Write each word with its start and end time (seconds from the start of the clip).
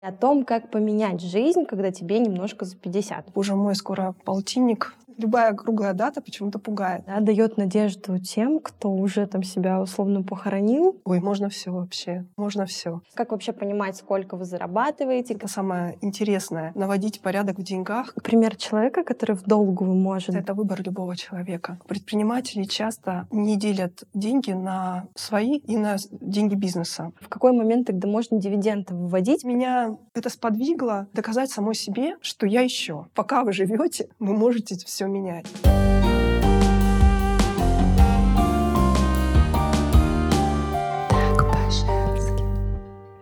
о 0.00 0.12
том, 0.12 0.44
как 0.44 0.70
поменять 0.70 1.20
жизнь, 1.20 1.64
когда 1.64 1.90
тебе 1.90 2.18
немножко 2.18 2.64
за 2.64 2.76
50. 2.76 3.32
Боже 3.34 3.54
мой, 3.56 3.74
скоро 3.74 4.14
полтинник 4.24 4.94
любая 5.18 5.52
круглая 5.54 5.92
дата 5.92 6.20
почему-то 6.20 6.58
пугает. 6.58 7.04
Да, 7.06 7.20
дает 7.20 7.56
надежду 7.56 8.18
тем, 8.18 8.60
кто 8.60 8.90
уже 8.90 9.26
там 9.26 9.42
себя 9.42 9.80
условно 9.80 10.22
похоронил. 10.22 11.00
Ой, 11.04 11.20
можно 11.20 11.48
все 11.48 11.70
вообще, 11.70 12.26
можно 12.36 12.66
все. 12.66 13.02
Как 13.14 13.32
вообще 13.32 13.52
понимать, 13.52 13.96
сколько 13.96 14.36
вы 14.36 14.44
зарабатываете? 14.44 15.34
Это 15.34 15.48
самое 15.48 15.98
интересное— 16.00 16.72
наводить 16.74 17.20
порядок 17.20 17.58
в 17.58 17.62
деньгах. 17.62 18.14
Пример 18.22 18.56
человека, 18.56 19.02
который 19.02 19.36
в 19.36 19.42
долгую 19.42 19.94
может. 19.94 20.34
Это 20.34 20.54
выбор 20.54 20.82
любого 20.82 21.16
человека. 21.16 21.78
Предприниматели 21.88 22.64
часто 22.64 23.26
не 23.30 23.56
делят 23.56 24.04
деньги 24.14 24.52
на 24.52 25.08
свои 25.14 25.58
и 25.58 25.76
на 25.76 25.96
деньги 26.12 26.54
бизнеса. 26.54 27.12
В 27.20 27.28
какой 27.28 27.52
момент 27.52 27.88
тогда 27.88 28.08
можно 28.08 28.38
дивиденды 28.38 28.94
выводить? 28.94 29.44
Меня 29.44 29.96
это 30.14 30.30
сподвигло 30.30 31.08
доказать 31.12 31.50
самой 31.50 31.74
себе, 31.74 32.16
что 32.20 32.46
я 32.46 32.60
еще. 32.60 33.06
Пока 33.14 33.42
вы 33.42 33.52
живете, 33.52 34.08
вы 34.18 34.34
можете 34.34 34.76
все 34.76 35.07
менять. 35.08 35.46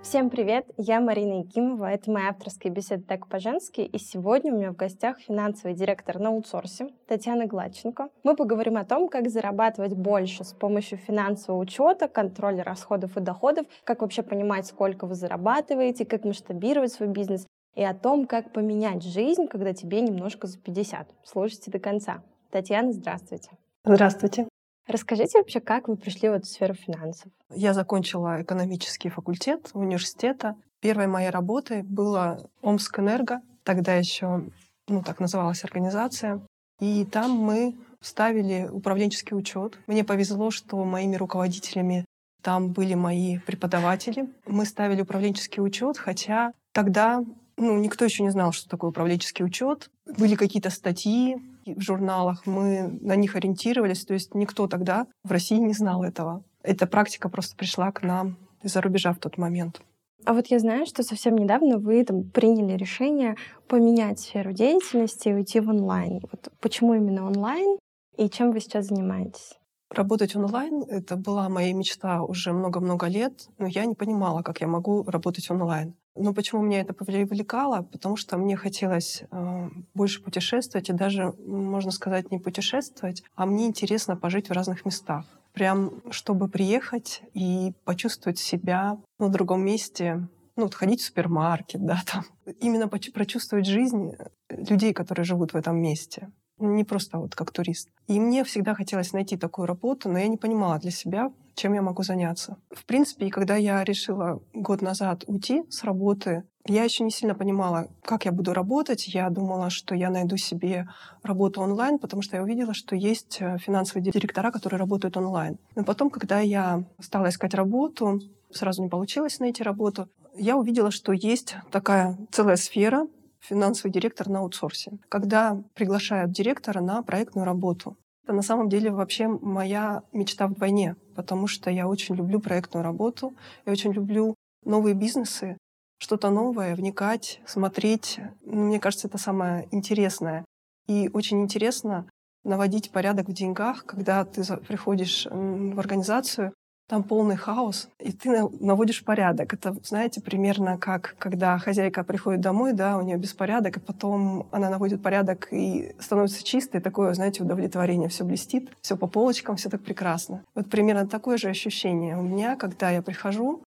Всем 0.02 0.30
привет, 0.30 0.64
я 0.78 1.00
Марина 1.00 1.40
Якимова, 1.40 1.90
это 1.90 2.10
моя 2.10 2.30
авторская 2.30 2.72
беседа 2.72 3.02
«Так 3.02 3.26
по-женски», 3.26 3.80
и 3.80 3.98
сегодня 3.98 4.54
у 4.54 4.56
меня 4.56 4.72
в 4.72 4.76
гостях 4.76 5.18
финансовый 5.18 5.74
директор 5.74 6.18
на 6.18 6.28
аутсорсе 6.28 6.88
Татьяна 7.06 7.46
Гладченко. 7.46 8.08
Мы 8.22 8.34
поговорим 8.34 8.78
о 8.78 8.84
том, 8.84 9.08
как 9.08 9.28
зарабатывать 9.28 9.94
больше 9.94 10.44
с 10.44 10.54
помощью 10.54 10.96
финансового 10.96 11.60
учета, 11.60 12.08
контроля 12.08 12.62
расходов 12.62 13.16
и 13.16 13.20
доходов, 13.20 13.66
как 13.84 14.00
вообще 14.00 14.22
понимать, 14.22 14.66
сколько 14.66 15.06
вы 15.06 15.16
зарабатываете, 15.16 16.06
как 16.06 16.24
масштабировать 16.24 16.92
свой 16.92 17.08
бизнес, 17.08 17.46
и 17.76 17.84
о 17.84 17.94
том, 17.94 18.26
как 18.26 18.52
поменять 18.52 19.04
жизнь, 19.04 19.46
когда 19.46 19.72
тебе 19.72 20.00
немножко 20.00 20.46
за 20.46 20.58
50. 20.58 21.08
Слушайте 21.24 21.70
до 21.70 21.78
конца. 21.78 22.22
Татьяна, 22.50 22.92
здравствуйте. 22.92 23.50
Здравствуйте. 23.84 24.48
Расскажите 24.88 25.38
вообще, 25.38 25.60
как 25.60 25.88
вы 25.88 25.96
пришли 25.96 26.28
в 26.28 26.32
эту 26.32 26.46
сферу 26.46 26.74
финансов? 26.74 27.30
Я 27.54 27.74
закончила 27.74 28.42
экономический 28.42 29.10
факультет 29.10 29.70
университета. 29.74 30.56
Первой 30.80 31.06
моей 31.06 31.30
работой 31.30 31.82
была 31.82 32.38
Омскэнерго, 32.62 33.40
тогда 33.62 33.94
еще 33.94 34.44
ну, 34.88 35.02
так 35.02 35.20
называлась 35.20 35.64
организация. 35.64 36.40
И 36.80 37.04
там 37.04 37.32
мы 37.32 37.76
ставили 38.00 38.68
управленческий 38.70 39.36
учет. 39.36 39.78
Мне 39.86 40.04
повезло, 40.04 40.50
что 40.50 40.82
моими 40.84 41.16
руководителями 41.16 42.04
там 42.42 42.72
были 42.72 42.94
мои 42.94 43.38
преподаватели. 43.38 44.28
Мы 44.46 44.64
ставили 44.66 45.02
управленческий 45.02 45.62
учет, 45.62 45.98
хотя 45.98 46.52
тогда 46.72 47.24
ну, 47.56 47.78
никто 47.78 48.04
еще 48.04 48.22
не 48.22 48.30
знал, 48.30 48.52
что 48.52 48.68
такое 48.68 48.90
управленческий 48.90 49.44
учет. 49.44 49.90
Были 50.18 50.34
какие-то 50.34 50.70
статьи 50.70 51.36
в 51.64 51.80
журналах, 51.80 52.46
мы 52.46 52.98
на 53.00 53.16
них 53.16 53.34
ориентировались, 53.34 54.04
то 54.04 54.14
есть 54.14 54.34
никто 54.34 54.68
тогда 54.68 55.06
в 55.24 55.32
России 55.32 55.56
не 55.56 55.72
знал 55.72 56.04
этого. 56.04 56.44
Эта 56.62 56.86
практика 56.86 57.28
просто 57.28 57.56
пришла 57.56 57.90
к 57.92 58.02
нам 58.02 58.36
из-за 58.62 58.80
рубежа 58.80 59.12
в 59.12 59.18
тот 59.18 59.38
момент. 59.38 59.80
А 60.24 60.32
вот 60.32 60.48
я 60.48 60.58
знаю, 60.58 60.86
что 60.86 61.02
совсем 61.02 61.36
недавно 61.36 61.78
вы 61.78 62.04
там 62.04 62.24
приняли 62.24 62.76
решение 62.76 63.36
поменять 63.68 64.20
сферу 64.20 64.52
деятельности 64.52 65.28
и 65.28 65.34
уйти 65.34 65.60
в 65.60 65.68
онлайн. 65.68 66.20
Вот 66.30 66.48
почему 66.60 66.94
именно 66.94 67.26
онлайн 67.26 67.78
и 68.16 68.28
чем 68.28 68.50
вы 68.50 68.60
сейчас 68.60 68.86
занимаетесь? 68.86 69.54
Работать 69.96 70.36
онлайн— 70.36 70.82
это 70.90 71.16
была 71.16 71.48
моя 71.48 71.72
мечта 71.72 72.22
уже 72.22 72.52
много-много 72.52 73.06
лет, 73.06 73.48
но 73.56 73.66
я 73.66 73.86
не 73.86 73.94
понимала, 73.94 74.42
как 74.42 74.60
я 74.60 74.66
могу 74.66 75.02
работать 75.04 75.50
онлайн. 75.50 75.94
Но 76.14 76.34
почему 76.34 76.60
меня 76.60 76.82
это 76.82 76.92
привлекало? 76.92 77.80
Потому 77.80 78.16
что 78.16 78.36
мне 78.36 78.56
хотелось 78.56 79.22
э, 79.30 79.70
больше 79.94 80.22
путешествовать, 80.22 80.90
и 80.90 80.92
даже, 80.92 81.32
можно 81.46 81.90
сказать, 81.92 82.30
не 82.30 82.38
путешествовать, 82.38 83.22
а 83.36 83.46
мне 83.46 83.66
интересно 83.66 84.16
пожить 84.16 84.50
в 84.50 84.52
разных 84.52 84.84
местах. 84.84 85.24
Прям, 85.54 86.02
чтобы 86.10 86.48
приехать 86.48 87.22
и 87.32 87.72
почувствовать 87.84 88.38
себя 88.38 88.98
в 89.18 89.30
другом 89.30 89.64
месте, 89.64 90.28
ну, 90.56 90.64
вот 90.64 90.74
ходить 90.74 91.00
в 91.00 91.06
супермаркет, 91.06 91.80
да, 91.86 92.02
там. 92.06 92.24
Именно 92.60 92.88
прочувствовать 92.88 93.66
жизнь 93.66 94.12
людей, 94.50 94.92
которые 94.92 95.24
живут 95.24 95.54
в 95.54 95.56
этом 95.56 95.80
месте 95.80 96.28
не 96.58 96.84
просто 96.84 97.18
вот 97.18 97.34
как 97.34 97.50
турист. 97.50 97.88
И 98.06 98.18
мне 98.18 98.44
всегда 98.44 98.74
хотелось 98.74 99.12
найти 99.12 99.36
такую 99.36 99.66
работу, 99.66 100.08
но 100.08 100.18
я 100.18 100.28
не 100.28 100.36
понимала 100.36 100.78
для 100.78 100.90
себя, 100.90 101.30
чем 101.54 101.72
я 101.72 101.82
могу 101.82 102.02
заняться. 102.02 102.56
В 102.70 102.84
принципе, 102.84 103.26
и 103.26 103.30
когда 103.30 103.56
я 103.56 103.82
решила 103.84 104.40
год 104.52 104.82
назад 104.82 105.24
уйти 105.26 105.64
с 105.70 105.84
работы, 105.84 106.44
я 106.68 106.84
еще 106.84 107.04
не 107.04 107.10
сильно 107.10 107.34
понимала, 107.34 107.88
как 108.02 108.24
я 108.24 108.32
буду 108.32 108.52
работать. 108.52 109.06
Я 109.08 109.30
думала, 109.30 109.70
что 109.70 109.94
я 109.94 110.10
найду 110.10 110.36
себе 110.36 110.88
работу 111.22 111.60
онлайн, 111.60 111.98
потому 111.98 112.22
что 112.22 112.36
я 112.36 112.42
увидела, 112.42 112.74
что 112.74 112.96
есть 112.96 113.38
э, 113.40 113.56
финансовые 113.58 114.02
директора, 114.02 114.50
которые 114.50 114.78
работают 114.78 115.16
онлайн. 115.16 115.58
Но 115.76 115.84
потом, 115.84 116.10
когда 116.10 116.40
я 116.40 116.84
стала 117.00 117.28
искать 117.28 117.54
работу, 117.54 118.20
сразу 118.50 118.82
не 118.82 118.88
получилось 118.88 119.38
найти 119.38 119.62
работу, 119.62 120.08
я 120.36 120.56
увидела, 120.56 120.90
что 120.90 121.12
есть 121.12 121.56
такая 121.70 122.18
целая 122.30 122.56
сфера, 122.56 123.06
финансовый 123.48 123.90
директор 123.90 124.28
на 124.28 124.40
аутсорсе, 124.40 124.98
когда 125.08 125.62
приглашают 125.74 126.32
директора 126.32 126.80
на 126.80 127.02
проектную 127.02 127.44
работу. 127.44 127.96
Это 128.24 128.32
на 128.32 128.42
самом 128.42 128.68
деле 128.68 128.90
вообще 128.90 129.28
моя 129.28 130.02
мечта 130.12 130.48
вдвойне, 130.48 130.96
потому 131.14 131.46
что 131.46 131.70
я 131.70 131.86
очень 131.86 132.16
люблю 132.16 132.40
проектную 132.40 132.82
работу, 132.82 133.34
я 133.64 133.72
очень 133.72 133.92
люблю 133.92 134.34
новые 134.64 134.94
бизнесы, 134.94 135.56
что-то 135.98 136.30
новое, 136.30 136.74
вникать, 136.74 137.40
смотреть. 137.46 138.18
Ну, 138.44 138.64
мне 138.64 138.80
кажется, 138.80 139.06
это 139.06 139.18
самое 139.18 139.68
интересное. 139.70 140.44
И 140.88 141.08
очень 141.12 141.40
интересно 141.40 142.08
наводить 142.44 142.90
порядок 142.90 143.28
в 143.28 143.32
деньгах, 143.32 143.84
когда 143.86 144.24
ты 144.24 144.42
приходишь 144.68 145.26
в 145.30 145.78
организацию, 145.78 146.52
там 146.88 147.02
полный 147.02 147.36
хаос, 147.36 147.88
и 147.98 148.12
ты 148.12 148.48
наводишь 148.60 149.04
порядок. 149.04 149.52
Это, 149.52 149.76
знаете, 149.82 150.20
примерно 150.20 150.78
как 150.78 151.16
когда 151.18 151.58
хозяйка 151.58 152.04
приходит 152.04 152.40
домой, 152.40 152.72
да, 152.72 152.96
у 152.96 153.02
нее 153.02 153.16
беспорядок, 153.16 153.76
и 153.76 153.80
потом 153.80 154.48
она 154.52 154.70
наводит 154.70 155.02
порядок 155.02 155.48
и 155.52 155.94
становится 155.98 156.44
чистой, 156.44 156.80
такое, 156.80 157.12
знаете, 157.14 157.42
удовлетворение, 157.42 158.08
все 158.08 158.24
блестит, 158.24 158.70
все 158.80 158.96
по 158.96 159.06
полочкам, 159.06 159.56
все 159.56 159.68
так 159.68 159.82
прекрасно. 159.82 160.44
Вот 160.54 160.70
примерно 160.70 161.06
такое 161.06 161.38
же 161.38 161.48
ощущение 161.48 162.16
у 162.16 162.22
меня, 162.22 162.56
когда 162.56 162.90
я 162.90 163.02
прихожу 163.02 163.62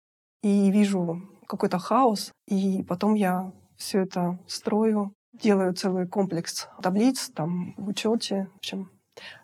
и 0.44 0.70
вижу 0.72 1.24
какой-то 1.48 1.80
хаос, 1.80 2.32
и 2.48 2.84
потом 2.84 3.16
я 3.16 3.52
все 3.78 4.02
это 4.02 4.38
строю, 4.48 5.14
делаю 5.34 5.74
целый 5.74 6.08
комплекс 6.08 6.68
таблиц, 6.82 7.30
там, 7.34 7.74
в 7.78 7.88
учете, 7.88 8.50
в 8.54 8.58
общем, 8.58 8.90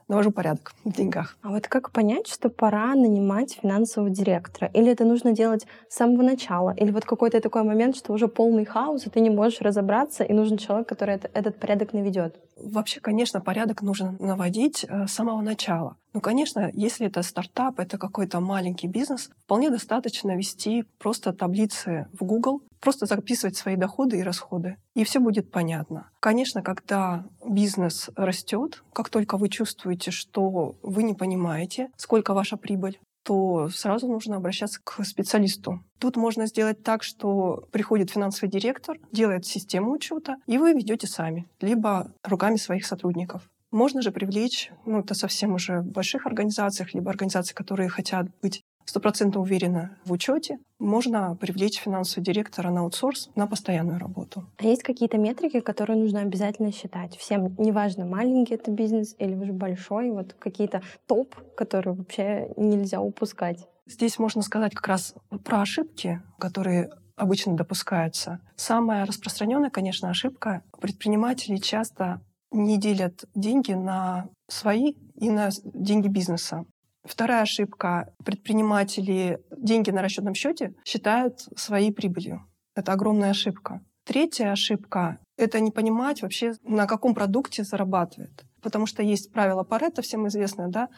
навожу 0.08 0.32
порядок 0.32 0.74
в 0.84 0.92
деньгах. 0.92 1.38
А 1.42 1.50
вот 1.50 1.68
как 1.68 1.92
понять, 1.92 2.28
что 2.28 2.50
пора 2.50 2.96
нанимать 2.96 3.60
финансового 3.62 4.10
директора? 4.10 4.70
Или 4.74 4.92
это 4.92 5.06
нужно 5.06 5.32
делать 5.32 5.66
с 5.90 5.96
самого 5.96 6.24
начала? 6.24 6.74
Или 6.78 6.92
вот 6.92 7.06
какой-то 7.06 7.40
такой 7.42 7.64
момент, 7.64 7.96
что 7.96 8.14
уже 8.14 8.28
полный 8.28 8.66
хаос, 8.66 9.06
и 9.06 9.10
ты 9.10 9.20
не 9.20 9.30
можешь 9.30 9.62
разобраться, 9.62 10.24
и 10.24 10.34
нужен 10.34 10.58
человек, 10.58 10.88
который 10.88 11.16
это, 11.16 11.30
этот 11.34 11.60
порядок 11.60 11.94
наведет? 11.94 12.36
Вообще, 12.58 13.00
конечно, 13.00 13.42
порядок 13.42 13.82
нужно 13.82 14.16
наводить 14.20 14.86
э, 14.88 15.08
с 15.08 15.12
самого 15.12 15.42
начала. 15.42 15.98
Ну, 16.14 16.22
конечно, 16.22 16.70
если 16.74 17.08
это 17.08 17.24
стартап, 17.24 17.80
это 17.80 17.98
какой-то 17.98 18.40
маленький 18.40 18.88
бизнес, 18.88 19.32
вполне 19.44 19.70
достаточно 19.70 20.36
вести 20.36 20.86
просто 21.00 21.34
таблицы 21.34 22.08
в 22.14 22.24
Google, 22.24 22.62
просто 22.80 23.06
записывать 23.06 23.58
свои 23.58 23.76
доходы 23.76 24.20
и 24.20 24.24
расходы, 24.24 24.78
и 24.96 25.04
все 25.04 25.20
будет 25.20 25.52
понятно. 25.52 26.10
Конечно, 26.20 26.62
когда 26.62 27.26
бизнес 27.46 28.10
растет, 28.16 28.84
как 28.94 29.10
только 29.10 29.38
вы 29.38 29.50
чувствуете, 29.50 30.12
что 30.12 30.76
вы 30.82 31.04
не 31.04 31.14
понимаете, 31.14 31.90
сколько 31.98 32.34
ваша 32.34 32.58
прибыль, 32.58 33.00
то 33.24 33.70
сразу 33.70 34.08
нужно 34.08 34.36
обращаться 34.36 34.80
к 34.84 35.04
специалисту. 35.04 35.84
Тут 35.98 36.18
можно 36.18 36.46
сделать 36.46 36.84
так, 36.84 37.04
что 37.04 37.68
приходит 37.72 38.12
финансовый 38.12 38.50
директор, 38.50 38.98
делает 39.12 39.46
систему 39.46 39.92
учета, 39.92 40.36
и 40.46 40.58
вы 40.58 40.74
ведете 40.74 41.08
сами, 41.08 41.48
либо 41.62 42.12
руками 42.24 42.58
своих 42.58 42.86
сотрудников. 42.86 43.50
Можно 43.72 44.04
же 44.04 44.12
привлечь, 44.12 44.72
ну, 44.86 45.00
это 45.00 45.16
совсем 45.16 45.56
уже 45.56 45.80
в 45.80 45.88
больших 45.88 46.28
организациях, 46.28 46.94
либо 46.94 47.10
организации, 47.10 47.56
которые 47.56 47.90
хотят 47.90 48.28
быть 48.42 48.62
стопроцентно 48.86 49.42
уверены 49.42 49.92
в 50.06 50.12
учете, 50.12 50.60
можно 50.80 51.36
привлечь 51.36 51.80
финансового 51.80 52.26
директора 52.26 52.70
на 52.70 52.82
аутсорс 52.82 53.30
на 53.36 53.48
постоянную 53.48 54.00
работу. 54.00 54.46
А 54.58 54.66
есть 54.66 54.84
какие-то 54.84 55.18
метрики, 55.18 55.60
которые 55.60 55.98
нужно 55.98 56.22
обязательно 56.22 56.72
считать? 56.72 57.16
Всем, 57.18 57.56
неважно, 57.58 58.06
маленький 58.06 58.56
это 58.56 58.72
бизнес 58.72 59.16
или 59.20 59.36
уже 59.36 59.54
большой, 59.54 60.12
вот 60.12 60.34
какие-то 60.34 60.82
топ, 61.08 61.36
которые 61.56 61.96
вообще 61.96 62.50
нельзя 62.58 63.02
упускать? 63.02 63.68
Здесь 63.86 64.18
можно 64.20 64.42
сказать 64.42 64.74
как 64.74 64.88
раз 64.88 65.14
про 65.44 65.62
ошибки, 65.62 66.22
которые 66.40 66.90
обычно 67.16 67.56
допускаются. 67.56 68.40
Самая 68.56 69.06
распространенная, 69.06 69.70
конечно, 69.70 70.10
ошибка. 70.10 70.64
Предприниматели 70.80 71.58
часто 71.58 72.22
не 72.52 72.78
делят 72.80 73.26
деньги 73.36 73.74
на 73.74 74.30
свои 74.48 74.94
и 75.16 75.30
на 75.30 75.50
деньги 75.64 76.08
бизнеса. 76.08 76.66
Вторая 77.04 77.42
ошибка. 77.42 78.14
Предприниматели 78.24 79.40
деньги 79.52 79.92
на 79.92 80.02
расчетном 80.02 80.36
счете 80.36 80.74
считают 80.86 81.42
своей 81.56 81.92
прибылью. 81.92 82.46
Это 82.76 82.94
огромная 82.94 83.32
ошибка. 83.32 83.82
Третья 84.06 84.52
ошибка— 84.52 85.20
это 85.38 85.60
не 85.60 85.72
понимать 85.72 86.22
вообще, 86.22 86.54
на 86.64 86.88
каком 86.88 87.14
продукте 87.14 87.64
зарабатывает. 87.64 88.46
Потому 88.62 88.86
что 88.86 89.04
есть 89.04 89.32
правило 89.32 89.64
Паретта, 89.64 90.02
всем 90.02 90.28
известное, 90.28 90.68
да, 90.68 90.90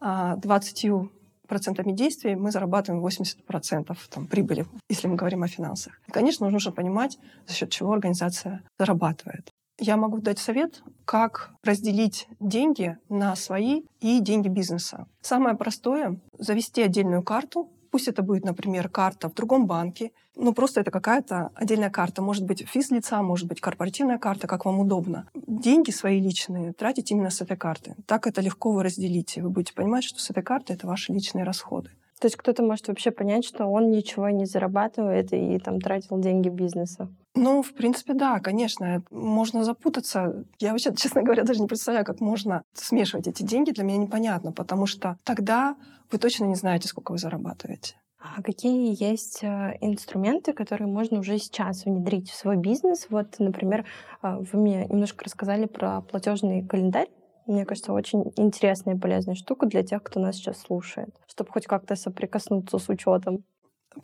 20 0.00 0.84
а, 0.84 1.08
процентами 1.46 1.92
действий 1.92 2.36
мы 2.36 2.50
зарабатываем 2.50 3.04
80% 3.04 3.96
там, 4.10 4.26
прибыли, 4.26 4.66
если 4.88 5.08
мы 5.08 5.16
говорим 5.16 5.42
о 5.42 5.48
финансах. 5.48 6.00
И, 6.06 6.12
конечно, 6.12 6.48
нужно 6.48 6.72
понимать, 6.72 7.18
за 7.46 7.54
счет 7.54 7.70
чего 7.70 7.92
организация 7.92 8.62
зарабатывает. 8.78 9.50
Я 9.78 9.96
могу 9.96 10.18
дать 10.18 10.38
совет, 10.38 10.82
как 11.04 11.50
разделить 11.62 12.28
деньги 12.40 12.98
на 13.08 13.36
свои 13.36 13.82
и 14.00 14.20
деньги 14.20 14.48
бизнеса. 14.48 15.06
Самое 15.20 15.56
простое— 15.56 16.18
завести 16.38 16.82
отдельную 16.82 17.22
карту, 17.22 17.70
Пусть 17.90 18.08
это 18.08 18.22
будет, 18.22 18.44
например, 18.44 18.88
карта 18.88 19.28
в 19.28 19.34
другом 19.34 19.66
банке. 19.66 20.12
Ну, 20.36 20.52
просто 20.52 20.80
это 20.80 20.90
какая-то 20.90 21.50
отдельная 21.54 21.90
карта. 21.90 22.22
Может 22.22 22.44
быть, 22.44 22.66
физлица, 22.68 23.22
может 23.22 23.48
быть, 23.48 23.60
корпоративная 23.60 24.18
карта, 24.18 24.46
как 24.46 24.66
вам 24.66 24.80
удобно. 24.80 25.28
Деньги 25.34 25.90
свои 25.90 26.20
личные 26.20 26.72
тратить 26.72 27.10
именно 27.10 27.30
с 27.30 27.40
этой 27.40 27.56
карты. 27.56 27.96
Так 28.06 28.26
это 28.26 28.40
легко 28.40 28.72
вы 28.72 28.82
разделите. 28.82 29.42
Вы 29.42 29.50
будете 29.50 29.72
понимать, 29.72 30.04
что 30.04 30.20
с 30.20 30.30
этой 30.30 30.42
карты 30.42 30.74
это 30.74 30.86
ваши 30.86 31.12
личные 31.12 31.44
расходы. 31.44 31.90
То 32.18 32.26
есть 32.26 32.36
кто-то 32.36 32.62
может 32.62 32.88
вообще 32.88 33.10
понять, 33.10 33.44
что 33.44 33.66
он 33.66 33.90
ничего 33.90 34.28
не 34.30 34.44
зарабатывает 34.44 35.32
и 35.32 35.58
там 35.58 35.80
тратил 35.80 36.18
деньги 36.18 36.48
бизнеса. 36.48 37.08
Ну, 37.34 37.62
в 37.62 37.72
принципе, 37.72 38.14
да, 38.14 38.40
конечно. 38.40 39.02
Можно 39.10 39.64
запутаться. 39.64 40.44
Я 40.58 40.72
вообще, 40.72 40.94
честно 40.96 41.22
говоря, 41.22 41.44
даже 41.44 41.60
не 41.60 41.68
представляю, 41.68 42.04
как 42.04 42.20
можно 42.20 42.62
смешивать 42.74 43.28
эти 43.28 43.42
деньги. 43.42 43.70
Для 43.70 43.84
меня 43.84 43.98
непонятно, 43.98 44.52
потому 44.52 44.86
что 44.86 45.16
тогда 45.24 45.76
вы 46.10 46.18
точно 46.18 46.44
не 46.44 46.54
знаете, 46.54 46.88
сколько 46.88 47.12
вы 47.12 47.18
зарабатываете. 47.18 47.96
А 48.20 48.42
какие 48.42 49.00
есть 49.00 49.44
э, 49.44 49.78
инструменты, 49.80 50.52
которые 50.52 50.88
можно 50.88 51.20
уже 51.20 51.38
сейчас 51.38 51.84
внедрить 51.84 52.30
в 52.30 52.34
свой 52.34 52.56
бизнес? 52.56 53.06
Вот, 53.10 53.38
например, 53.38 53.84
э, 54.22 54.38
вы 54.52 54.58
мне 54.58 54.86
немножко 54.86 55.24
рассказали 55.24 55.66
про 55.66 56.00
платежный 56.00 56.66
календарь. 56.66 57.08
Мне 57.48 57.64
кажется, 57.64 57.94
очень 57.94 58.30
интересная 58.36 58.94
и 58.94 58.98
полезная 58.98 59.34
штука 59.34 59.64
для 59.64 59.82
тех, 59.82 60.02
кто 60.02 60.20
нас 60.20 60.36
сейчас 60.36 60.60
слушает, 60.60 61.16
чтобы 61.26 61.50
хоть 61.50 61.66
как-то 61.66 61.96
соприкоснуться 61.96 62.78
с 62.78 62.90
учетом. 62.90 63.42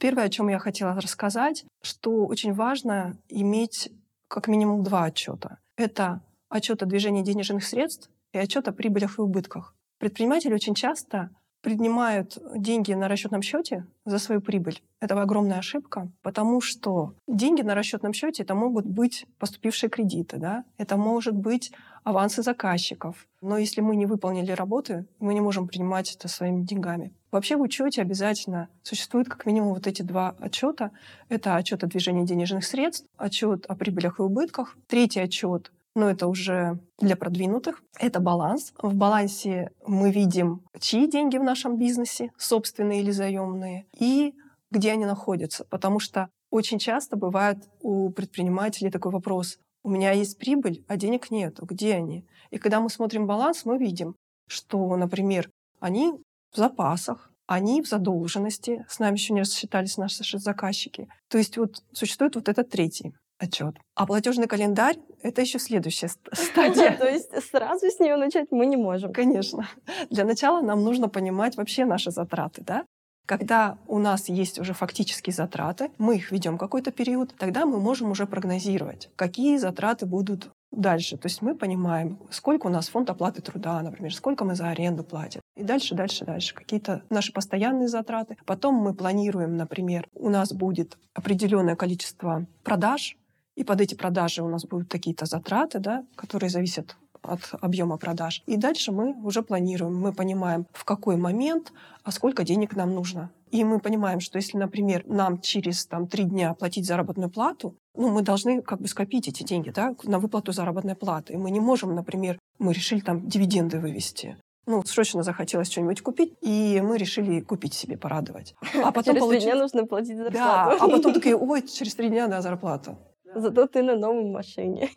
Первое, 0.00 0.24
о 0.24 0.28
чем 0.30 0.48
я 0.48 0.58
хотела 0.58 0.98
рассказать, 0.98 1.66
что 1.82 2.24
очень 2.24 2.54
важно 2.54 3.18
иметь 3.28 3.92
как 4.28 4.48
минимум 4.48 4.82
два 4.82 5.04
отчета. 5.04 5.58
Это 5.76 6.22
отчет 6.48 6.82
о 6.82 6.86
движении 6.86 7.22
денежных 7.22 7.64
средств 7.64 8.08
и 8.32 8.38
отчет 8.38 8.66
о 8.66 8.72
прибылях 8.72 9.18
и 9.18 9.20
убытках. 9.22 9.76
Предприниматели 9.98 10.54
очень 10.54 10.74
часто 10.74 11.28
принимают 11.64 12.36
деньги 12.54 12.92
на 12.92 13.08
расчетном 13.08 13.40
счете 13.40 13.86
за 14.04 14.18
свою 14.18 14.42
прибыль. 14.42 14.82
Это 15.00 15.20
огромная 15.20 15.58
ошибка, 15.58 16.08
потому 16.22 16.60
что 16.60 17.14
деньги 17.26 17.62
на 17.62 17.74
расчетном 17.74 18.12
счете 18.12 18.42
это 18.42 18.54
могут 18.54 18.84
быть 18.84 19.26
поступившие 19.38 19.88
кредиты, 19.88 20.36
да? 20.36 20.64
это 20.76 20.98
может 20.98 21.34
быть 21.34 21.72
авансы 22.04 22.42
заказчиков. 22.42 23.26
Но 23.40 23.56
если 23.56 23.80
мы 23.80 23.96
не 23.96 24.04
выполнили 24.04 24.52
работы, 24.52 25.06
мы 25.20 25.32
не 25.32 25.40
можем 25.40 25.66
принимать 25.66 26.14
это 26.14 26.28
своими 26.28 26.62
деньгами. 26.62 27.14
Вообще 27.32 27.56
в 27.56 27.62
учете 27.62 28.02
обязательно 28.02 28.68
существует 28.82 29.28
как 29.28 29.46
минимум 29.46 29.72
вот 29.72 29.86
эти 29.86 30.02
два 30.02 30.36
отчета. 30.38 30.90
Это 31.30 31.56
отчет 31.56 31.82
о 31.82 31.86
движении 31.86 32.26
денежных 32.26 32.64
средств, 32.64 33.08
отчет 33.16 33.64
о 33.66 33.74
прибылях 33.74 34.18
и 34.18 34.22
убытках. 34.22 34.76
Третий 34.86 35.20
отчет 35.20 35.72
но 35.94 36.10
это 36.10 36.26
уже 36.26 36.78
для 36.98 37.16
продвинутых. 37.16 37.82
Это 37.98 38.20
баланс. 38.20 38.72
В 38.82 38.94
балансе 38.94 39.70
мы 39.86 40.10
видим, 40.10 40.62
чьи 40.80 41.08
деньги 41.08 41.38
в 41.38 41.44
нашем 41.44 41.78
бизнесе, 41.78 42.30
собственные 42.36 43.00
или 43.00 43.10
заемные, 43.10 43.86
и 43.98 44.34
где 44.70 44.92
они 44.92 45.06
находятся. 45.06 45.64
Потому 45.64 46.00
что 46.00 46.28
очень 46.50 46.78
часто 46.78 47.16
бывает 47.16 47.68
у 47.80 48.10
предпринимателей 48.10 48.90
такой 48.90 49.12
вопрос. 49.12 49.58
У 49.82 49.90
меня 49.90 50.12
есть 50.12 50.38
прибыль, 50.38 50.84
а 50.88 50.96
денег 50.96 51.30
нет. 51.30 51.58
Где 51.60 51.94
они? 51.94 52.26
И 52.50 52.58
когда 52.58 52.80
мы 52.80 52.90
смотрим 52.90 53.26
баланс, 53.26 53.64
мы 53.64 53.78
видим, 53.78 54.16
что, 54.48 54.96
например, 54.96 55.50
они 55.80 56.12
в 56.52 56.56
запасах, 56.56 57.30
они 57.46 57.82
в 57.82 57.88
задолженности, 57.88 58.86
с 58.88 58.98
нами 58.98 59.14
еще 59.14 59.34
не 59.34 59.40
рассчитались 59.40 59.98
наши 59.98 60.38
заказчики. 60.38 61.08
То 61.28 61.38
есть 61.38 61.58
вот 61.58 61.82
существует 61.92 62.36
вот 62.36 62.48
этот 62.48 62.70
третий 62.70 63.14
отчет. 63.38 63.76
А 63.94 64.06
платежный 64.06 64.46
календарь— 64.46 64.96
это 65.22 65.40
еще 65.40 65.58
следующая 65.58 66.08
стадия. 66.32 66.96
То 66.96 67.08
есть 67.08 67.30
сразу 67.50 67.86
с 67.86 67.98
нее 68.00 68.16
начать 68.16 68.48
мы 68.50 68.66
не 68.66 68.76
можем. 68.76 69.12
Конечно. 69.12 69.68
Для 70.10 70.24
начала 70.24 70.60
нам 70.60 70.82
нужно 70.82 71.08
понимать 71.08 71.56
вообще 71.56 71.84
наши 71.84 72.10
затраты, 72.10 72.62
да? 72.62 72.84
Когда 73.26 73.78
у 73.86 73.98
нас 73.98 74.28
есть 74.28 74.58
уже 74.58 74.74
фактические 74.74 75.32
затраты, 75.32 75.90
мы 75.96 76.16
их 76.16 76.30
ведем 76.30 76.58
какой-то 76.58 76.92
период, 76.92 77.34
тогда 77.38 77.64
мы 77.64 77.80
можем 77.80 78.10
уже 78.10 78.26
прогнозировать, 78.26 79.08
какие 79.16 79.56
затраты 79.56 80.04
будут 80.04 80.50
дальше. 80.70 81.16
То 81.16 81.26
есть 81.26 81.40
мы 81.40 81.54
понимаем, 81.54 82.18
сколько 82.30 82.66
у 82.66 82.70
нас 82.70 82.88
фонд 82.88 83.08
оплаты 83.08 83.40
труда, 83.40 83.80
например, 83.80 84.14
сколько 84.14 84.44
мы 84.44 84.54
за 84.54 84.68
аренду 84.68 85.04
платим. 85.04 85.40
И 85.56 85.62
дальше, 85.62 85.94
дальше, 85.94 86.24
дальше. 86.24 86.54
Какие-то 86.54 87.02
наши 87.10 87.32
постоянные 87.32 87.88
затраты. 87.88 88.36
Потом 88.44 88.74
мы 88.74 88.92
планируем, 88.92 89.56
например, 89.56 90.06
у 90.14 90.28
нас 90.28 90.52
будет 90.52 90.98
определенное 91.14 91.76
количество 91.76 92.46
продаж, 92.62 93.16
и 93.56 93.64
под 93.64 93.80
эти 93.80 93.94
продажи 93.94 94.42
у 94.42 94.48
нас 94.48 94.64
будут 94.64 94.88
какие-то 94.88 95.26
затраты, 95.26 95.78
да, 95.78 96.04
которые 96.16 96.50
зависят 96.50 96.96
от 97.22 97.40
объема 97.60 97.96
продаж. 97.96 98.42
И 98.46 98.56
дальше 98.56 98.92
мы 98.92 99.14
уже 99.22 99.42
планируем, 99.42 99.96
мы 99.96 100.12
понимаем, 100.12 100.66
в 100.72 100.84
какой 100.84 101.16
момент, 101.16 101.72
а 102.02 102.12
сколько 102.12 102.44
денег 102.44 102.76
нам 102.76 102.94
нужно. 102.94 103.30
И 103.50 103.64
мы 103.64 103.78
понимаем, 103.78 104.20
что 104.20 104.36
если, 104.36 104.58
например, 104.58 105.04
нам 105.06 105.40
через 105.40 105.86
там, 105.86 106.06
три 106.06 106.24
дня 106.24 106.54
платить 106.54 106.86
заработную 106.86 107.30
плату, 107.30 107.76
ну, 107.94 108.10
мы 108.10 108.22
должны 108.22 108.60
как 108.62 108.80
бы 108.80 108.88
скопить 108.88 109.28
эти 109.28 109.42
деньги 109.44 109.70
да, 109.70 109.94
на 110.02 110.18
выплату 110.18 110.52
заработной 110.52 110.96
платы. 110.96 111.34
И 111.34 111.36
мы 111.36 111.50
не 111.50 111.60
можем, 111.60 111.94
например, 111.94 112.38
мы 112.58 112.72
решили 112.72 113.00
там 113.00 113.26
дивиденды 113.28 113.78
вывести. 113.78 114.36
Ну, 114.66 114.82
срочно 114.84 115.22
захотелось 115.22 115.70
что-нибудь 115.70 116.00
купить, 116.00 116.32
и 116.40 116.80
мы 116.82 116.96
решили 116.96 117.40
купить 117.40 117.74
себе, 117.74 117.96
порадовать. 117.96 118.54
А 118.82 118.92
потом 118.92 119.14
через 119.14 119.20
получить... 119.20 119.42
три 119.42 119.52
дня 119.52 119.62
нужно 119.62 119.86
платить 119.86 120.16
зарплату. 120.16 120.34
Да, 120.34 120.76
а 120.80 120.88
потом 120.88 121.12
такие, 121.14 121.36
ой, 121.36 121.62
через 121.62 121.94
три 121.94 122.08
дня, 122.08 122.26
да, 122.26 122.42
зарплата. 122.42 122.98
Зато 123.34 123.66
ты 123.66 123.82
на 123.82 123.96
новой 123.96 124.30
машине. 124.30 124.88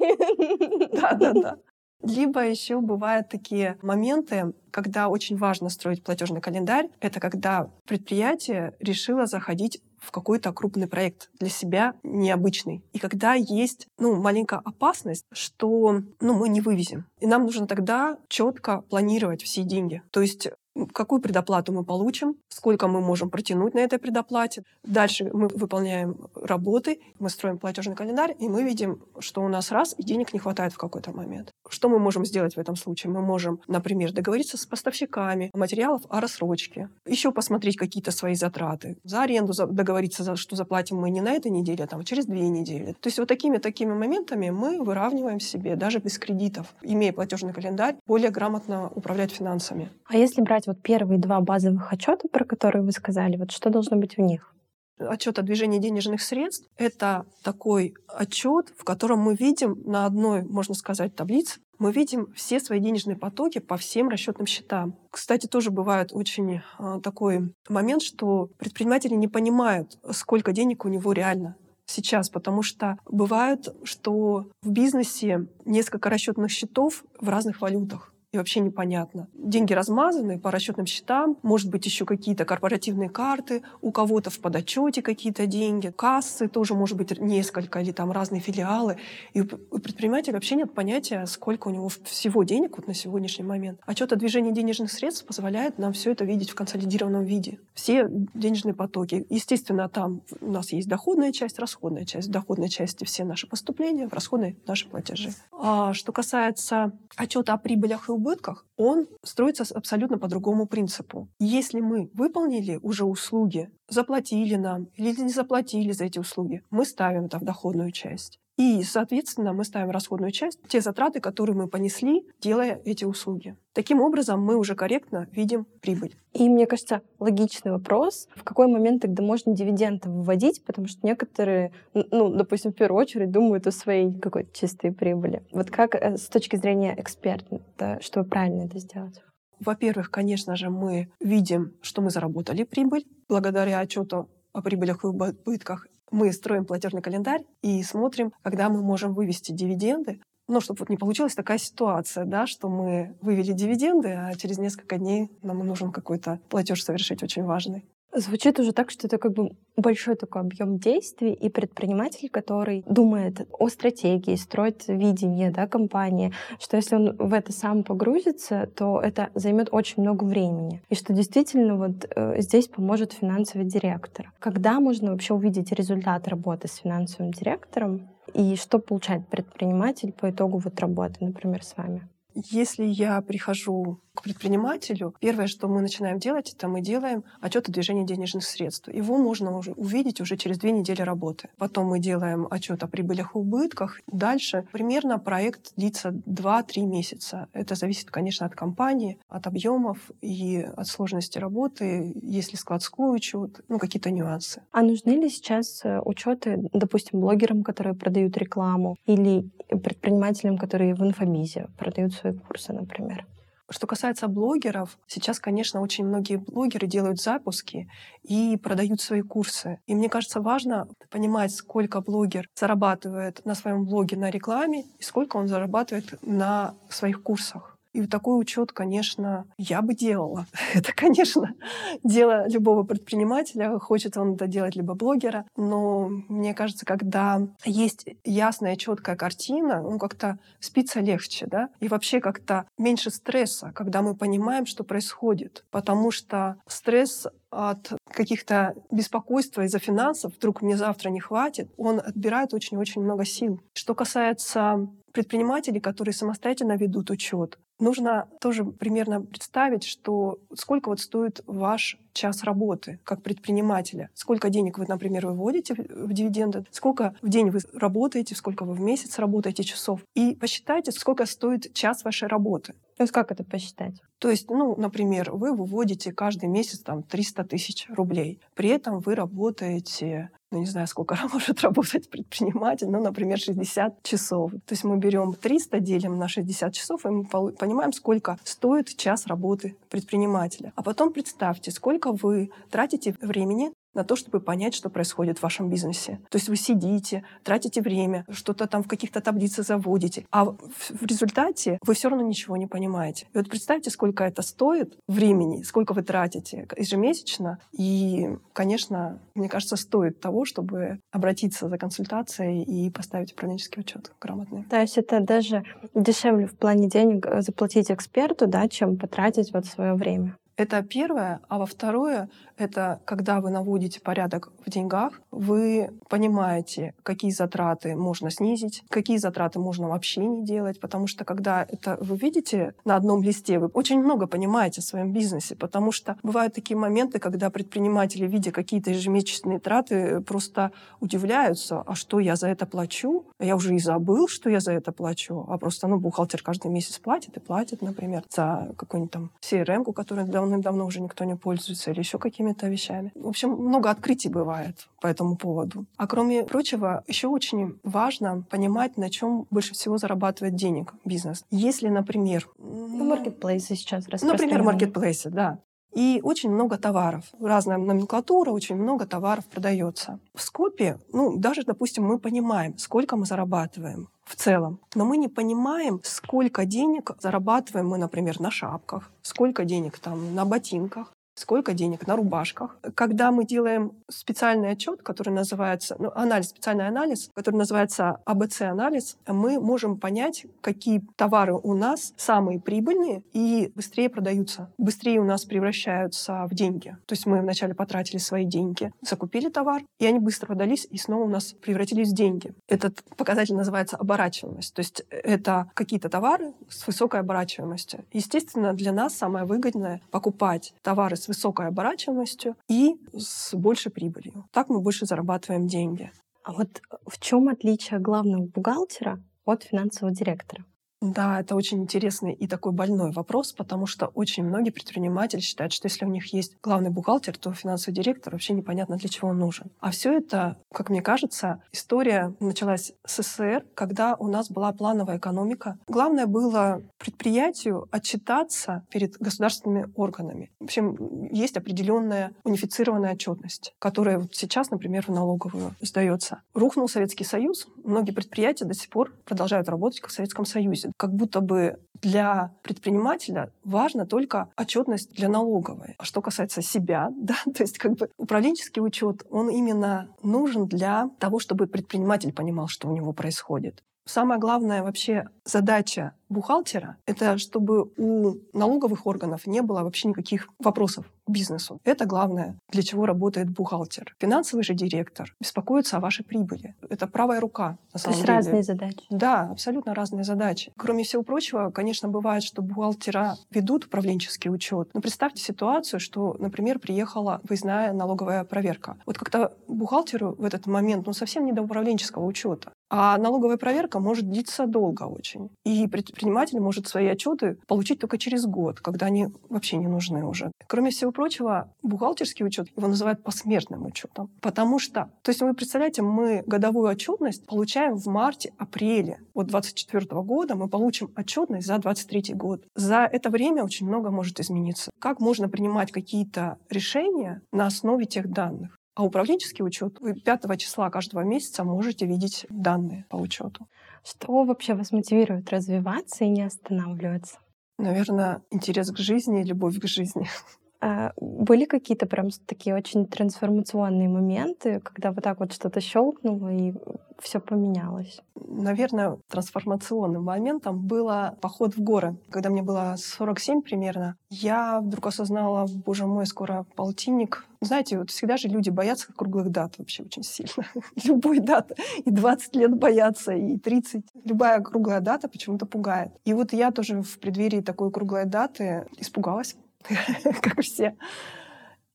Да, 0.92 1.14
да, 1.14 1.34
да. 1.34 1.58
Либо 2.04 2.46
еще 2.46 2.80
бывают 2.80 3.30
такие 3.30 3.78
моменты, 3.82 4.54
когда 4.72 5.08
очень 5.08 5.36
важно 5.36 5.70
строить 5.70 6.04
платежный 6.04 6.42
календарь. 6.42 6.90
Это 7.00 7.20
когда 7.20 7.72
предприятие 7.86 8.76
решило 8.80 9.26
заходить 9.26 9.82
в 10.00 10.12
какой-то 10.12 10.54
крупный 10.54 10.88
проект 10.88 11.30
для 11.40 11.50
себя 11.50 11.96
необычный. 12.04 12.84
И 12.94 13.00
когда 13.00 13.34
есть 13.34 13.88
ну, 13.98 14.22
маленькая 14.22 14.62
опасность, 14.64 15.26
что 15.32 16.02
ну, 16.22 16.34
мы 16.34 16.50
не 16.50 16.62
вывезем. 16.62 17.08
И 17.20 17.26
нам 17.26 17.44
нужно 17.44 17.68
тогда 17.68 18.18
четко 18.30 18.82
планировать 18.82 19.42
все 19.42 19.64
деньги. 19.64 20.04
То 20.12 20.22
есть 20.22 20.50
какую 20.86 21.22
предоплату 21.22 21.74
мы 21.74 21.84
получим, 21.84 22.36
сколько 22.50 22.88
мы 22.88 23.02
можем 23.02 23.30
протянуть 23.30 23.74
на 23.74 23.80
этой 23.80 24.00
предоплате. 24.00 24.64
Дальше 24.84 25.30
мы 25.34 25.48
выполняем 25.48 26.18
работы, 26.36 27.00
мы 27.20 27.30
строим 27.30 27.58
платежный 27.58 27.96
календарь, 27.96 28.36
и 28.40 28.48
мы 28.48 28.64
видим, 28.64 29.02
что 29.20 29.42
у 29.42 29.48
нас 29.48 29.72
раз, 29.72 29.96
и 29.98 30.04
денег 30.04 30.34
не 30.34 30.40
хватает 30.40 30.74
в 30.74 30.78
какой-то 30.78 31.12
момент. 31.12 31.52
Что 31.70 31.90
мы 31.90 32.00
можем 32.00 32.26
сделать 32.26 32.56
в 32.56 32.60
этом 32.60 32.76
случае? 32.76 33.12
Мы 33.12 33.22
можем, 33.22 33.60
например, 33.68 34.14
договориться 34.14 34.58
с 34.58 34.66
поставщиками 34.66 35.50
материалов 35.54 36.04
о 36.10 36.22
рассрочке, 36.22 36.90
еще 37.06 37.32
посмотреть 37.32 37.78
какие-то 37.78 38.12
свои 38.12 38.36
затраты, 38.36 38.98
за 39.04 39.24
аренду 39.24 39.54
договориться, 39.68 40.36
что 40.36 40.56
заплатим 40.56 40.98
мы 40.98 41.10
не 41.10 41.22
на 41.22 41.32
этой 41.32 41.52
неделе, 41.52 41.84
а 41.84 41.88
там 41.88 42.04
через 42.04 42.26
две 42.26 42.48
недели. 42.50 42.94
То 42.94 43.08
есть 43.08 43.20
вот 43.20 43.28
такими-такими 43.28 43.94
моментами 43.94 44.50
мы 44.50 44.82
выравниваем 44.82 45.40
себе, 45.40 45.76
даже 45.76 46.00
без 46.00 46.18
кредитов, 46.18 46.68
имея 46.82 47.14
платежный 47.14 47.54
календарь, 47.54 47.96
более 48.06 48.30
грамотно 48.30 48.92
управлять 48.94 49.32
финансами. 49.32 49.90
А 50.06 50.18
если 50.18 50.42
брать 50.42 50.67
вот 50.68 50.82
первые 50.82 51.20
два 51.20 51.42
базовых 51.42 51.92
отчета, 51.92 52.28
про 52.28 52.46
которые 52.46 52.84
вы 52.84 52.92
сказали, 52.92 53.38
вот 53.38 53.52
что 53.52 53.70
должно 53.70 53.98
быть 53.98 54.18
в 54.18 54.22
них? 54.22 54.54
Отчет 55.00 55.38
о 55.38 55.44
движении 55.44 55.80
денежных 55.80 56.22
средств— 56.22 56.68
это 56.78 57.26
такой 57.44 57.94
отчет, 58.08 58.74
в 58.78 58.84
котором 58.84 59.20
мы 59.20 59.36
видим 59.36 59.82
на 59.86 60.06
одной, 60.06 60.44
можно 60.44 60.74
сказать, 60.74 61.16
таблице, 61.16 61.60
мы 61.78 61.92
видим 61.92 62.34
все 62.36 62.60
свои 62.60 62.80
денежные 62.80 63.16
потоки 63.16 63.60
по 63.60 63.78
всем 63.78 64.10
расчетным 64.10 64.48
счетам. 64.48 64.96
Кстати, 65.12 65.46
тоже 65.46 65.70
бывает 65.70 66.10
очень 66.12 66.62
э, 66.80 67.00
такой 67.04 67.54
момент, 67.70 68.02
что 68.02 68.50
предприниматели 68.58 69.14
не 69.14 69.28
понимают, 69.28 70.00
сколько 70.12 70.52
денег 70.52 70.86
у 70.86 70.88
него 70.88 71.14
реально 71.14 71.56
сейчас, 71.86 72.30
потому 72.30 72.64
что 72.64 72.98
бывает, 73.06 73.68
что 73.84 74.48
в 74.62 74.72
бизнесе 74.72 75.48
несколько 75.66 76.10
расчетных 76.10 76.52
счетов 76.52 77.04
в 77.20 77.30
разных 77.30 77.62
валютах. 77.62 78.14
И 78.34 78.38
вообще 78.38 78.60
непонятно. 78.60 79.30
Деньги 79.34 79.74
размазаны 79.74 80.38
по 80.38 80.52
расчетным 80.52 80.86
счетам, 80.86 81.38
может 81.44 81.70
быть, 81.70 81.86
еще 81.86 82.06
какие-то 82.06 82.44
корпоративные 82.44 83.10
карты, 83.10 83.64
у 83.82 83.92
кого-то 83.92 84.30
в 84.30 84.40
подотчете 84.40 85.02
какие-то 85.02 85.48
деньги, 85.48 85.94
кассы 85.96 86.50
тоже, 86.50 86.74
может 86.74 86.98
быть, 86.98 87.18
несколько, 87.20 87.80
или 87.80 87.92
там 87.92 88.12
разные 88.12 88.42
филиалы. 88.42 88.98
И 89.34 89.42
у 89.42 89.80
предпринимателя 89.80 90.34
вообще 90.34 90.56
нет 90.56 90.74
понятия, 90.74 91.26
сколько 91.26 91.70
у 91.70 91.72
него 91.72 91.90
всего 92.04 92.44
денег 92.44 92.78
вот 92.78 92.88
на 92.88 92.94
сегодняшний 92.94 93.46
момент. 93.46 93.80
Отчет 93.86 94.12
о 94.12 94.18
движении 94.18 94.52
денежных 94.52 94.92
средств 94.92 95.26
позволяет 95.26 95.78
нам 95.78 95.94
все 95.94 96.12
это 96.12 96.26
видеть 96.26 96.50
в 96.50 96.56
консолидированном 96.56 97.24
виде. 97.24 97.60
Все 97.74 98.08
денежные 98.34 98.74
потоки. 98.74 99.26
Естественно, 99.30 99.88
там 99.88 100.22
у 100.42 100.52
нас 100.52 100.74
есть 100.74 100.90
доходная 100.90 101.32
часть, 101.32 101.60
расходная 101.60 102.04
часть. 102.04 102.28
В 102.28 102.32
доходной 102.32 102.68
части 102.68 103.06
все 103.06 103.24
наши 103.24 103.48
поступления, 103.48 104.08
в 104.08 104.14
расходной— 104.14 104.58
наши 104.68 104.90
платежи. 104.90 105.30
А 105.52 105.94
что 105.94 106.12
касается 106.12 106.92
отчета 107.16 107.54
о 107.54 107.58
прибылях 107.58 108.10
и 108.10 108.17
убытках, 108.18 108.66
он 108.76 109.08
строится 109.24 109.66
абсолютно 109.74 110.18
по 110.18 110.28
другому 110.28 110.68
принципу. 110.68 111.30
Если 111.40 111.80
мы 111.80 112.10
выполнили 112.14 112.80
уже 112.82 113.06
услуги, 113.06 113.70
заплатили 113.90 114.56
нам 114.56 114.86
или 114.96 115.20
не 115.22 115.32
заплатили 115.32 115.92
за 115.92 116.06
эти 116.06 116.20
услуги, 116.20 116.62
мы 116.70 116.86
ставим 116.86 117.26
это 117.26 117.40
в 117.40 117.44
доходную 117.44 117.92
часть. 117.92 118.40
И, 118.58 118.82
соответственно, 118.84 119.54
мы 119.54 119.64
ставим 119.64 119.92
расходную 119.92 120.32
часть, 120.32 120.60
те 120.68 120.82
затраты, 120.82 121.20
которые 121.20 121.56
мы 121.56 121.68
понесли, 121.68 122.28
делая 122.42 122.82
эти 122.86 123.06
услуги. 123.06 123.56
Таким 123.74 124.02
образом, 124.02 124.42
мы 124.42 124.58
уже 124.58 124.74
корректно 124.74 125.28
видим 125.32 125.66
прибыль. 125.80 126.18
И, 126.34 126.50
мне 126.50 126.66
кажется, 126.66 127.04
логичный 127.20 127.72
вопрос, 127.72 128.28
в 128.36 128.44
какой 128.44 128.68
момент 128.68 129.04
тогда 129.04 129.22
можно 129.22 129.54
дивиденды 129.54 130.10
выводить, 130.10 130.66
потому 130.66 130.88
что 130.88 131.06
некоторые, 131.06 131.72
ну, 131.94 132.30
допустим, 132.30 132.72
в 132.72 132.76
первую 132.76 133.00
очередь 133.00 133.30
думают 133.30 133.68
о 133.68 133.72
своей 133.72 134.12
какой-то 134.12 134.52
чистой 134.54 134.92
прибыли. 134.92 135.44
Вот 135.52 135.70
как 135.70 135.94
э, 135.94 136.18
с 136.18 136.28
точки 136.28 136.56
зрения 136.56 136.96
эксперта, 136.98 138.00
чтобы 138.02 138.28
правильно 138.28 138.64
это 138.64 138.80
сделать? 138.80 139.22
Во-первых, 139.60 140.10
конечно 140.10 140.56
же, 140.56 140.70
мы 140.70 141.12
видим, 141.20 141.74
что 141.82 142.02
мы 142.02 142.10
заработали 142.10 142.64
прибыль 142.64 143.06
благодаря 143.30 143.80
отчету 143.80 144.30
о 144.54 144.62
прибылях 144.62 145.04
и 145.04 145.08
убытках 145.08 145.88
мы 146.12 146.32
строим 146.32 146.66
платежный 146.66 147.02
календарь 147.02 147.44
и 147.62 147.84
смотрим, 147.84 148.34
когда 148.42 148.70
мы 148.70 148.82
можем 148.82 149.14
вывести 149.14 149.52
дивиденды. 149.52 150.22
Ну, 150.48 150.62
чтобы 150.62 150.80
вот 150.80 150.90
не 150.90 150.98
получилась 150.98 151.36
такая 151.36 151.58
ситуация, 151.58 152.24
да, 152.24 152.48
что 152.48 152.70
мы 152.70 153.18
вывели 153.22 153.52
дивиденды, 153.52 154.10
а 154.14 154.34
через 154.36 154.58
несколько 154.58 154.98
дней 154.98 155.30
нам 155.42 155.60
нужен 155.60 155.92
какой-то 155.92 156.40
платеж 156.48 156.84
совершить 156.84 157.22
очень 157.22 157.44
важный. 157.44 157.86
Звучит 158.18 158.60
уже 158.60 158.72
так, 158.72 158.90
что 158.90 159.06
это 159.06 159.20
как 159.20 159.34
бы 159.34 159.52
большой 159.76 160.16
такой 160.16 160.42
объем 160.42 160.80
действий, 160.80 161.34
и 161.34 161.50
предприниматель, 161.50 162.30
который 162.30 162.84
думает 162.88 163.48
о 163.52 163.70
стратегии, 163.70 164.36
строит 164.36 164.86
видение 164.88 165.52
да, 165.52 165.68
компании, 165.68 166.34
что 166.60 166.78
если 166.78 166.96
он 166.96 167.16
в 167.16 167.32
это 167.32 167.52
сам 167.52 167.84
погрузится, 167.84 168.68
то 168.76 169.00
это 169.00 169.30
займет 169.36 169.70
очень 169.72 170.02
много 170.02 170.24
времени. 170.24 170.82
И 170.90 170.96
что 170.96 171.14
действительно 171.14 171.76
вот 171.76 172.10
э, 172.16 172.42
здесь 172.42 172.68
поможет 172.68 173.14
финансовый 173.14 173.66
директор. 173.66 174.32
Когда 174.40 174.80
можно 174.80 175.12
вообще 175.12 175.36
увидеть 175.36 175.72
результат 175.72 176.28
работы 176.28 176.68
с 176.68 176.78
финансовым 176.78 177.32
директором? 177.32 178.10
И 178.34 178.56
что 178.56 178.80
получает 178.80 179.28
предприниматель 179.28 180.12
по 180.12 180.32
итогу 180.32 180.58
вот 180.58 180.80
работы, 180.80 181.18
например, 181.20 181.64
с 181.64 181.78
вами? 181.78 182.08
Если 182.34 182.86
я 182.86 183.22
прихожу 183.22 184.00
предпринимателю, 184.28 185.16
первое, 185.22 185.48
что 185.48 185.68
мы 185.70 185.82
начинаем 185.82 186.20
делать, 186.20 186.54
это 186.54 186.68
мы 186.68 186.82
делаем 186.82 187.24
отчет 187.40 187.70
о 187.70 187.72
движении 187.72 188.06
денежных 188.06 188.44
средств. 188.44 188.90
Его 188.90 189.18
можно 189.18 189.58
уже 189.58 189.72
увидеть 189.72 190.20
уже 190.20 190.36
через 190.36 190.58
две 190.58 190.72
недели 190.72 191.02
работы. 191.02 191.50
Потом 191.58 191.88
мы 191.88 192.00
делаем 192.00 192.46
отчет 192.52 192.84
о 192.84 192.88
прибылях 192.88 193.36
и 193.36 193.38
убытках. 193.38 194.02
Дальше 194.08 194.68
примерно 194.74 195.18
проект 195.18 195.74
длится 195.78 196.10
2-3 196.10 196.82
месяца. 196.82 197.48
Это 197.54 197.76
зависит, 197.76 198.12
конечно, 198.12 198.46
от 198.46 198.54
компании, 198.54 199.18
от 199.30 199.48
объемов 199.48 199.98
и 200.22 200.68
от 200.76 200.88
сложности 200.88 201.40
работы, 201.40 202.12
если 202.22 202.58
складской 202.58 203.16
учет, 203.16 203.62
ну, 203.70 203.80
какие-то 203.80 204.12
нюансы. 204.12 204.62
А 204.72 204.82
нужны 204.82 205.12
ли 205.12 205.30
сейчас 205.30 205.86
э, 205.86 206.02
учеты, 206.04 206.70
допустим, 206.74 207.22
блогерам, 207.22 207.64
которые 207.64 207.96
продают 207.96 208.38
рекламу, 208.38 208.98
или 209.06 209.50
предпринимателям, 209.70 210.58
которые 210.58 210.96
в 210.96 211.02
инфомизе 211.02 211.70
продают 211.78 212.14
свои 212.14 212.34
курсы, 212.34 212.74
например? 212.74 213.26
Что 213.70 213.86
касается 213.86 214.28
блогеров, 214.30 214.98
сейчас, 215.08 215.40
конечно, 215.40 215.82
очень 215.82 216.06
многие 216.06 216.38
блогеры 216.38 216.88
делают 216.88 217.22
запуски 217.22 217.90
и 218.24 218.58
продают 218.58 219.02
свои 219.02 219.22
курсы. 219.22 219.80
И 219.88 219.96
мне 219.96 220.10
кажется, 220.10 220.40
важно 220.40 220.88
понимать, 221.10 221.54
сколько 221.54 222.00
блогер 222.02 222.48
зарабатывает 222.56 223.44
на 223.46 223.56
своем 223.56 223.86
блоге 223.86 224.16
на 224.18 224.30
рекламе 224.30 224.86
и 225.00 225.04
сколько 225.04 225.36
он 225.38 225.48
зарабатывает 225.50 226.18
на 226.22 226.76
своих 226.90 227.22
курсах. 227.22 227.77
И 227.98 228.06
такой 228.06 228.40
учет, 228.40 228.74
конечно, 228.74 229.48
я 229.58 229.82
бы 229.82 229.96
делала. 229.96 230.46
Это, 230.76 230.94
конечно, 230.94 231.56
дело 232.04 232.48
любого 232.48 232.84
предпринимателя. 232.84 233.80
Хочет 233.80 234.18
он 234.18 234.34
это 234.36 234.46
делать, 234.46 234.76
либо 234.76 234.94
блогера. 234.94 235.46
Но 235.56 236.08
мне 236.30 236.54
кажется, 236.54 236.86
когда 236.86 237.42
есть 237.66 238.06
ясная, 238.24 238.76
четкая 238.76 239.16
картина, 239.16 239.82
ну, 239.82 239.98
как-то 239.98 240.38
спится 240.60 241.00
легче, 241.00 241.48
да? 241.48 241.70
И 241.80 241.88
вообще 241.88 242.20
как-то 242.20 242.68
меньше 242.78 243.10
стресса, 243.10 243.72
когда 243.74 244.04
мы 244.04 244.14
понимаем, 244.14 244.68
что 244.68 244.84
происходит. 244.84 245.66
Потому 245.72 246.12
что 246.12 246.58
стресс 246.68 247.26
от 247.50 247.94
каких-то 248.14 248.76
беспокойства 248.92 249.64
из-за 249.64 249.80
финансов, 249.80 250.34
вдруг 250.36 250.62
мне 250.62 250.78
завтра 250.78 251.10
не 251.10 251.20
хватит, 251.20 251.72
он 251.78 252.00
отбирает 252.00 252.54
очень-очень 252.54 253.02
много 253.02 253.26
сил. 253.26 253.60
Что 253.74 253.96
касается 253.96 254.88
предпринимателей, 255.14 255.80
которые 255.80 256.14
самостоятельно 256.14 256.78
ведут 256.78 257.10
учет, 257.10 257.58
нужно 257.80 258.30
тоже 258.42 258.66
примерно 258.66 259.22
представить, 259.22 259.84
что 259.84 260.40
сколько 260.54 260.90
вот 260.90 261.00
стоит 261.00 261.42
ваш 261.46 261.98
час 262.18 262.44
работы 262.44 263.00
как 263.04 263.22
предпринимателя, 263.22 264.10
сколько 264.14 264.50
денег 264.50 264.78
вы, 264.78 264.86
например, 264.88 265.28
выводите 265.28 265.76
в 265.76 266.12
дивиденды, 266.12 266.66
сколько 266.72 267.16
в 267.22 267.30
день 267.30 267.50
вы 267.50 267.60
работаете, 267.74 268.36
сколько 268.36 268.66
вы 268.66 268.74
в 268.74 268.82
месяц 268.82 269.20
работаете 269.20 269.64
часов, 269.64 270.02
и 270.16 270.36
посчитайте, 270.36 270.92
сколько 270.92 271.26
стоит 271.26 271.74
час 271.74 272.04
вашей 272.04 272.28
работы. 272.28 272.74
То 272.98 273.04
есть 273.04 273.14
как 273.14 273.32
это 273.32 273.44
посчитать? 273.44 274.02
То 274.18 274.32
есть, 274.32 274.50
ну, 274.50 274.76
например, 274.76 275.32
вы 275.32 275.54
выводите 275.54 276.12
каждый 276.12 276.50
месяц 276.50 276.80
там 276.80 277.04
300 277.04 277.44
тысяч 277.44 277.88
рублей. 277.90 278.40
При 278.56 278.70
этом 278.70 279.00
вы 279.00 279.14
работаете 279.14 280.32
ну, 280.50 280.60
не 280.60 280.66
знаю, 280.66 280.88
сколько 280.88 281.18
может 281.34 281.62
работать 281.62 282.10
предприниматель, 282.10 282.88
ну, 282.88 283.02
например, 283.02 283.38
60 283.38 284.02
часов. 284.04 284.52
То 284.52 284.74
есть 284.74 284.84
мы 284.84 284.98
берем 284.98 285.34
300, 285.34 285.80
делим 285.80 286.18
на 286.18 286.28
60 286.28 286.74
часов, 286.74 287.06
и 287.06 287.10
мы 287.10 287.26
понимаем, 287.26 287.92
сколько 287.92 288.38
стоит 288.44 288.96
час 288.96 289.28
работы 289.28 289.76
предпринимателя. 289.90 290.72
А 290.76 290.84
потом 290.84 291.12
представьте, 291.12 291.72
сколько 291.72 292.07
вы 292.12 292.52
тратите 292.70 293.16
времени 293.22 293.72
на 293.98 294.04
то, 294.04 294.16
чтобы 294.16 294.40
понять, 294.40 294.76
что 294.76 294.90
происходит 294.90 295.40
в 295.40 295.44
вашем 295.44 295.70
бизнесе. 295.70 296.20
То 296.30 296.38
есть 296.38 296.48
вы 296.50 296.56
сидите, 296.56 297.24
тратите 297.44 297.82
время, 297.82 298.26
что-то 298.30 298.68
там 298.68 298.84
в 298.84 298.88
каких-то 298.88 299.22
таблицах 299.22 299.66
заводите, 299.66 300.24
а 300.32 300.46
в 300.46 301.04
результате 301.06 301.80
вы 301.82 301.96
все 301.96 302.10
равно 302.10 302.24
ничего 302.24 302.56
не 302.58 302.68
понимаете. 302.68 303.26
И 303.34 303.38
вот 303.38 303.50
представьте, 303.50 303.90
сколько 303.90 304.24
это 304.24 304.44
стоит 304.44 304.96
времени, 305.08 305.64
сколько 305.64 305.94
вы 305.94 306.04
тратите 306.04 306.68
ежемесячно. 306.78 307.60
И, 307.72 308.30
конечно, 308.54 309.20
мне 309.34 309.50
кажется, 309.50 309.76
стоит 309.76 310.20
того, 310.20 310.46
чтобы 310.46 311.00
обратиться 311.12 311.68
за 311.68 311.78
консультацией 311.80 312.62
и 312.62 312.92
поставить 312.92 313.34
управленческий 313.34 313.82
учет 313.82 314.12
грамотный. 314.22 314.64
То 314.70 314.80
есть 314.80 315.00
это 315.00 315.22
даже 315.22 315.64
дешевле 315.96 316.46
в 316.46 316.56
плане 316.56 316.88
денег 316.88 317.26
э, 317.26 317.42
заплатить 317.42 317.90
эксперту, 317.90 318.46
да, 318.46 318.68
чем 318.68 318.98
потратить 318.98 319.52
вот 319.54 319.66
свое 319.66 319.96
время. 319.96 320.38
Это 320.58 320.82
первое. 320.82 321.40
А 321.50 321.60
во 321.60 321.68
второе, 321.68 322.30
это 322.58 323.00
когда 323.06 323.40
вы 323.42 323.52
наводите 323.52 324.02
порядок 324.02 324.52
в 324.66 324.70
деньгах, 324.72 325.22
вы 325.30 325.92
понимаете, 326.10 326.96
какие 327.04 327.30
затраты 327.30 327.96
можно 327.96 328.32
снизить, 328.32 328.84
какие 328.90 329.18
затраты 329.18 329.60
можно 329.60 329.88
вообще 329.88 330.26
не 330.26 330.44
делать, 330.44 330.80
потому 330.80 331.06
что 331.06 331.26
когда 331.26 331.64
это 331.70 331.98
вы 332.02 332.18
видите 332.18 332.74
на 332.86 332.96
одном 332.96 333.22
листе, 333.22 333.60
вы 333.60 333.68
очень 333.68 334.00
много 334.00 334.26
понимаете 334.26 334.82
о 334.82 334.84
своем 334.84 335.14
бизнесе, 335.14 335.56
потому 335.56 335.92
что 335.92 336.18
бывают 336.24 336.56
такие 336.56 336.76
моменты, 336.76 337.20
когда 337.20 337.52
предприниматели, 337.52 338.26
видя 338.26 338.52
какие-то 338.52 338.90
ежемесячные 338.90 339.60
траты, 339.60 340.22
просто 340.22 340.72
удивляются, 341.00 341.84
а 341.86 341.94
что 341.94 342.20
я 342.20 342.36
за 342.36 342.48
это 342.48 342.66
плачу? 342.66 343.26
Я 343.40 343.56
уже 343.56 343.76
и 343.76 343.80
забыл, 343.80 344.28
что 344.28 344.50
я 344.50 344.60
за 344.60 344.72
это 344.72 344.92
плачу, 344.92 345.46
а 345.48 345.60
просто, 345.60 345.88
ну, 345.88 346.00
бухгалтер 346.00 346.42
каждый 346.42 346.72
месяц 346.72 346.98
платит 346.98 347.38
и 347.38 347.40
платит, 347.40 347.84
например, 347.84 348.24
за 348.30 348.74
какую-нибудь 348.76 349.12
там 349.12 349.32
CRM, 349.42 349.94
которую 349.94 350.26
давным-давно 350.48 350.86
уже 350.86 351.02
никто 351.02 351.26
не 351.26 351.36
пользуется, 351.36 351.92
или 351.92 352.00
еще 352.00 352.18
какими-то 352.18 352.68
вещами. 352.68 353.12
В 353.16 353.28
общем, 353.28 353.50
много 353.50 353.90
открытий 353.90 354.30
бывает 354.30 354.88
по 355.02 355.08
этому 355.08 355.36
поводу. 355.36 355.86
А 355.98 356.08
кроме 356.08 356.44
прочего, 356.44 357.04
еще 357.08 357.28
очень 357.28 357.80
важно 357.84 358.44
понимать, 358.50 358.98
на 358.98 359.10
чем 359.10 359.46
больше 359.52 359.74
всего 359.74 359.98
зарабатывает 359.98 360.56
денег 360.56 360.94
бизнес. 361.06 361.46
Если, 361.52 361.90
например... 361.90 362.48
Ну, 362.58 363.06
маркетплейсы 363.06 363.76
сейчас 363.76 364.08
Например, 364.08 364.64
маркетплейсы, 364.64 365.30
да. 365.30 365.60
И 365.98 366.22
очень 366.24 366.52
много 366.52 366.78
товаров. 366.78 367.24
Разная 367.42 367.78
номенклатура, 367.78 368.52
очень 368.52 368.76
много 368.76 369.08
товаров 369.08 369.46
продается. 369.46 370.20
В 370.36 370.42
скопе, 370.44 371.00
ну, 371.12 371.38
даже, 371.38 371.64
допустим, 371.64 372.04
мы 372.04 372.20
понимаем, 372.20 372.78
сколько 372.78 373.16
мы 373.16 373.26
зарабатываем 373.26 374.08
в 374.24 374.36
целом. 374.36 374.80
Но 374.94 375.06
мы 375.06 375.18
не 375.18 375.28
понимаем, 375.28 376.00
сколько 376.04 376.66
денег 376.66 377.12
зарабатываем 377.20 377.88
мы, 377.88 377.98
например, 377.98 378.40
на 378.40 378.52
шапках, 378.52 379.10
сколько 379.24 379.66
денег 379.66 379.98
там 379.98 380.36
на 380.36 380.46
ботинках, 380.46 381.12
сколько 381.38 381.74
денег 381.74 382.08
на 382.08 382.16
рубашках. 382.16 382.78
Когда 382.96 383.32
мы 383.32 383.46
делаем 383.46 383.94
специальный 384.10 384.72
отчет, 384.72 385.04
который 385.04 385.30
называется, 385.30 385.96
ну, 386.00 386.12
анализ, 386.16 386.50
специальный 386.50 386.88
анализ, 386.88 387.30
который 387.34 387.58
называется 387.58 388.20
АБЦ-анализ, 388.26 389.18
мы 389.28 389.60
можем 389.60 389.98
понять, 390.00 390.46
какие 390.62 391.04
товары 391.16 391.54
у 391.54 391.74
нас 391.76 392.14
самые 392.18 392.60
прибыльные 392.60 393.24
и 393.34 393.72
быстрее 393.76 394.10
продаются, 394.10 394.72
быстрее 394.78 395.20
у 395.20 395.24
нас 395.24 395.46
превращаются 395.46 396.46
в 396.50 396.56
деньги. 396.56 396.98
То 397.06 397.14
есть 397.14 397.26
мы 397.28 397.42
вначале 397.42 397.76
потратили 397.76 398.18
свои 398.18 398.46
деньги, 398.46 398.92
закупили 399.02 399.50
товар, 399.50 399.84
и 400.00 400.08
они 400.08 400.20
быстро 400.20 400.48
продались, 400.48 400.88
и 400.90 400.98
снова 400.98 401.24
у 401.24 401.30
нас 401.30 401.54
превратились 401.54 402.10
в 402.10 402.16
деньги. 402.16 402.54
Этот 402.68 403.04
показатель 403.16 403.56
называется 403.56 403.96
оборачиваемость. 403.98 404.74
То 404.74 404.80
есть 404.80 405.06
это 405.10 405.70
какие-то 405.76 406.10
товары 406.10 406.54
с 406.68 406.88
высокой 406.88 407.20
оборачиваемостью. 407.20 408.06
Естественно, 408.12 408.74
для 408.74 408.92
нас 408.92 409.14
самое 409.14 409.46
выгодное 409.46 410.02
покупать 410.10 410.74
товары 410.82 411.16
с 411.16 411.27
высокой 411.28 411.68
оборачиваемостью 411.68 412.56
и 412.68 412.96
с 413.14 413.54
большей 413.54 413.92
прибылью. 413.92 414.46
Так 414.52 414.70
мы 414.70 414.82
больше 414.82 415.06
зарабатываем 415.06 415.68
деньги. 415.68 416.12
А 416.44 416.54
вот 416.54 416.82
в 417.06 417.20
чем 417.20 417.50
отличие 417.50 418.00
главного 418.00 418.44
бухгалтера 418.44 419.22
от 419.46 419.64
финансового 419.64 420.16
директора? 420.16 420.66
Да, 421.02 421.40
это 421.40 421.56
очень 421.56 421.84
интересный 421.84 422.34
и 422.34 422.48
такой 422.48 422.72
больной 422.72 423.12
вопрос, 423.12 423.54
потому 423.54 423.86
что 423.86 424.08
очень 424.08 424.44
многие 424.44 424.72
предприниматели 424.72 425.42
считают, 425.42 425.72
что 425.72 425.88
если 425.88 426.06
у 426.06 426.10
них 426.10 426.34
есть 426.34 426.56
главный 426.64 426.90
бухгалтер, 426.90 427.38
то 427.38 427.54
финансовый 427.54 427.94
директор 427.94 428.34
вообще 428.34 428.54
непонятно 428.54 428.98
для 428.98 429.08
чего 429.08 429.30
он 429.30 429.38
нужен. 429.38 429.70
А 429.80 429.92
все 429.92 430.18
это, 430.18 430.58
как 430.74 430.90
мне 430.90 431.04
кажется, 431.04 431.62
история 431.72 432.34
началась 432.40 432.94
с 433.06 433.18
СССР, 433.22 433.66
когда 433.76 434.16
у 434.16 434.28
нас 434.28 434.50
была 434.50 434.72
плановая 434.74 435.18
экономика. 435.18 435.78
Главное 435.88 436.26
было 436.26 436.82
предприятию 436.98 437.88
отчитаться 437.92 438.84
перед 438.90 439.18
государственными 439.18 439.92
органами. 439.96 440.52
В 440.60 440.66
общем, 440.66 441.28
есть 441.32 441.58
определенная 441.58 442.34
унифицированная 442.44 443.14
отчетность, 443.14 443.76
которая 443.80 444.20
вот 444.20 444.36
сейчас, 444.36 444.72
например, 444.72 445.04
в 445.04 445.10
налоговую 445.10 445.76
сдается. 445.82 446.42
Рухнул 446.54 446.90
Советский 446.90 447.24
Союз, 447.24 447.68
многие 447.88 448.12
предприятия 448.12 448.66
до 448.66 448.74
сих 448.74 448.90
пор 448.90 449.14
продолжают 449.26 449.70
работать 449.70 450.02
как 450.02 450.12
в 450.12 450.14
Советском 450.14 450.46
Союзе 450.46 450.92
как 450.98 451.14
будто 451.14 451.42
бы 451.42 451.80
для 452.02 452.54
предпринимателя 452.62 453.52
важно 453.64 454.06
только 454.06 454.50
отчетность 454.56 455.14
для 455.14 455.30
налоговой. 455.30 455.96
А 455.98 456.04
что 456.04 456.22
касается 456.22 456.62
себя, 456.62 457.10
да, 457.16 457.36
то 457.46 457.64
есть 457.64 457.78
как 457.78 457.94
бы 457.94 458.10
управленческий 458.18 458.82
учет, 458.82 459.26
он 459.30 459.50
именно 459.50 460.10
нужен 460.22 460.68
для 460.68 461.10
того, 461.20 461.40
чтобы 461.40 461.68
предприниматель 461.68 462.34
понимал, 462.34 462.68
что 462.68 462.88
у 462.88 462.96
него 462.96 463.14
происходит. 463.14 463.84
Самая 464.08 464.40
главная 464.40 464.84
вообще 464.84 465.28
задача 465.44 466.14
бухгалтера— 466.30 466.98
это 467.06 467.38
чтобы 467.38 467.92
у 467.98 468.36
налоговых 468.54 469.06
органов 469.06 469.46
не 469.46 469.62
было 469.62 469.84
вообще 469.84 470.08
никаких 470.10 470.50
вопросов 470.60 471.06
к 471.26 471.30
бизнесу. 471.30 471.80
Это 471.84 472.06
главное, 472.06 472.58
для 472.70 472.84
чего 472.84 473.06
работает 473.06 473.50
бухгалтер. 473.50 474.16
Финансовый 474.20 474.64
же 474.64 474.74
директор 474.74 475.34
беспокоится 475.40 475.98
о 475.98 476.00
вашей 476.00 476.24
прибыли. 476.24 476.76
Это 476.90 477.08
правая 477.08 477.40
рука, 477.40 477.78
на 477.94 478.00
самом 478.00 478.14
То 478.14 478.18
есть 478.18 478.26
деле. 478.26 478.38
разные 478.38 478.64
задачи. 478.64 479.06
Да, 479.10 479.50
абсолютно 479.52 479.94
разные 479.94 480.24
задачи. 480.24 480.72
Кроме 480.78 481.04
всего 481.04 481.24
прочего, 481.24 481.70
конечно, 481.70 482.08
бывает, 482.08 482.44
что 482.44 482.62
бухгалтера 482.62 483.36
ведут 483.52 483.86
управленческий 483.86 484.50
учет. 484.50 484.90
Но 484.94 485.02
представьте 485.02 485.42
ситуацию, 485.44 486.00
что, 486.00 486.36
например, 486.40 486.80
приехала 486.80 487.42
выездная 487.44 487.94
налоговая 487.94 488.44
проверка. 488.44 488.98
Вот 489.06 489.18
как-то 489.18 489.54
бухгалтеру 489.68 490.36
в 490.38 490.44
этот 490.44 490.66
момент 490.66 491.08
ну, 491.08 491.14
совсем 491.14 491.46
не 491.46 491.52
до 491.52 491.62
управленческого 491.62 492.26
учета. 492.26 492.72
А 492.90 493.18
налоговая 493.18 493.58
проверка 493.58 494.00
может 494.00 494.30
длиться 494.30 494.66
долго 494.66 495.04
очень. 495.04 495.50
И 495.66 495.88
предприниматель 495.88 496.60
может 496.60 496.88
свои 496.88 497.08
отчеты 497.08 497.58
получить 497.68 498.00
только 498.00 498.18
через 498.18 498.46
год, 498.46 498.80
когда 498.80 499.08
они 499.08 499.28
вообще 499.50 499.78
не 499.78 499.88
нужны 499.88 500.24
уже. 500.24 500.52
Кроме 500.68 500.92
всего 500.92 501.12
прочего, 501.12 501.74
бухгалтерский 501.82 502.46
учет 502.46 502.68
его 502.76 502.88
называют 502.88 503.24
посмертным 503.24 503.86
учетом. 503.86 504.30
Потому 504.42 504.80
что, 504.80 505.12
то 505.22 505.30
есть 505.30 505.42
вы 505.42 505.54
представляете, 505.54 506.02
мы 506.02 506.44
годовую 506.46 506.90
отчетность 506.90 507.46
получаем 507.46 507.98
в 507.98 508.06
марте-апреле. 508.08 509.20
Вот 509.34 509.48
2024 509.48 510.22
года 510.22 510.56
мы 510.56 510.70
получим 510.70 511.12
отчетность 511.16 511.68
за 511.68 511.80
2023 511.80 512.36
год. 512.36 512.64
За 512.76 513.08
это 513.12 513.30
время 513.30 513.64
очень 513.64 513.88
много 513.88 514.12
может 514.12 514.40
измениться. 514.40 514.92
Как 515.00 515.20
можно 515.20 515.50
принимать 515.50 515.92
какие-то 515.92 516.58
решения 516.70 517.42
на 517.52 517.66
основе 517.68 518.06
тех 518.06 518.30
данных? 518.30 518.77
А 518.98 519.04
управленческий 519.04 519.64
учет 519.64 520.00
вы 520.00 520.16
5 520.16 520.60
числа 520.60 520.90
каждого 520.90 521.22
месяца 521.22 521.64
можете 521.64 522.08
видеть 522.08 522.48
данные 522.50 523.06
по 523.10 523.18
учету. 523.18 523.68
Что 524.04 524.44
вообще 524.44 524.74
вас 524.74 524.92
мотивирует 524.92 525.52
развиваться 525.52 526.24
и 526.24 526.30
не 526.30 526.42
останавливаться? 526.42 527.38
Наверное, 527.78 528.42
интерес 528.50 528.90
к 528.92 528.98
жизни, 528.98 529.44
любовь 529.44 529.80
к 529.80 529.86
жизни. 529.86 530.28
А 530.88 531.12
были 531.20 531.66
какие-то 531.66 532.06
прям 532.06 532.30
такие 532.46 532.74
очень 532.74 533.06
трансформационные 533.06 534.08
моменты, 534.08 534.80
когда 534.80 535.12
вот 535.12 535.22
так 535.22 535.42
вот 535.42 535.52
что-то 535.52 535.82
щелкнуло 535.82 536.48
и 536.54 536.74
все 537.20 537.42
поменялось? 537.42 538.22
Наверное, 538.36 539.18
трансформационным 539.30 540.24
моментом 540.24 540.80
было 540.80 541.36
поход 541.42 541.76
в 541.76 541.84
горы. 541.84 542.16
Когда 542.30 542.50
мне 542.50 542.62
было 542.62 542.96
47 542.98 543.64
примерно, 543.64 544.16
я 544.30 544.80
вдруг 544.80 545.08
осознала, 545.08 545.68
боже 545.68 546.06
мой, 546.06 546.26
скоро 546.26 546.66
полтинник. 546.76 547.46
Знаете, 547.60 547.98
вот 547.98 548.12
всегда 548.12 548.38
же 548.38 548.48
люди 548.48 548.70
боятся 548.70 549.12
круглых 549.12 549.50
дат 549.50 549.78
вообще 549.80 550.04
очень 550.04 550.24
сильно. 550.24 550.66
Любой 551.04 551.40
даты. 551.40 551.76
И 552.06 552.12
20 552.12 552.56
лет 552.56 552.74
боятся, 552.78 553.34
и 553.34 553.58
30. 553.58 554.06
Любая 554.24 554.62
круглая 554.62 555.02
дата 555.02 555.28
почему-то 555.28 555.66
пугает. 555.66 556.14
И 556.24 556.34
вот 556.34 556.54
я 556.54 556.72
тоже 556.72 557.02
в 557.02 557.20
преддверии 557.20 557.60
такой 557.60 557.92
круглой 557.92 558.26
даты 558.26 558.86
испугалась 558.98 559.58
как 560.42 560.62
все. 560.62 560.96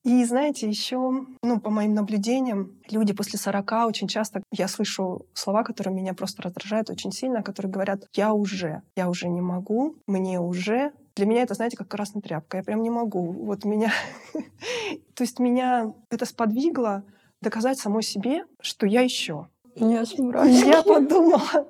И 0.04 0.24
знаете, 0.24 0.68
еще, 0.68 1.26
ну, 1.42 1.60
по 1.60 1.70
моим 1.70 1.94
наблюдениям, 1.94 2.72
люди 2.90 3.12
после 3.12 3.38
40 3.38 3.72
очень 3.86 4.08
часто, 4.08 4.42
я 4.50 4.66
слышу 4.66 5.26
слова, 5.32 5.62
которые 5.62 5.94
меня 5.94 6.12
просто 6.12 6.42
раздражают 6.42 6.90
очень 6.90 7.12
сильно, 7.12 7.42
которые 7.42 7.70
говорят, 7.70 8.08
я 8.14 8.32
уже, 8.32 8.82
я 8.96 9.08
уже 9.08 9.28
не 9.28 9.40
могу, 9.40 9.96
мне 10.08 10.40
уже. 10.40 10.92
Для 11.14 11.26
меня 11.26 11.42
это, 11.42 11.54
знаете, 11.54 11.76
как 11.76 11.88
красная 11.88 12.20
тряпка. 12.20 12.56
Я 12.56 12.64
прям 12.64 12.82
не 12.82 12.90
могу. 12.90 13.30
Вот 13.30 13.64
меня... 13.64 13.92
То 15.14 15.22
есть 15.22 15.38
меня 15.38 15.92
это 16.10 16.26
сподвигло 16.26 17.04
доказать 17.40 17.78
самой 17.78 18.02
себе, 18.02 18.44
что 18.60 18.86
я 18.86 19.02
еще. 19.02 19.46
Я 20.46 20.82
подумала, 20.86 21.68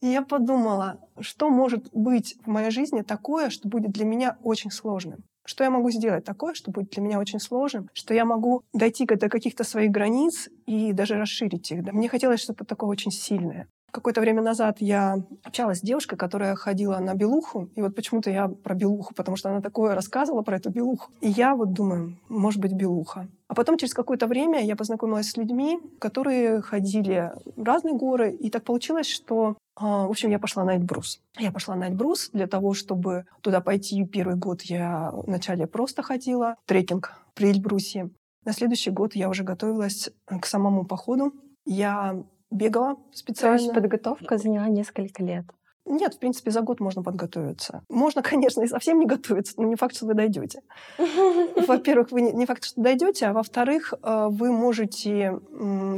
я 0.00 0.22
подумала, 0.22 1.00
что 1.20 1.50
может 1.50 1.88
быть 1.92 2.36
в 2.44 2.48
моей 2.48 2.70
жизни 2.70 3.02
такое, 3.02 3.50
что 3.50 3.68
будет 3.68 3.90
для 3.90 4.04
меня 4.06 4.38
очень 4.42 4.70
сложным. 4.70 5.24
Что 5.46 5.64
я 5.64 5.70
могу 5.70 5.90
сделать 5.90 6.24
такое, 6.24 6.54
что 6.54 6.72
будет 6.72 6.90
для 6.90 7.02
меня 7.02 7.20
очень 7.20 7.38
сложным, 7.40 7.88
что 7.94 8.12
я 8.12 8.24
могу 8.24 8.64
дойти 8.74 9.06
до 9.06 9.28
каких-то 9.28 9.64
своих 9.64 9.92
границ 9.92 10.48
и 10.66 10.92
даже 10.92 11.14
расширить 11.14 11.70
их. 11.70 11.84
Да, 11.84 11.92
мне 11.92 12.08
хотелось 12.08 12.40
что-то 12.40 12.64
такое 12.64 12.90
очень 12.90 13.12
сильное. 13.12 13.68
Какое-то 13.92 14.20
время 14.20 14.42
назад 14.42 14.76
я 14.80 15.16
общалась 15.42 15.78
с 15.78 15.82
девушкой, 15.82 16.16
которая 16.16 16.54
ходила 16.54 16.98
на 16.98 17.14
белуху. 17.14 17.70
И 17.74 17.82
вот 17.82 17.94
почему-то 17.94 18.30
я 18.30 18.48
про 18.48 18.74
белуху, 18.74 19.14
потому 19.14 19.36
что 19.36 19.50
она 19.50 19.60
такое 19.60 19.94
рассказывала 19.94 20.42
про 20.42 20.56
эту 20.56 20.70
белуху. 20.70 21.10
И 21.20 21.28
я 21.28 21.54
вот 21.54 21.72
думаю, 21.72 22.18
может 22.28 22.60
быть, 22.60 22.72
белуха. 22.72 23.28
А 23.48 23.54
потом 23.54 23.78
через 23.78 23.94
какое-то 23.94 24.26
время 24.26 24.62
я 24.62 24.76
познакомилась 24.76 25.30
с 25.30 25.36
людьми, 25.36 25.78
которые 25.98 26.60
ходили 26.60 27.32
в 27.56 27.62
разные 27.62 27.94
горы. 27.94 28.32
И 28.32 28.50
так 28.50 28.64
получилось, 28.64 29.06
что 29.06 29.56
а, 29.78 30.06
в 30.06 30.10
общем, 30.10 30.30
я 30.30 30.38
пошла 30.38 30.64
на 30.64 30.76
Эльбрус. 30.76 31.20
Я 31.38 31.52
пошла 31.52 31.76
на 31.76 31.88
Эльбрус 31.88 32.30
для 32.32 32.46
того, 32.46 32.72
чтобы 32.72 33.26
туда 33.42 33.60
пойти. 33.60 34.04
Первый 34.04 34.36
год 34.36 34.62
я 34.62 35.10
вначале 35.12 35.66
просто 35.66 36.02
ходила, 36.02 36.56
трекинг 36.64 37.12
при 37.34 37.50
Эльбрусе. 37.50 38.10
На 38.44 38.52
следующий 38.52 38.90
год 38.90 39.14
я 39.14 39.28
уже 39.28 39.44
готовилась 39.44 40.10
к 40.26 40.46
самому 40.46 40.84
походу. 40.84 41.32
Я 41.66 42.22
бегала 42.56 42.96
специально. 43.12 43.58
То 43.58 43.64
есть 43.64 43.74
подготовка 43.74 44.38
заняла 44.38 44.68
несколько 44.68 45.22
лет. 45.22 45.44
Нет, 45.88 46.14
в 46.14 46.18
принципе, 46.18 46.50
за 46.50 46.62
год 46.62 46.80
можно 46.80 47.02
подготовиться. 47.02 47.82
Можно, 47.88 48.22
конечно, 48.30 48.62
и 48.62 48.66
совсем 48.66 48.98
не 48.98 49.06
готовиться, 49.06 49.54
но 49.56 49.64
не 49.64 49.76
факт, 49.76 49.94
что 49.96 50.06
вы 50.06 50.14
дойдете. 50.14 50.60
Во-первых, 50.98 52.10
вы 52.10 52.22
не 52.22 52.46
факт, 52.46 52.64
что 52.64 52.80
дойдете, 52.80 53.26
а 53.26 53.32
во-вторых, 53.32 53.94
э, 54.02 54.26
вы 54.28 54.50
можете 54.50 55.38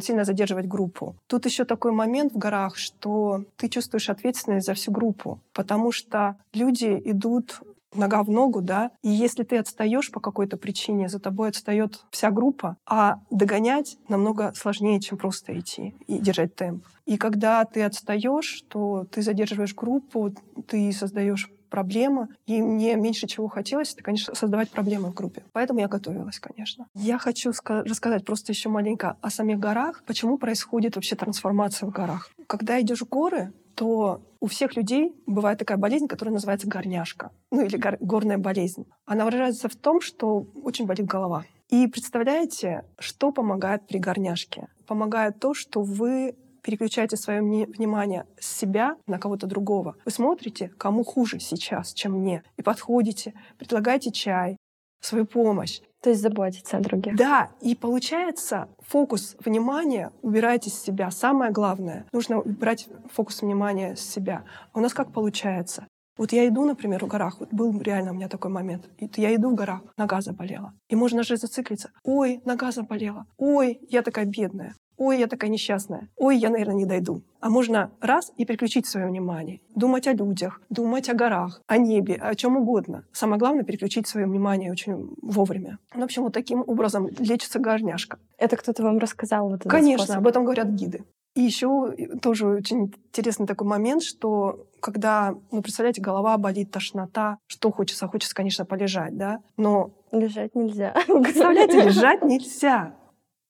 сильно 0.02 0.24
задерживать 0.24 0.66
группу. 0.66 1.16
Тут 1.26 1.46
еще 1.46 1.64
такой 1.64 1.92
момент 1.92 2.32
в 2.32 2.38
горах, 2.38 2.76
что 2.76 3.44
ты 3.56 3.68
чувствуешь 3.68 4.10
ответственность 4.10 4.66
за 4.66 4.74
всю 4.74 4.92
группу, 4.92 5.40
потому 5.52 5.90
что 5.90 6.36
люди 6.52 7.00
идут 7.04 7.60
нога 7.94 8.22
в 8.22 8.30
ногу, 8.30 8.60
да, 8.60 8.90
и 9.02 9.08
если 9.08 9.44
ты 9.44 9.56
отстаешь 9.56 10.10
по 10.10 10.20
какой-то 10.20 10.56
причине, 10.56 11.08
за 11.08 11.18
тобой 11.18 11.48
отстает 11.48 12.04
вся 12.10 12.30
группа, 12.30 12.76
а 12.86 13.20
догонять 13.30 13.98
намного 14.08 14.52
сложнее, 14.54 15.00
чем 15.00 15.18
просто 15.18 15.58
идти 15.58 15.94
и 16.06 16.18
держать 16.18 16.54
темп. 16.54 16.84
И 17.06 17.16
когда 17.16 17.64
ты 17.64 17.82
отстаешь, 17.82 18.62
то 18.68 19.06
ты 19.10 19.22
задерживаешь 19.22 19.74
группу, 19.74 20.32
ты 20.66 20.92
создаешь 20.92 21.50
проблема, 21.68 22.28
и 22.46 22.60
мне 22.60 22.96
меньше 22.96 23.26
чего 23.26 23.48
хотелось, 23.48 23.94
это, 23.94 24.02
конечно, 24.02 24.34
создавать 24.34 24.70
проблемы 24.70 25.10
в 25.10 25.14
группе. 25.14 25.42
Поэтому 25.52 25.80
я 25.80 25.88
готовилась, 25.88 26.38
конечно. 26.38 26.86
Я 26.94 27.18
хочу 27.18 27.52
рассказать 27.66 28.24
просто 28.24 28.52
еще 28.52 28.68
маленько 28.68 29.16
о 29.20 29.30
самих 29.30 29.58
горах, 29.58 30.02
почему 30.06 30.38
происходит 30.38 30.96
вообще 30.96 31.16
трансформация 31.16 31.88
в 31.88 31.92
горах. 31.92 32.30
Когда 32.46 32.80
идешь 32.80 33.00
в 33.00 33.08
горы, 33.08 33.52
то 33.74 34.22
у 34.40 34.46
всех 34.46 34.76
людей 34.76 35.14
бывает 35.26 35.58
такая 35.58 35.78
болезнь, 35.78 36.08
которая 36.08 36.32
называется 36.32 36.66
горняшка, 36.66 37.30
ну 37.52 37.64
или 37.64 37.76
гор- 37.76 37.98
горная 38.00 38.38
болезнь. 38.38 38.86
Она 39.06 39.24
выражается 39.24 39.68
в 39.68 39.76
том, 39.76 40.00
что 40.00 40.46
очень 40.62 40.86
болит 40.86 41.06
голова. 41.06 41.44
И 41.68 41.86
представляете, 41.86 42.84
что 42.98 43.30
помогает 43.30 43.86
при 43.86 43.98
горняшке? 43.98 44.68
Помогает 44.86 45.38
то, 45.38 45.54
что 45.54 45.82
вы 45.82 46.34
переключаете 46.68 47.16
свое 47.16 47.40
внимание 47.40 48.26
с 48.38 48.46
себя 48.58 48.96
на 49.06 49.18
кого-то 49.18 49.46
другого. 49.46 49.96
Вы 50.04 50.10
смотрите, 50.10 50.68
кому 50.76 51.02
хуже 51.02 51.40
сейчас, 51.40 51.94
чем 51.94 52.12
мне, 52.12 52.42
и 52.58 52.62
подходите, 52.62 53.32
предлагаете 53.56 54.10
чай, 54.10 54.58
свою 55.00 55.24
помощь. 55.24 55.80
То 56.02 56.10
есть 56.10 56.20
заботиться 56.20 56.76
о 56.76 56.80
других. 56.80 57.16
Да, 57.16 57.48
и 57.62 57.74
получается 57.74 58.68
фокус 58.80 59.34
внимания 59.42 60.12
убирайте 60.20 60.68
с 60.68 60.78
себя. 60.78 61.10
Самое 61.10 61.52
главное, 61.52 62.04
нужно 62.12 62.38
убрать 62.38 62.86
фокус 63.14 63.40
внимания 63.40 63.96
с 63.96 64.00
себя. 64.00 64.44
А 64.74 64.78
у 64.78 64.82
нас 64.82 64.92
как 64.92 65.10
получается? 65.10 65.86
Вот 66.18 66.32
я 66.32 66.46
иду, 66.46 66.66
например, 66.66 67.02
в 67.02 67.08
горах, 67.08 67.40
вот 67.40 67.48
был 67.50 67.80
реально 67.80 68.10
у 68.10 68.14
меня 68.14 68.28
такой 68.28 68.50
момент. 68.50 68.90
Я 69.16 69.34
иду 69.34 69.50
в 69.50 69.54
горах, 69.54 69.80
нога 69.96 70.20
заболела. 70.20 70.74
И 70.90 70.96
можно 70.96 71.22
же 71.22 71.38
зациклиться. 71.38 71.90
Ой, 72.04 72.42
нога 72.44 72.72
заболела. 72.72 73.24
Ой, 73.38 73.80
я 73.88 74.02
такая 74.02 74.26
бедная. 74.26 74.74
Ой, 74.98 75.18
я 75.18 75.28
такая 75.28 75.48
несчастная. 75.48 76.08
Ой, 76.16 76.36
я, 76.36 76.50
наверное, 76.50 76.74
не 76.74 76.84
дойду. 76.84 77.22
А 77.40 77.48
можно 77.50 77.92
раз 78.00 78.32
и 78.36 78.44
переключить 78.44 78.86
свое 78.86 79.06
внимание. 79.06 79.60
Думать 79.76 80.08
о 80.08 80.12
людях, 80.12 80.60
думать 80.70 81.08
о 81.08 81.14
горах, 81.14 81.62
о 81.68 81.78
небе, 81.78 82.16
о 82.16 82.34
чем 82.34 82.56
угодно. 82.56 83.04
Самое 83.12 83.38
главное— 83.38 83.62
переключить 83.64 84.08
свое 84.08 84.26
внимание 84.26 84.72
очень 84.72 85.16
вовремя. 85.22 85.78
Ну, 85.94 86.00
в 86.00 86.04
общем, 86.04 86.24
вот 86.24 86.32
таким 86.32 86.64
образом 86.66 87.08
лечится 87.18 87.60
горняшка. 87.60 88.18
Это 88.38 88.56
кто-то 88.56 88.82
вам 88.82 88.98
рассказал 88.98 89.48
вот 89.48 89.60
этот 89.60 89.70
Конечно, 89.70 90.04
способ? 90.04 90.18
об 90.18 90.26
этом 90.26 90.44
говорят 90.44 90.68
гиды. 90.68 91.04
И 91.34 91.42
еще 91.42 91.94
тоже 92.20 92.48
очень 92.48 92.92
интересный 93.12 93.46
такой 93.46 93.68
момент, 93.68 94.02
что 94.02 94.66
когда, 94.80 95.36
ну, 95.52 95.62
представляете, 95.62 96.00
голова 96.00 96.36
болит, 96.36 96.72
тошнота, 96.72 97.38
что 97.46 97.70
хочется? 97.70 98.08
Хочется, 98.08 98.34
конечно, 98.34 98.64
полежать, 98.64 99.16
да? 99.16 99.38
Но... 99.56 99.92
Лежать 100.10 100.56
нельзя. 100.56 100.94
Представляете, 101.06 101.82
лежать 101.82 102.22
нельзя. 102.22 102.94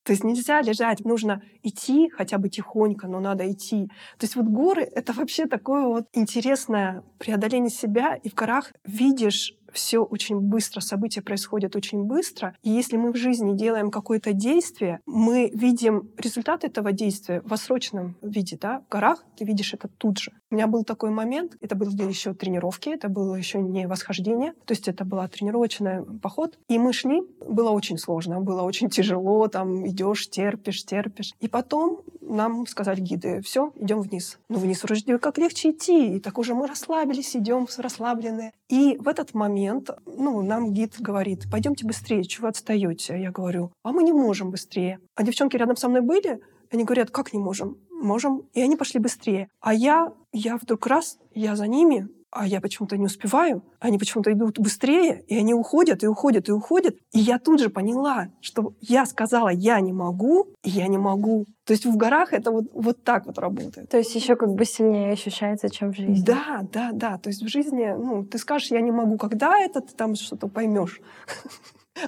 То 0.09 0.13
есть 0.13 0.25
нельзя 0.25 0.63
лежать, 0.63 1.05
нужно 1.05 1.43
идти 1.63 2.09
хотя 2.09 2.39
бы 2.39 2.49
тихонько, 2.49 3.07
но 3.09 3.21
надо 3.21 3.53
идти. 3.53 3.89
То 4.17 4.25
есть 4.25 4.37
вот 4.37 4.47
горы— 4.47 4.81
это 4.95 5.13
вообще 5.13 5.45
такое 5.45 5.85
вот 5.87 6.07
интересное 6.15 7.05
преодоление 7.19 7.69
себя, 7.69 8.15
и 8.15 8.31
в 8.31 8.35
горах 8.35 8.73
видишь 8.87 9.53
все 9.73 10.01
очень 10.01 10.41
быстро, 10.41 10.81
события 10.81 11.23
происходят 11.23 11.77
очень 11.77 12.05
быстро. 12.05 12.57
И 12.63 12.71
если 12.71 12.97
мы 12.97 13.13
в 13.13 13.17
жизни 13.17 13.57
делаем 13.57 13.91
какое-то 13.91 14.33
действие, 14.33 15.01
мы 15.07 15.51
видим 15.55 16.11
результат 16.17 16.65
этого 16.65 16.93
действия 16.93 17.43
в 17.45 17.53
отсроченном 17.53 18.17
виде. 18.23 18.59
Да? 18.61 18.81
В 18.81 18.93
горах 18.93 19.25
ты 19.37 19.45
видишь 19.45 19.75
это 19.75 19.89
тут 19.89 20.19
же. 20.19 20.33
У 20.51 20.55
меня 20.55 20.67
был 20.67 20.85
такой 20.85 21.11
момент, 21.11 21.57
это 21.61 21.75
были 21.75 21.91
еще 22.09 22.33
тренировки, 22.33 22.89
это 22.89 23.09
было 23.09 23.35
еще 23.35 23.61
не 23.61 23.87
восхождение, 23.87 24.53
то 24.65 24.73
есть 24.73 24.89
это 24.89 25.05
была 25.05 25.29
тренировочный 25.29 26.05
поход. 26.23 26.59
И 26.69 26.79
мы 26.79 26.93
шли, 26.93 27.23
было 27.47 27.71
очень 27.71 27.99
сложно, 27.99 28.41
было 28.41 28.63
очень 28.63 28.89
тяжело, 28.89 29.49
там 29.49 29.87
идешь, 29.87 30.31
терпишь, 30.31 30.85
терпишь. 30.85 31.35
И 31.41 31.49
потом 31.49 32.01
нам 32.21 32.67
сказали 32.67 33.01
гиды, 33.01 33.41
все, 33.43 33.73
идем 33.77 34.01
вниз. 34.01 34.39
Ну, 34.49 34.59
вниз 34.59 34.83
вроде 34.83 35.19
как 35.19 35.39
легче 35.39 35.71
идти. 35.71 36.17
И 36.17 36.21
так 36.21 36.39
уже 36.39 36.55
мы 36.55 36.67
расслабились, 36.67 37.37
идем 37.37 37.67
расслабленные. 37.77 38.53
И 38.69 38.97
в 38.99 39.09
этот 39.09 39.35
момент, 39.35 39.58
ну, 40.07 40.43
нам 40.43 40.73
гид 40.73 40.97
говорит, 40.99 41.51
пойдемте 41.51 41.87
быстрее, 41.87 42.25
чего 42.25 42.49
отстаете? 42.49 43.21
Я 43.21 43.31
говорю, 43.31 43.73
а 43.83 43.93
мы 43.93 44.03
не 44.03 44.13
можем 44.13 44.51
быстрее. 44.51 45.01
А 45.15 45.23
девчонки 45.23 45.57
рядом 45.57 45.77
со 45.77 45.89
мной 45.89 46.03
были, 46.03 46.41
они 46.71 46.85
говорят, 46.85 47.11
как 47.11 47.33
не 47.33 47.39
можем? 47.39 47.79
Можем. 47.91 48.43
И 48.55 48.61
они 48.61 48.77
пошли 48.77 49.01
быстрее. 49.01 49.49
А 49.61 49.75
я, 49.75 50.13
я 50.33 50.57
вдруг 50.57 50.87
раз, 50.87 51.19
я 51.35 51.57
за 51.57 51.67
ними, 51.67 52.09
а 52.31 52.47
я 52.47 52.61
почему-то 52.61 52.97
не 52.97 53.07
успеваю, 53.07 53.63
они 53.81 53.99
почему-то 53.99 54.33
идут 54.33 54.59
быстрее, 54.59 55.25
и 55.29 55.37
они 55.37 55.55
уходят, 55.55 56.03
и 56.03 56.07
уходят, 56.07 56.49
и 56.49 56.53
уходят. 56.53 56.97
И 57.13 57.19
я 57.19 57.39
тут 57.39 57.61
же 57.61 57.71
поняла, 57.71 58.29
что 58.41 58.75
я 58.81 59.07
сказала, 59.07 59.49
я 59.49 59.81
не 59.81 59.93
могу, 59.93 60.49
и 60.63 60.71
я 60.71 60.89
не 60.89 60.99
могу. 60.99 61.47
То 61.65 61.73
есть 61.73 61.87
в 61.87 61.97
горах 61.97 62.33
это 62.33 62.51
вот, 62.51 62.67
вот 62.73 63.03
так 63.03 63.27
вот 63.27 63.39
работает. 63.39 63.89
То 63.89 63.99
есть 63.99 64.15
еще 64.15 64.37
как 64.37 64.51
бы 64.55 64.65
сильнее 64.65 65.13
ощущается, 65.13 65.71
чем 65.71 65.93
в 65.93 65.97
жизни. 65.97 66.23
Да, 66.23 66.67
да, 66.73 66.91
да. 66.93 67.19
То 67.19 67.29
есть 67.29 67.43
в 67.43 67.49
жизни, 67.49 67.95
ну, 67.97 68.25
ты 68.25 68.39
скажешь, 68.39 68.71
я 68.71 68.81
не 68.81 68.91
могу, 68.91 69.17
когда 69.17 69.59
это, 69.59 69.81
ты 69.81 69.95
там 69.95 70.15
что-то 70.15 70.49
поймешь. 70.49 71.01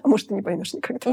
А 0.04 0.06
может, 0.06 0.28
ты 0.28 0.34
не 0.34 0.42
поймешь 0.42 0.72
никогда. 0.72 1.10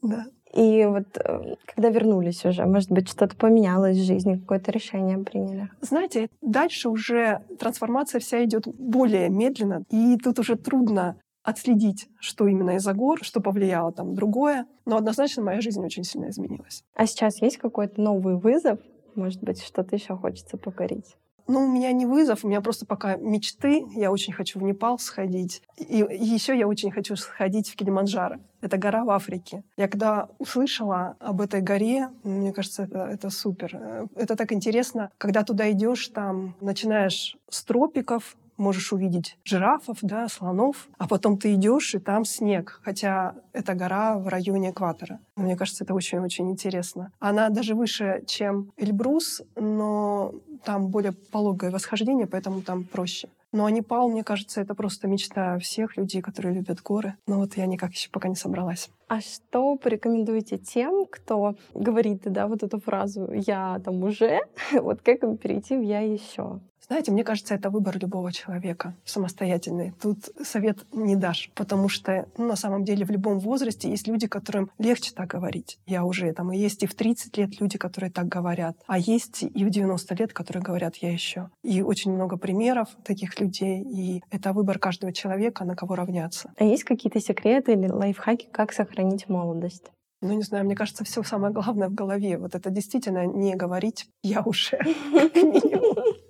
Да. 0.00 0.26
И 0.52 0.84
вот 0.84 1.06
э, 1.16 1.54
когда 1.64 1.90
вернулись 1.90 2.44
уже, 2.44 2.64
может 2.66 2.90
быть, 2.90 3.08
что-то 3.08 3.36
поменялось 3.36 3.96
в 3.96 4.04
жизни, 4.04 4.36
какое-то 4.36 4.72
решение 4.72 5.18
приняли? 5.18 5.70
Знаете, 5.80 6.28
дальше 6.42 6.88
уже 6.88 7.42
трансформация 7.58 8.20
вся 8.20 8.44
идет 8.44 8.66
более 8.66 9.28
медленно, 9.28 9.84
и 9.90 10.16
тут 10.16 10.38
уже 10.40 10.56
трудно 10.56 11.16
отследить, 11.42 12.08
что 12.18 12.46
именно 12.46 12.76
из-за 12.76 12.92
гор, 12.92 13.20
что 13.22 13.40
повлияло 13.40 13.92
там 13.92 14.14
другое. 14.14 14.66
Но 14.84 14.96
однозначно 14.96 15.42
моя 15.42 15.60
жизнь 15.60 15.82
очень 15.84 16.04
сильно 16.04 16.30
изменилась. 16.30 16.84
А 16.94 17.06
сейчас 17.06 17.40
есть 17.40 17.58
какой-то 17.58 18.00
новый 18.00 18.36
вызов? 18.36 18.78
Может 19.14 19.42
быть, 19.42 19.62
что-то 19.62 19.96
еще 19.96 20.16
хочется 20.16 20.56
покорить? 20.56 21.16
Ну, 21.46 21.64
у 21.64 21.68
меня 21.68 21.90
не 21.92 22.06
вызов, 22.06 22.44
у 22.44 22.48
меня 22.48 22.60
просто 22.60 22.86
пока 22.86 23.16
мечты. 23.16 23.84
Я 23.96 24.12
очень 24.12 24.32
хочу 24.32 24.60
в 24.60 24.62
Непал 24.62 24.98
сходить. 24.98 25.62
И, 25.76 25.98
и 25.98 26.24
еще 26.24 26.56
я 26.56 26.68
очень 26.68 26.92
хочу 26.92 27.16
сходить 27.16 27.68
в 27.68 27.74
Килиманджаро. 27.74 28.36
Это 28.60 28.76
гора 28.76 29.04
в 29.04 29.10
Африке. 29.10 29.62
Я 29.76 29.88
когда 29.88 30.28
услышала 30.38 31.16
об 31.20 31.40
этой 31.40 31.60
горе, 31.60 32.08
мне 32.22 32.52
кажется, 32.52 32.82
это, 32.84 33.06
это 33.06 33.30
супер. 33.30 34.08
Это 34.14 34.36
так 34.36 34.52
интересно, 34.52 35.10
когда 35.18 35.42
туда 35.42 35.70
идешь, 35.70 36.08
там 36.08 36.54
начинаешь 36.60 37.36
с 37.48 37.64
тропиков, 37.64 38.36
можешь 38.60 38.92
увидеть 38.92 39.38
жирафов, 39.44 39.98
да, 40.02 40.28
слонов, 40.28 40.88
а 40.98 41.08
потом 41.08 41.38
ты 41.38 41.54
идешь, 41.54 41.94
и 41.94 41.98
там 41.98 42.24
снег, 42.24 42.80
хотя 42.84 43.34
это 43.52 43.74
гора 43.74 44.18
в 44.18 44.28
районе 44.28 44.70
экватора. 44.70 45.18
Мне 45.34 45.56
кажется, 45.56 45.84
это 45.84 45.94
очень-очень 45.94 46.50
интересно. 46.50 47.10
Она 47.18 47.48
даже 47.48 47.74
выше, 47.74 48.22
чем 48.26 48.72
Эльбрус, 48.76 49.42
но 49.56 50.34
там 50.64 50.88
более 50.88 51.12
пологое 51.12 51.70
восхождение, 51.70 52.26
поэтому 52.26 52.60
там 52.60 52.84
проще. 52.84 53.28
Но 53.52 53.68
Непал, 53.68 54.08
мне 54.08 54.22
кажется, 54.22 54.60
это 54.60 54.74
просто 54.74 55.08
мечта 55.08 55.58
всех 55.58 55.96
людей, 55.96 56.22
которые 56.22 56.54
любят 56.54 56.80
горы. 56.82 57.16
Но 57.26 57.38
вот 57.40 57.56
я 57.56 57.66
никак 57.66 57.92
еще 57.92 58.10
пока 58.10 58.28
не 58.28 58.36
собралась. 58.36 58.90
А 59.08 59.20
что 59.20 59.76
порекомендуете 59.76 60.56
тем, 60.56 61.06
кто 61.10 61.56
говорит, 61.74 62.22
да, 62.24 62.46
вот 62.46 62.62
эту 62.62 62.78
фразу 62.80 63.28
«я 63.32 63.80
там 63.84 64.02
уже», 64.04 64.40
вот 64.72 65.02
как 65.02 65.22
им 65.24 65.36
перейти 65.36 65.76
в 65.76 65.82
«я 65.82 66.00
еще»? 66.00 66.60
Знаете, 66.90 67.12
мне 67.12 67.22
кажется, 67.22 67.54
это 67.54 67.70
выбор 67.70 67.96
любого 67.98 68.32
человека 68.32 68.96
самостоятельный. 69.04 69.92
Тут 70.02 70.28
совет 70.42 70.78
не 70.92 71.14
дашь, 71.14 71.52
потому 71.54 71.88
что 71.88 72.26
ну, 72.36 72.48
на 72.48 72.56
самом 72.56 72.84
деле 72.84 73.04
в 73.04 73.10
любом 73.10 73.38
возрасте 73.38 73.88
есть 73.88 74.08
люди, 74.08 74.26
которым 74.26 74.72
легче 74.76 75.12
так 75.14 75.28
говорить. 75.28 75.78
Я 75.86 76.04
уже 76.04 76.32
там, 76.32 76.52
и 76.52 76.58
есть 76.58 76.82
и 76.82 76.88
в 76.88 76.96
30 76.96 77.36
лет 77.36 77.60
люди, 77.60 77.78
которые 77.78 78.10
так 78.10 78.26
говорят, 78.26 78.76
а 78.88 78.98
есть 78.98 79.44
и 79.44 79.64
в 79.64 79.70
90 79.70 80.16
лет, 80.16 80.32
которые 80.32 80.64
говорят 80.64 80.96
«я 80.96 81.12
еще». 81.12 81.50
И 81.62 81.80
очень 81.80 82.12
много 82.12 82.36
примеров 82.36 82.88
таких 83.04 83.38
людей, 83.38 83.82
и 83.82 84.24
это 84.32 84.52
выбор 84.52 84.80
каждого 84.80 85.12
человека, 85.12 85.64
на 85.64 85.76
кого 85.76 85.94
равняться. 85.94 86.52
А 86.58 86.64
есть 86.64 86.82
какие-то 86.82 87.20
секреты 87.20 87.74
или 87.74 87.86
лайфхаки, 87.86 88.48
как 88.50 88.72
сохранить 88.72 89.28
молодость? 89.28 89.92
Ну, 90.22 90.32
не 90.32 90.42
знаю, 90.42 90.64
мне 90.64 90.74
кажется, 90.74 91.04
все 91.04 91.22
самое 91.22 91.52
главное 91.54 91.88
в 91.88 91.94
голове. 91.94 92.36
Вот 92.36 92.56
это 92.56 92.68
действительно 92.70 93.26
не 93.26 93.54
говорить 93.54 94.08
«я 94.24 94.42
уже», 94.42 94.80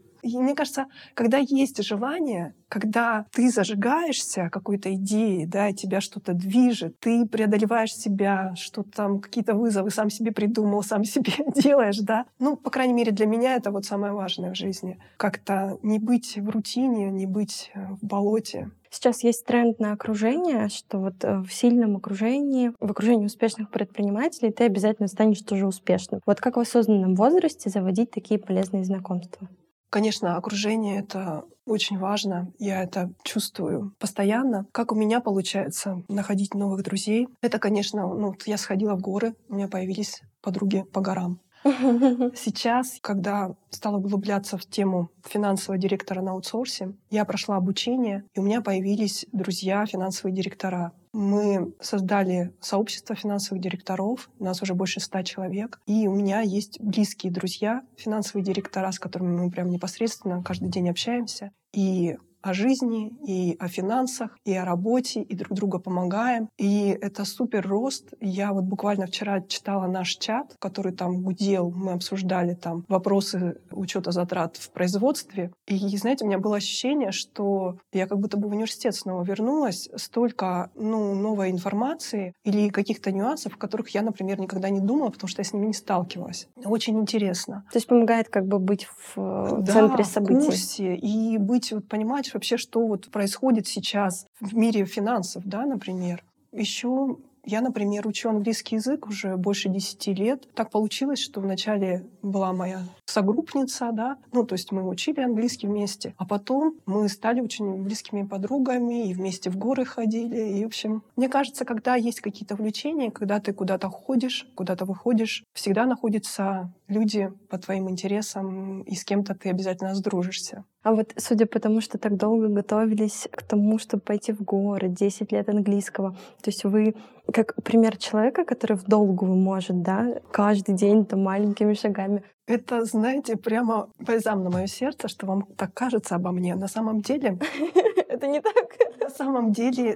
И 0.21 0.37
мне 0.37 0.55
кажется, 0.55 0.85
когда 1.13 1.37
есть 1.37 1.83
желание, 1.83 2.53
когда 2.67 3.25
ты 3.31 3.49
зажигаешься 3.49 4.49
какой-то 4.51 4.93
идеей, 4.95 5.45
да, 5.45 5.73
тебя 5.73 6.01
что-то 6.01 6.33
движет, 6.33 6.99
ты 6.99 7.25
преодолеваешь 7.25 7.95
себя, 7.95 8.53
что 8.55 8.83
там 8.83 9.19
какие-то 9.19 9.55
вызовы 9.55 9.89
сам 9.91 10.09
себе 10.09 10.31
придумал, 10.31 10.83
сам 10.83 11.03
себе 11.05 11.33
делаешь, 11.55 11.99
да. 11.99 12.25
Ну, 12.39 12.55
по 12.55 12.69
крайней 12.69 12.93
мере, 12.93 13.11
для 13.11 13.25
меня 13.25 13.55
это 13.55 13.71
вот 13.71 13.85
самое 13.85 14.13
важное 14.13 14.53
в 14.53 14.57
жизни. 14.57 14.99
Как-то 15.17 15.77
не 15.83 15.99
быть 15.99 16.37
в 16.37 16.49
рутине, 16.49 17.11
не 17.11 17.25
быть 17.25 17.71
э, 17.73 17.87
в 18.01 18.05
болоте. 18.05 18.71
Сейчас 18.93 19.23
есть 19.23 19.45
тренд 19.45 19.79
на 19.79 19.93
окружение, 19.93 20.67
что 20.67 20.99
вот 20.99 21.23
э, 21.23 21.39
в 21.39 21.51
сильном 21.53 21.95
окружении, 21.95 22.73
в 22.79 22.91
окружении 22.91 23.25
успешных 23.25 23.69
предпринимателей 23.69 24.51
ты 24.51 24.65
обязательно 24.65 25.07
станешь 25.07 25.41
тоже 25.41 25.65
успешным. 25.65 26.19
Вот 26.25 26.41
как 26.41 26.57
в 26.57 26.59
осознанном 26.59 27.15
возрасте 27.15 27.69
заводить 27.69 28.11
такие 28.11 28.37
полезные 28.37 28.83
знакомства? 28.83 29.47
Конечно, 29.91 30.37
окружение— 30.37 30.99
это 31.01 31.43
очень 31.65 31.99
важно. 31.99 32.53
Я 32.59 32.81
это 32.81 33.11
чувствую 33.23 33.93
постоянно. 33.99 34.65
Как 34.71 34.93
у 34.93 34.95
меня 34.95 35.19
получается 35.19 36.01
находить 36.07 36.53
новых 36.53 36.81
друзей? 36.81 37.27
Это, 37.41 37.59
конечно, 37.59 38.07
ну, 38.07 38.33
я 38.45 38.57
сходила 38.57 38.95
в 38.95 39.01
горы, 39.01 39.35
у 39.49 39.55
меня 39.55 39.67
появились 39.67 40.21
подруги 40.41 40.83
по 40.93 41.01
горам. 41.01 41.41
Сейчас, 42.35 42.97
когда 43.01 43.55
стала 43.69 43.97
углубляться 43.97 44.57
в 44.57 44.65
тему 44.65 45.11
финансового 45.23 45.77
директора 45.77 46.21
на 46.21 46.31
аутсорсе, 46.31 46.93
я 47.09 47.25
прошла 47.25 47.57
обучение, 47.57 48.23
и 48.33 48.39
у 48.39 48.43
меня 48.43 48.61
появились 48.61 49.25
друзья 49.31 49.85
финансовые 49.85 50.35
директора. 50.35 50.93
Мы 51.13 51.73
создали 51.81 52.53
сообщество 52.61 53.15
финансовых 53.15 53.61
директоров, 53.61 54.29
у 54.39 54.43
нас 54.43 54.61
уже 54.61 54.73
больше 54.73 54.99
ста 55.01 55.23
человек, 55.23 55.79
и 55.85 56.07
у 56.07 56.15
меня 56.15 56.41
есть 56.41 56.79
близкие 56.79 57.31
друзья, 57.31 57.83
финансовые 57.97 58.45
директора, 58.45 58.91
с 58.91 58.99
которыми 58.99 59.41
мы 59.41 59.51
прям 59.51 59.69
непосредственно 59.69 60.41
каждый 60.41 60.69
день 60.69 60.89
общаемся. 60.89 61.51
И 61.73 62.17
о 62.41 62.53
жизни, 62.53 63.11
и 63.25 63.55
о 63.59 63.67
финансах, 63.67 64.37
и 64.45 64.53
о 64.53 64.65
работе, 64.65 65.21
и 65.21 65.35
друг 65.35 65.53
друга 65.53 65.79
помогаем. 65.79 66.49
И 66.57 66.97
это 67.01 67.25
супер 67.25 67.67
рост. 67.67 68.13
Я 68.19 68.53
вот 68.53 68.63
буквально 68.63 69.07
вчера 69.07 69.41
читала 69.41 69.87
наш 69.87 70.15
чат, 70.17 70.55
который 70.59 70.93
там 70.93 71.21
гудел, 71.21 71.71
мы 71.71 71.93
обсуждали 71.93 72.53
там 72.53 72.85
вопросы 72.87 73.57
учета 73.71 74.11
затрат 74.11 74.57
в 74.57 74.71
производстве. 74.71 75.51
И, 75.67 75.97
знаете, 75.97 76.25
у 76.25 76.27
меня 76.27 76.39
было 76.39 76.57
ощущение, 76.57 77.11
что 77.11 77.77
я 77.93 78.07
как 78.07 78.19
будто 78.19 78.37
бы 78.37 78.47
в 78.47 78.51
университет 78.51 78.95
снова 78.95 79.23
вернулась. 79.23 79.89
Столько 79.95 80.71
ну, 80.75 81.13
новой 81.15 81.51
информации 81.51 82.33
или 82.43 82.69
каких-то 82.69 83.11
нюансов, 83.11 83.55
о 83.55 83.57
которых 83.57 83.89
я, 83.89 84.01
например, 84.01 84.39
никогда 84.39 84.69
не 84.69 84.79
думала, 84.79 85.09
потому 85.09 85.27
что 85.27 85.41
я 85.41 85.45
с 85.45 85.53
ними 85.53 85.67
не 85.67 85.73
сталкивалась. 85.73 86.47
Очень 86.63 86.99
интересно. 86.99 87.63
То 87.71 87.77
есть 87.77 87.87
помогает 87.87 88.29
как 88.29 88.47
бы 88.47 88.59
быть 88.59 88.87
в 89.15 89.61
да, 89.61 89.73
центре 89.73 90.03
событий. 90.03 90.41
в 90.41 90.45
курсе 90.45 90.95
и 90.95 91.37
быть, 91.37 91.71
вот, 91.71 91.87
понимать, 91.87 92.30
вообще, 92.33 92.57
что 92.57 92.85
вот 92.85 93.09
происходит 93.09 93.67
сейчас 93.67 94.25
в 94.39 94.55
мире 94.55 94.85
финансов, 94.85 95.43
да, 95.45 95.65
например. 95.65 96.23
Еще 96.51 97.17
я, 97.43 97.61
например, 97.61 98.07
учу 98.07 98.29
английский 98.29 98.75
язык 98.75 99.07
уже 99.07 99.35
больше 99.35 99.69
десяти 99.69 100.13
лет. 100.13 100.47
Так 100.53 100.69
получилось, 100.69 101.19
что 101.19 101.41
вначале 101.41 102.05
была 102.21 102.53
моя 102.53 102.81
согруппница, 103.05 103.91
да, 103.91 104.17
ну, 104.31 104.45
то 104.45 104.53
есть 104.53 104.71
мы 104.71 104.87
учили 104.87 105.21
английский 105.21 105.67
вместе, 105.67 106.13
а 106.17 106.25
потом 106.25 106.75
мы 106.85 107.09
стали 107.09 107.41
очень 107.41 107.83
близкими 107.83 108.23
подругами 108.23 109.09
и 109.09 109.13
вместе 109.13 109.49
в 109.49 109.57
горы 109.57 109.85
ходили. 109.85 110.59
И, 110.59 110.63
в 110.63 110.67
общем, 110.67 111.03
мне 111.15 111.29
кажется, 111.29 111.65
когда 111.65 111.95
есть 111.95 112.21
какие-то 112.21 112.53
увлечения, 112.53 113.11
когда 113.11 113.39
ты 113.39 113.53
куда-то 113.53 113.89
ходишь, 113.89 114.47
куда-то 114.55 114.85
выходишь, 114.85 115.43
всегда 115.53 115.85
находятся 115.85 116.71
люди 116.91 117.31
по 117.49 117.57
твоим 117.57 117.89
интересам, 117.89 118.81
и 118.81 118.95
с 118.95 119.03
кем-то 119.03 119.33
ты 119.33 119.49
обязательно 119.49 119.95
сдружишься. 119.95 120.65
А 120.83 120.93
вот 120.93 121.13
судя 121.17 121.45
по 121.45 121.59
тому, 121.59 121.81
что 121.81 121.97
так 121.97 122.17
долго 122.17 122.47
готовились 122.47 123.27
к 123.31 123.43
тому, 123.43 123.79
чтобы 123.79 124.03
пойти 124.03 124.33
в 124.33 124.41
горы, 124.41 124.89
10 124.89 125.31
лет 125.31 125.49
английского, 125.49 126.11
то 126.41 126.49
есть 126.49 126.63
вы 126.63 126.95
как 127.31 127.55
пример 127.63 127.97
человека, 127.97 128.45
который 128.45 128.77
в 128.77 128.83
долгую 128.83 129.35
может, 129.35 129.81
да, 129.81 130.19
каждый 130.31 130.75
день 130.75 131.05
там 131.05 131.23
маленькими 131.23 131.73
шагами. 131.73 132.23
Это, 132.47 132.83
знаете, 132.85 133.37
прямо 133.37 133.89
бальзам 133.99 134.43
на 134.43 134.49
мое 134.49 134.67
сердце, 134.67 135.07
что 135.07 135.25
вам 135.27 135.43
так 135.55 135.73
кажется 135.73 136.15
обо 136.15 136.31
мне. 136.31 136.55
На 136.55 136.67
самом 136.67 137.01
деле... 137.01 137.39
Это 138.11 138.27
не 138.27 138.41
так. 138.41 138.53
На 138.99 139.09
самом 139.09 139.53
деле 139.53 139.95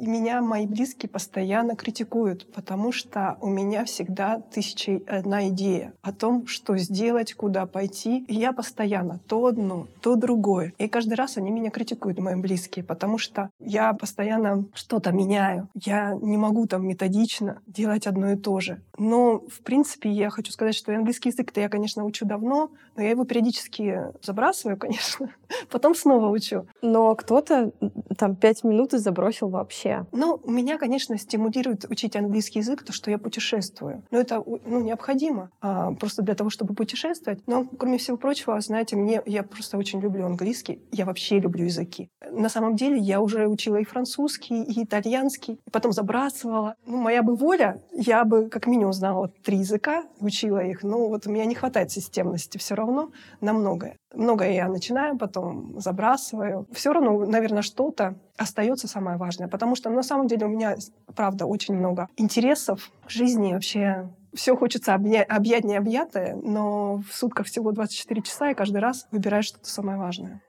меня 0.00 0.40
мои 0.40 0.66
близкие 0.66 1.10
постоянно 1.10 1.74
критикуют, 1.74 2.46
потому 2.52 2.92
что 2.92 3.36
у 3.40 3.48
меня 3.48 3.84
всегда 3.84 4.38
тысяча 4.38 5.00
одна 5.08 5.48
идея 5.48 5.92
о 6.02 6.12
том, 6.12 6.46
что 6.46 6.76
сделать, 6.76 7.34
куда 7.34 7.66
пойти. 7.66 8.24
И 8.28 8.34
я 8.34 8.52
постоянно 8.52 9.18
то 9.26 9.46
одно, 9.46 9.88
то 10.00 10.14
другое. 10.14 10.72
И 10.78 10.86
каждый 10.86 11.14
раз 11.14 11.36
они 11.36 11.50
меня 11.50 11.70
критикуют, 11.70 12.20
мои 12.20 12.36
близкие, 12.36 12.84
потому 12.84 13.18
что 13.18 13.50
я 13.58 13.92
постоянно 13.92 14.64
что-то 14.72 15.10
меняю. 15.10 15.68
Я 15.74 16.14
не 16.20 16.36
могу 16.36 16.66
там 16.68 16.86
методично 16.86 17.60
делать 17.66 18.06
одно 18.06 18.32
и 18.32 18.36
то 18.36 18.60
же. 18.60 18.80
Но, 18.98 19.40
в 19.40 19.62
принципе, 19.62 20.10
я 20.10 20.30
хочу 20.30 20.52
сказать, 20.52 20.76
что 20.76 20.94
английский 20.94 21.30
язык-то 21.30 21.60
я, 21.60 21.68
конечно, 21.68 22.04
учу 22.04 22.24
давно, 22.24 22.70
но 22.96 23.02
я 23.02 23.10
его 23.10 23.24
периодически 23.24 24.12
забрасываю, 24.22 24.76
конечно. 24.78 25.34
Потом 25.70 25.96
снова 25.96 26.28
учу. 26.28 26.66
Но 26.82 27.14
кто-то 27.42 27.72
там 28.16 28.36
пять 28.36 28.64
минут 28.64 28.94
и 28.94 28.98
забросил 28.98 29.48
вообще. 29.48 30.06
Ну, 30.12 30.40
меня, 30.46 30.78
конечно, 30.78 31.18
стимулирует 31.18 31.84
учить 31.90 32.16
английский 32.16 32.60
язык 32.60 32.84
то, 32.84 32.92
что 32.92 33.10
я 33.10 33.18
путешествую. 33.18 34.02
Но 34.10 34.18
это 34.18 34.42
ну, 34.64 34.80
необходимо 34.80 35.50
а, 35.60 35.92
просто 35.92 36.22
для 36.22 36.34
того, 36.34 36.50
чтобы 36.50 36.74
путешествовать. 36.74 37.40
Но, 37.46 37.64
кроме 37.64 37.98
всего 37.98 38.16
прочего, 38.16 38.60
знаете, 38.60 38.96
мне 38.96 39.22
я 39.26 39.42
просто 39.42 39.76
очень 39.76 40.00
люблю 40.00 40.26
английский. 40.26 40.80
Я 40.92 41.04
вообще 41.04 41.40
люблю 41.40 41.64
языки. 41.64 42.08
На 42.30 42.48
самом 42.48 42.76
деле 42.76 42.98
я 42.98 43.20
уже 43.20 43.46
учила 43.48 43.76
и 43.76 43.84
французский, 43.84 44.62
и 44.62 44.84
итальянский, 44.84 45.58
потом 45.70 45.92
забрасывала. 45.92 46.76
Ну, 46.86 46.98
моя 46.98 47.22
бы 47.22 47.34
воля, 47.34 47.82
я 47.92 48.24
бы 48.24 48.48
как 48.48 48.66
минимум 48.66 48.92
знала 48.92 49.28
три 49.42 49.58
языка, 49.58 50.04
учила 50.20 50.64
их. 50.64 50.82
Но 50.82 51.08
вот 51.08 51.26
у 51.26 51.30
меня 51.30 51.44
не 51.44 51.54
хватает 51.54 51.90
системности 51.90 52.58
все 52.58 52.74
равно 52.74 53.10
на 53.40 53.52
многое. 53.52 53.96
Многое 54.14 54.52
я 54.52 54.68
начинаю, 54.68 55.16
потом 55.18 55.80
забрасываю. 55.80 56.66
Все 56.72 56.92
равно, 56.92 57.24
наверное, 57.26 57.62
что-то 57.62 58.14
остается 58.36 58.88
самое 58.88 59.16
важное, 59.16 59.48
потому 59.48 59.74
что 59.74 59.90
на 59.90 60.02
самом 60.02 60.26
деле 60.26 60.46
у 60.46 60.48
меня, 60.48 60.76
правда, 61.14 61.46
очень 61.46 61.74
много 61.74 62.08
интересов 62.16 62.90
в 63.06 63.10
жизни 63.10 63.52
вообще 63.52 64.08
все 64.34 64.56
хочется 64.56 64.94
обня- 64.94 65.24
объять 65.24 65.64
необъятое, 65.64 66.36
но 66.42 67.02
в 67.08 67.14
сутках 67.14 67.46
всего 67.46 67.72
24 67.72 68.22
часа, 68.22 68.50
и 68.50 68.54
каждый 68.54 68.80
раз 68.80 69.06
выбираешь 69.10 69.46
что-то 69.46 69.68
самое 69.68 69.98
важное. 69.98 70.42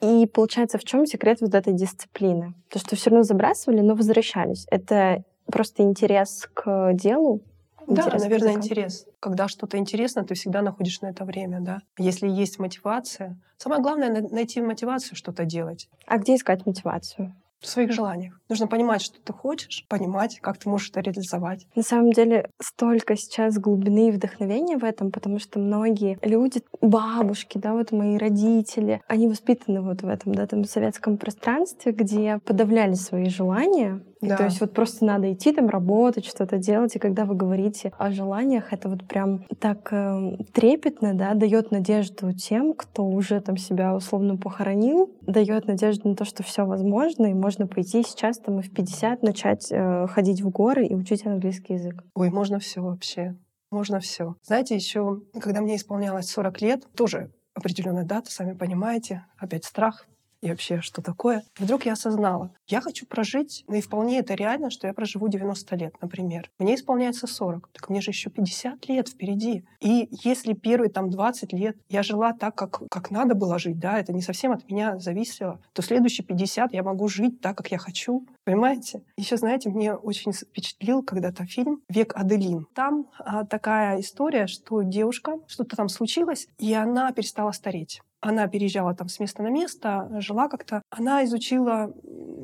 И 0.00 0.26
получается, 0.26 0.78
в 0.78 0.84
чем 0.84 1.06
секрет 1.06 1.40
вот 1.40 1.54
этой 1.54 1.72
дисциплины? 1.72 2.54
То, 2.70 2.78
что 2.78 2.96
все 2.96 3.10
равно 3.10 3.22
забрасывали, 3.22 3.80
но 3.80 3.94
возвращались. 3.94 4.66
Это 4.70 5.24
просто 5.46 5.82
интерес 5.82 6.48
к 6.52 6.92
делу, 6.92 7.40
да, 7.86 8.08
наверное, 8.18 8.54
интерес. 8.54 9.06
Когда 9.20 9.48
что-то 9.48 9.78
интересно, 9.78 10.24
ты 10.24 10.34
всегда 10.34 10.62
находишь 10.62 11.00
на 11.00 11.06
это 11.06 11.24
время, 11.24 11.60
да. 11.60 11.80
Если 11.98 12.28
есть 12.28 12.58
мотивация, 12.58 13.40
самое 13.58 13.82
главное— 13.82 14.28
найти 14.30 14.60
мотивацию 14.60 15.16
что-то 15.16 15.44
делать. 15.44 15.88
А 16.06 16.18
где 16.18 16.36
искать 16.36 16.66
мотивацию? 16.66 17.34
в 17.60 17.66
своих 17.66 17.92
желаниях. 17.92 18.38
Нужно 18.48 18.66
понимать, 18.66 19.02
что 19.02 19.20
ты 19.20 19.32
хочешь, 19.32 19.84
понимать, 19.88 20.38
как 20.40 20.58
ты 20.58 20.68
можешь 20.68 20.90
это 20.90 21.00
реализовать. 21.00 21.66
На 21.74 21.82
самом 21.82 22.12
деле 22.12 22.50
столько 22.60 23.16
сейчас 23.16 23.58
глубины 23.58 24.08
и 24.08 24.12
вдохновения 24.12 24.76
в 24.76 24.84
этом, 24.84 25.10
потому 25.10 25.38
что 25.38 25.58
многие 25.58 26.18
люди, 26.22 26.62
бабушки, 26.80 27.58
да, 27.58 27.72
вот 27.72 27.92
мои 27.92 28.18
родители, 28.18 29.00
они 29.08 29.28
воспитаны 29.28 29.80
вот 29.80 30.02
в 30.02 30.08
этом, 30.08 30.34
да, 30.34 30.44
этом 30.44 30.64
советском 30.64 31.18
пространстве, 31.18 31.92
где 31.92 32.38
подавляли 32.44 32.94
свои 32.94 33.28
желания, 33.28 34.00
да. 34.28 34.36
То 34.36 34.44
есть 34.44 34.60
вот 34.60 34.72
просто 34.72 35.04
надо 35.04 35.32
идти 35.32 35.52
там 35.52 35.68
работать, 35.68 36.24
что-то 36.24 36.58
делать. 36.58 36.96
И 36.96 36.98
когда 36.98 37.24
вы 37.24 37.34
говорите 37.34 37.92
о 37.98 38.10
желаниях, 38.10 38.72
это 38.72 38.88
вот 38.88 39.06
прям 39.06 39.44
так 39.60 39.92
э, 39.92 40.36
трепетно, 40.52 41.14
да, 41.14 41.34
дает 41.34 41.70
надежду 41.70 42.32
тем, 42.32 42.74
кто 42.74 43.04
уже 43.04 43.40
там 43.40 43.56
себя 43.56 43.94
условно 43.94 44.36
похоронил, 44.36 45.10
дает 45.22 45.66
надежду 45.66 46.08
на 46.08 46.16
то, 46.16 46.24
что 46.24 46.42
все 46.42 46.64
возможно, 46.64 47.26
и 47.26 47.34
можно 47.34 47.66
пойти 47.66 48.02
сейчас 48.02 48.38
там 48.38 48.60
и 48.60 48.62
в 48.62 48.72
50 48.72 49.22
начать 49.22 49.68
э, 49.70 50.06
ходить 50.08 50.42
в 50.42 50.50
горы 50.50 50.86
и 50.86 50.94
учить 50.94 51.26
английский 51.26 51.74
язык. 51.74 52.04
Ой, 52.14 52.30
можно 52.30 52.58
все 52.58 52.80
вообще. 52.80 53.36
Можно 53.70 54.00
все. 54.00 54.36
Знаете, 54.42 54.74
еще, 54.74 55.22
когда 55.40 55.60
мне 55.60 55.76
исполнялось 55.76 56.30
40 56.30 56.60
лет, 56.60 56.86
тоже 56.96 57.32
определенная 57.54 58.04
дата, 58.04 58.30
сами 58.30 58.52
понимаете, 58.52 59.24
опять 59.38 59.64
страх, 59.64 60.06
и 60.42 60.50
вообще, 60.50 60.80
что 60.80 61.02
такое. 61.02 61.42
Вдруг 61.58 61.86
я 61.86 61.92
осознала, 61.92 62.52
я 62.68 62.80
хочу 62.80 63.06
прожить, 63.06 63.64
ну 63.68 63.76
и 63.76 63.80
вполне 63.80 64.18
это 64.18 64.34
реально, 64.34 64.70
что 64.70 64.86
я 64.86 64.94
проживу 64.94 65.28
90 65.28 65.76
лет, 65.76 65.94
например. 66.00 66.50
Мне 66.58 66.74
исполняется 66.74 67.26
40, 67.26 67.68
так 67.72 67.88
мне 67.88 68.00
же 68.00 68.10
еще 68.10 68.30
50 68.30 68.88
лет 68.88 69.08
впереди. 69.08 69.64
И 69.80 70.08
если 70.22 70.52
первые 70.52 70.90
там 70.90 71.10
20 71.10 71.52
лет 71.52 71.76
я 71.88 72.02
жила 72.02 72.32
так, 72.32 72.54
как, 72.54 72.82
как 72.90 73.10
надо 73.10 73.34
было 73.34 73.58
жить, 73.58 73.78
да, 73.78 73.98
это 73.98 74.12
не 74.12 74.22
совсем 74.22 74.52
от 74.52 74.68
меня 74.70 74.98
зависело, 74.98 75.60
то 75.72 75.82
следующие 75.82 76.24
50 76.26 76.72
я 76.72 76.82
могу 76.82 77.08
жить 77.08 77.40
так, 77.40 77.56
как 77.56 77.70
я 77.70 77.78
хочу. 77.78 78.26
Понимаете? 78.44 79.02
Еще, 79.16 79.36
знаете, 79.36 79.70
мне 79.70 79.94
очень 79.94 80.32
впечатлил 80.32 81.02
когда-то 81.02 81.44
фильм 81.46 81.82
«Век 81.88 82.12
Аделин». 82.14 82.66
Там 82.74 83.06
а, 83.18 83.44
такая 83.44 84.00
история, 84.00 84.46
что 84.46 84.82
девушка, 84.82 85.38
что-то 85.48 85.76
там 85.76 85.88
случилось, 85.88 86.46
и 86.58 86.72
она 86.72 87.10
перестала 87.12 87.52
стареть. 87.52 88.00
Она 88.20 88.48
переезжала 88.48 88.94
там 88.94 89.08
с 89.08 89.20
места 89.20 89.42
на 89.42 89.48
место, 89.48 90.08
жила 90.20 90.48
как-то. 90.48 90.82
Она 90.90 91.24
изучила 91.24 91.92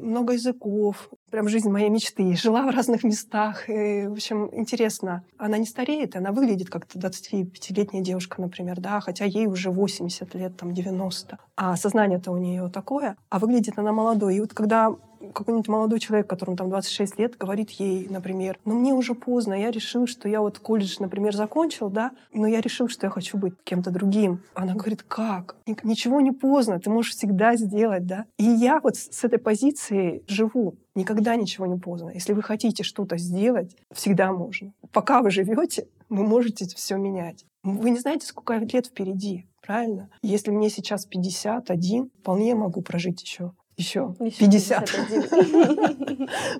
много 0.02 0.34
языков, 0.34 1.10
прям 1.30 1.48
жизнь 1.48 1.70
моей 1.70 1.88
мечты. 1.88 2.34
Жила 2.42 2.62
в 2.62 2.70
разных 2.70 3.04
местах. 3.04 3.68
И, 3.68 4.06
в 4.06 4.12
общем, 4.12 4.50
интересно. 4.52 5.24
Она 5.38 5.58
не 5.58 5.66
стареет, 5.66 6.16
она 6.16 6.32
выглядит 6.32 6.68
как 6.68 6.86
25-летняя 6.86 8.02
девушка, 8.02 8.40
например, 8.40 8.80
да, 8.80 9.00
хотя 9.00 9.24
ей 9.24 9.46
уже 9.46 9.70
80 9.70 10.34
лет, 10.34 10.56
там, 10.56 10.74
90. 10.74 11.38
А 11.56 11.76
сознание-то 11.76 12.30
у 12.32 12.36
нее 12.36 12.68
такое, 12.68 13.16
а 13.30 13.38
выглядит 13.38 13.78
она 13.78 13.92
молодой. 13.92 14.36
И 14.36 14.40
вот 14.40 14.52
когда 14.52 14.94
какой-нибудь 15.30 15.68
молодой 15.68 16.00
человек, 16.00 16.26
которому 16.26 16.56
там 16.56 16.68
26 16.68 17.18
лет, 17.18 17.36
говорит 17.36 17.70
ей, 17.72 18.08
например, 18.08 18.58
ну 18.64 18.78
мне 18.78 18.92
уже 18.92 19.14
поздно, 19.14 19.54
я 19.54 19.70
решил, 19.70 20.06
что 20.06 20.28
я 20.28 20.40
вот 20.40 20.58
колледж, 20.58 20.96
например, 20.98 21.34
закончил, 21.34 21.88
да, 21.88 22.12
но 22.32 22.46
я 22.46 22.60
решил, 22.60 22.88
что 22.88 23.06
я 23.06 23.10
хочу 23.10 23.38
быть 23.38 23.54
кем-то 23.64 23.90
другим. 23.90 24.42
Она 24.54 24.74
говорит, 24.74 25.02
как? 25.02 25.56
Ничего 25.82 26.20
не 26.20 26.32
поздно, 26.32 26.80
ты 26.80 26.90
можешь 26.90 27.12
всегда 27.12 27.56
сделать, 27.56 28.06
да. 28.06 28.26
И 28.38 28.44
я 28.44 28.80
вот 28.80 28.96
с 28.96 29.24
этой 29.24 29.38
позиции 29.38 30.22
живу. 30.26 30.76
Никогда 30.94 31.36
ничего 31.36 31.66
не 31.66 31.78
поздно. 31.78 32.10
Если 32.10 32.34
вы 32.34 32.42
хотите 32.42 32.82
что-то 32.82 33.16
сделать, 33.16 33.76
всегда 33.92 34.32
можно. 34.32 34.72
Пока 34.92 35.22
вы 35.22 35.30
живете, 35.30 35.88
вы 36.08 36.24
можете 36.24 36.66
все 36.66 36.96
менять. 36.96 37.46
Вы 37.62 37.90
не 37.90 37.98
знаете, 37.98 38.26
сколько 38.26 38.54
лет 38.56 38.86
впереди, 38.86 39.46
правильно? 39.62 40.10
Если 40.20 40.50
мне 40.50 40.68
сейчас 40.68 41.06
51, 41.06 42.10
вполне 42.20 42.54
могу 42.54 42.82
прожить 42.82 43.22
еще 43.22 43.52
еще 43.76 44.14
50. 44.18 44.90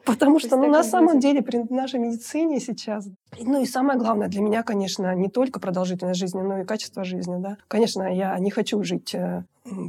Потому 0.04 0.38
что, 0.38 0.56
ну, 0.56 0.68
на 0.68 0.82
самом 0.82 1.20
деле, 1.20 1.42
при 1.42 1.64
нашей 1.72 2.00
медицине 2.00 2.60
сейчас... 2.60 3.08
Ну 3.38 3.62
и 3.62 3.66
самое 3.66 3.98
главное 3.98 4.28
для 4.28 4.40
меня, 4.40 4.62
конечно, 4.62 5.14
не 5.14 5.28
только 5.28 5.60
продолжительность 5.60 6.20
жизни, 6.20 6.40
но 6.40 6.60
и 6.60 6.64
качество 6.64 7.04
жизни, 7.04 7.36
да. 7.38 7.58
Конечно, 7.68 8.02
я 8.02 8.38
не 8.38 8.50
хочу 8.50 8.82
жить 8.82 9.14
э, 9.14 9.44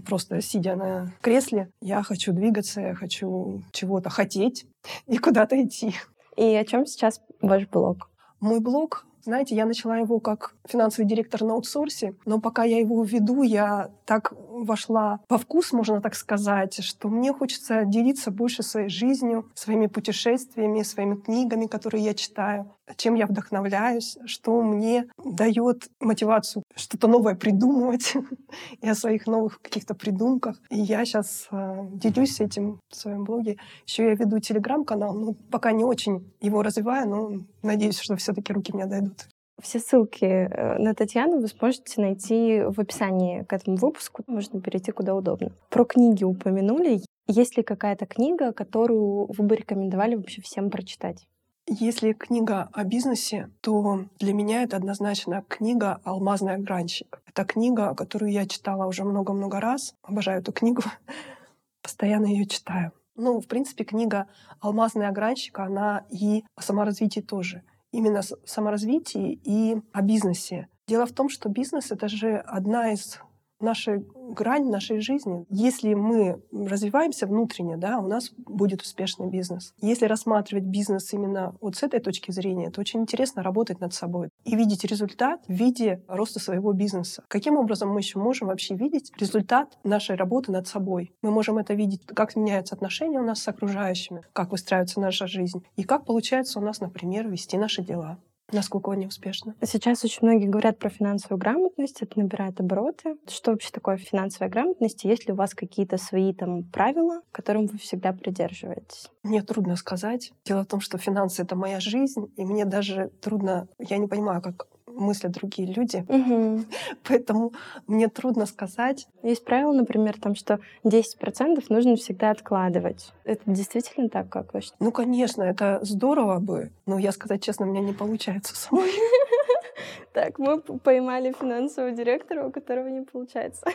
просто 0.05 0.41
сидя 0.41 0.75
на 0.75 1.11
кресле. 1.21 1.69
Я 1.81 2.03
хочу 2.03 2.33
двигаться, 2.33 2.81
я 2.81 2.93
хочу 2.93 3.61
чего-то 3.71 4.09
хотеть 4.09 4.65
и 5.07 5.17
куда-то 5.17 5.61
идти. 5.63 5.95
И 6.35 6.43
о 6.43 6.65
чем 6.65 6.85
сейчас 6.85 7.21
ваш 7.41 7.67
блог? 7.67 8.09
Мой 8.39 8.59
блог 8.59 9.05
знаете, 9.23 9.55
я 9.55 9.65
начала 9.65 9.97
его 9.97 10.19
как 10.19 10.53
финансовый 10.65 11.05
директор 11.05 11.43
на 11.43 11.53
аутсорсе, 11.53 12.15
но 12.25 12.39
пока 12.39 12.63
я 12.63 12.79
его 12.79 13.03
веду, 13.03 13.43
я 13.43 13.91
так 14.05 14.33
вошла 14.49 15.19
во 15.29 15.37
вкус, 15.37 15.71
можно 15.71 16.01
так 16.01 16.15
сказать, 16.15 16.83
что 16.83 17.07
мне 17.07 17.31
хочется 17.33 17.85
делиться 17.85 18.31
больше 18.31 18.63
своей 18.63 18.89
жизнью, 18.89 19.49
своими 19.53 19.87
путешествиями, 19.87 20.83
своими 20.83 21.15
книгами, 21.15 21.67
которые 21.67 22.03
я 22.03 22.13
читаю, 22.13 22.71
чем 22.97 23.15
я 23.15 23.27
вдохновляюсь, 23.27 24.17
что 24.25 24.61
мне 24.61 25.07
дает 25.23 25.87
мотивацию 25.99 26.63
что-то 26.75 27.07
новое 27.07 27.35
придумывать 27.35 28.13
и 28.81 28.87
о 28.87 28.95
своих 28.95 29.27
новых 29.27 29.61
каких-то 29.61 29.95
придумках. 29.95 30.57
И 30.69 30.79
я 30.79 31.05
сейчас 31.05 31.47
э, 31.51 31.85
делюсь 31.93 32.39
этим 32.39 32.79
в 32.89 32.95
своем 32.95 33.23
блоге. 33.23 33.57
Еще 33.85 34.05
я 34.05 34.15
веду 34.15 34.39
телеграм-канал, 34.39 35.13
ну, 35.13 35.33
пока 35.51 35.71
не 35.71 35.83
очень 35.83 36.31
его 36.41 36.61
развиваю, 36.61 37.09
но 37.09 37.31
надеюсь, 37.61 37.99
что 37.99 38.15
все-таки 38.15 38.53
руки 38.53 38.73
меня 38.73 38.85
дойдут. 38.85 39.27
Все 39.61 39.79
ссылки 39.79 40.25
э, 40.25 40.77
на 40.79 40.93
Татьяну 40.93 41.39
вы 41.39 41.47
сможете 41.47 42.01
найти 42.01 42.63
в 42.67 42.79
описании 42.79 43.43
к 43.43 43.53
этому 43.53 43.77
выпуску. 43.77 44.23
Можно 44.27 44.61
перейти 44.61 44.91
куда 44.91 45.15
удобно. 45.15 45.51
Про 45.69 45.85
книги 45.85 46.23
упомянули. 46.23 47.01
Есть 47.27 47.55
ли 47.55 47.63
какая-то 47.63 48.05
книга, 48.05 48.51
которую 48.51 49.31
вы 49.31 49.43
бы 49.45 49.55
рекомендовали 49.55 50.15
вообще 50.15 50.41
всем 50.41 50.69
прочитать? 50.69 51.25
Если 51.65 52.11
книга 52.11 52.69
о 52.73 52.83
бизнесе, 52.83 53.49
то 53.61 54.05
для 54.19 54.33
меня 54.33 54.63
это 54.63 54.75
однозначно 54.75 55.43
книга 55.47 56.01
«Алмазный 56.03 56.55
огранщик». 56.55 57.21
Это 57.25 57.45
книга, 57.45 57.95
которую 57.95 58.31
я 58.31 58.45
читала 58.45 58.85
уже 58.85 59.05
много-много 59.05 59.61
раз. 59.61 59.95
Обожаю 60.01 60.41
эту 60.41 60.51
книгу. 60.51 60.81
Постоянно 61.81 62.25
ее 62.25 62.45
читаю. 62.45 62.91
Ну, 63.15 63.39
в 63.39 63.47
принципе, 63.47 63.85
книга 63.85 64.27
«Алмазный 64.59 65.07
огранщик», 65.07 65.57
она 65.59 66.05
и 66.09 66.43
о 66.55 66.61
саморазвитии 66.61 67.21
тоже— 67.21 67.63
именно 67.93 68.21
саморазвитии 68.43 69.39
и 69.43 69.77
о 69.93 70.01
бизнесе. 70.01 70.67
Дело 70.87 71.05
в 71.05 71.13
том, 71.13 71.29
что 71.29 71.47
бизнес— 71.47 71.91
это 71.91 72.09
же 72.09 72.37
одна 72.37 72.91
из 72.91 73.19
нашей 73.63 74.05
грань 74.29 74.69
нашей 74.69 74.99
жизни. 74.99 75.45
Если 75.49 75.93
мы 75.93 76.41
развиваемся 76.51 77.27
внутренне, 77.27 77.77
да, 77.77 77.99
у 77.99 78.07
нас 78.07 78.31
будет 78.37 78.81
успешный 78.81 79.29
бизнес. 79.29 79.73
Если 79.81 80.05
рассматривать 80.05 80.65
бизнес 80.65 81.13
именно 81.13 81.55
вот 81.61 81.75
с 81.75 81.83
этой 81.83 81.99
точки 81.99 82.31
зрения, 82.31 82.69
то 82.69 82.81
очень 82.81 83.01
интересно 83.01 83.43
работать 83.43 83.79
над 83.79 83.93
собой 83.93 84.29
и 84.43 84.55
видеть 84.55 84.83
результат 84.83 85.41
в 85.47 85.53
виде 85.53 86.03
роста 86.07 86.39
своего 86.39 86.73
бизнеса. 86.73 87.23
Каким 87.27 87.57
образом 87.57 87.89
мы 87.89 87.99
еще 87.99 88.19
можем 88.19 88.47
вообще 88.47 88.75
видеть 88.75 89.11
результат 89.17 89.77
нашей 89.83 90.15
работы 90.15 90.51
над 90.51 90.67
собой? 90.67 91.13
Мы 91.21 91.31
можем 91.31 91.57
это 91.57 91.73
видеть, 91.73 92.05
как 92.05 92.35
меняются 92.35 92.75
отношения 92.75 93.19
у 93.19 93.25
нас 93.25 93.41
с 93.41 93.47
окружающими, 93.47 94.23
как 94.33 94.51
выстраивается 94.51 94.99
наша 94.99 95.27
жизнь 95.27 95.63
и 95.75 95.83
как 95.83 96.05
получается 96.05 96.59
у 96.59 96.63
нас, 96.63 96.79
например, 96.79 97.27
вести 97.27 97.57
наши 97.57 97.83
дела. 97.83 98.17
Насколько 98.51 98.91
они 98.91 99.07
успешны? 99.07 99.55
Сейчас 99.63 100.03
очень 100.03 100.19
многие 100.21 100.47
говорят 100.47 100.77
про 100.77 100.89
финансовую 100.89 101.39
грамотность, 101.39 102.01
это 102.01 102.19
набирает 102.19 102.59
обороты. 102.59 103.15
Что 103.27 103.51
вообще 103.51 103.69
такое 103.71 103.97
финансовая 103.97 104.49
грамотность? 104.49 105.03
Есть 105.05 105.27
ли 105.27 105.33
у 105.33 105.35
вас 105.35 105.53
какие-то 105.53 105.97
свои 105.97 106.33
там 106.33 106.63
правила, 106.63 107.21
которым 107.31 107.67
вы 107.67 107.77
всегда 107.77 108.11
придерживаетесь? 108.13 109.09
Мне 109.23 109.41
трудно 109.41 109.75
сказать. 109.75 110.33
Дело 110.45 110.63
в 110.63 110.67
том, 110.67 110.81
что 110.81 110.97
финансы— 110.97 111.41
это 111.43 111.55
моя 111.55 111.79
жизнь, 111.79 112.31
и 112.35 112.45
мне 112.45 112.65
даже 112.65 113.11
трудно... 113.21 113.67
Я 113.79 113.97
не 113.97 114.07
понимаю, 114.07 114.41
как 114.41 114.67
мыслят 114.95 115.33
другие 115.33 115.71
люди. 115.73 116.05
Угу. 116.13 116.65
Поэтому 117.07 117.53
мне 117.87 118.07
трудно 118.07 118.45
сказать. 118.45 119.07
Есть 119.23 119.43
правило, 119.43 119.73
например, 119.73 120.19
там, 120.19 120.35
что 120.35 120.59
10% 120.83 121.63
нужно 121.69 121.95
всегда 121.95 122.29
откладывать. 122.31 123.11
Это 123.23 123.41
действительно 123.47 124.09
так, 124.09 124.29
как 124.29 124.53
вы 124.53 124.61
считаете? 124.61 124.83
Ну, 124.83 124.91
конечно, 124.91 125.43
это 125.43 125.79
здорово 125.81 126.39
бы. 126.39 126.71
Но 126.85 126.99
я 126.99 127.11
сказать 127.11 127.43
честно, 127.43 127.65
у 127.65 127.69
меня 127.69 127.81
не 127.81 127.93
получается 127.93 128.55
самой. 128.55 128.89
Так, 130.13 130.37
мы 130.37 130.61
поймали 130.61 131.33
финансового 131.33 131.91
директора, 131.91 132.45
у 132.45 132.51
которого 132.51 132.87
не 132.87 133.01
получается. 133.01 133.65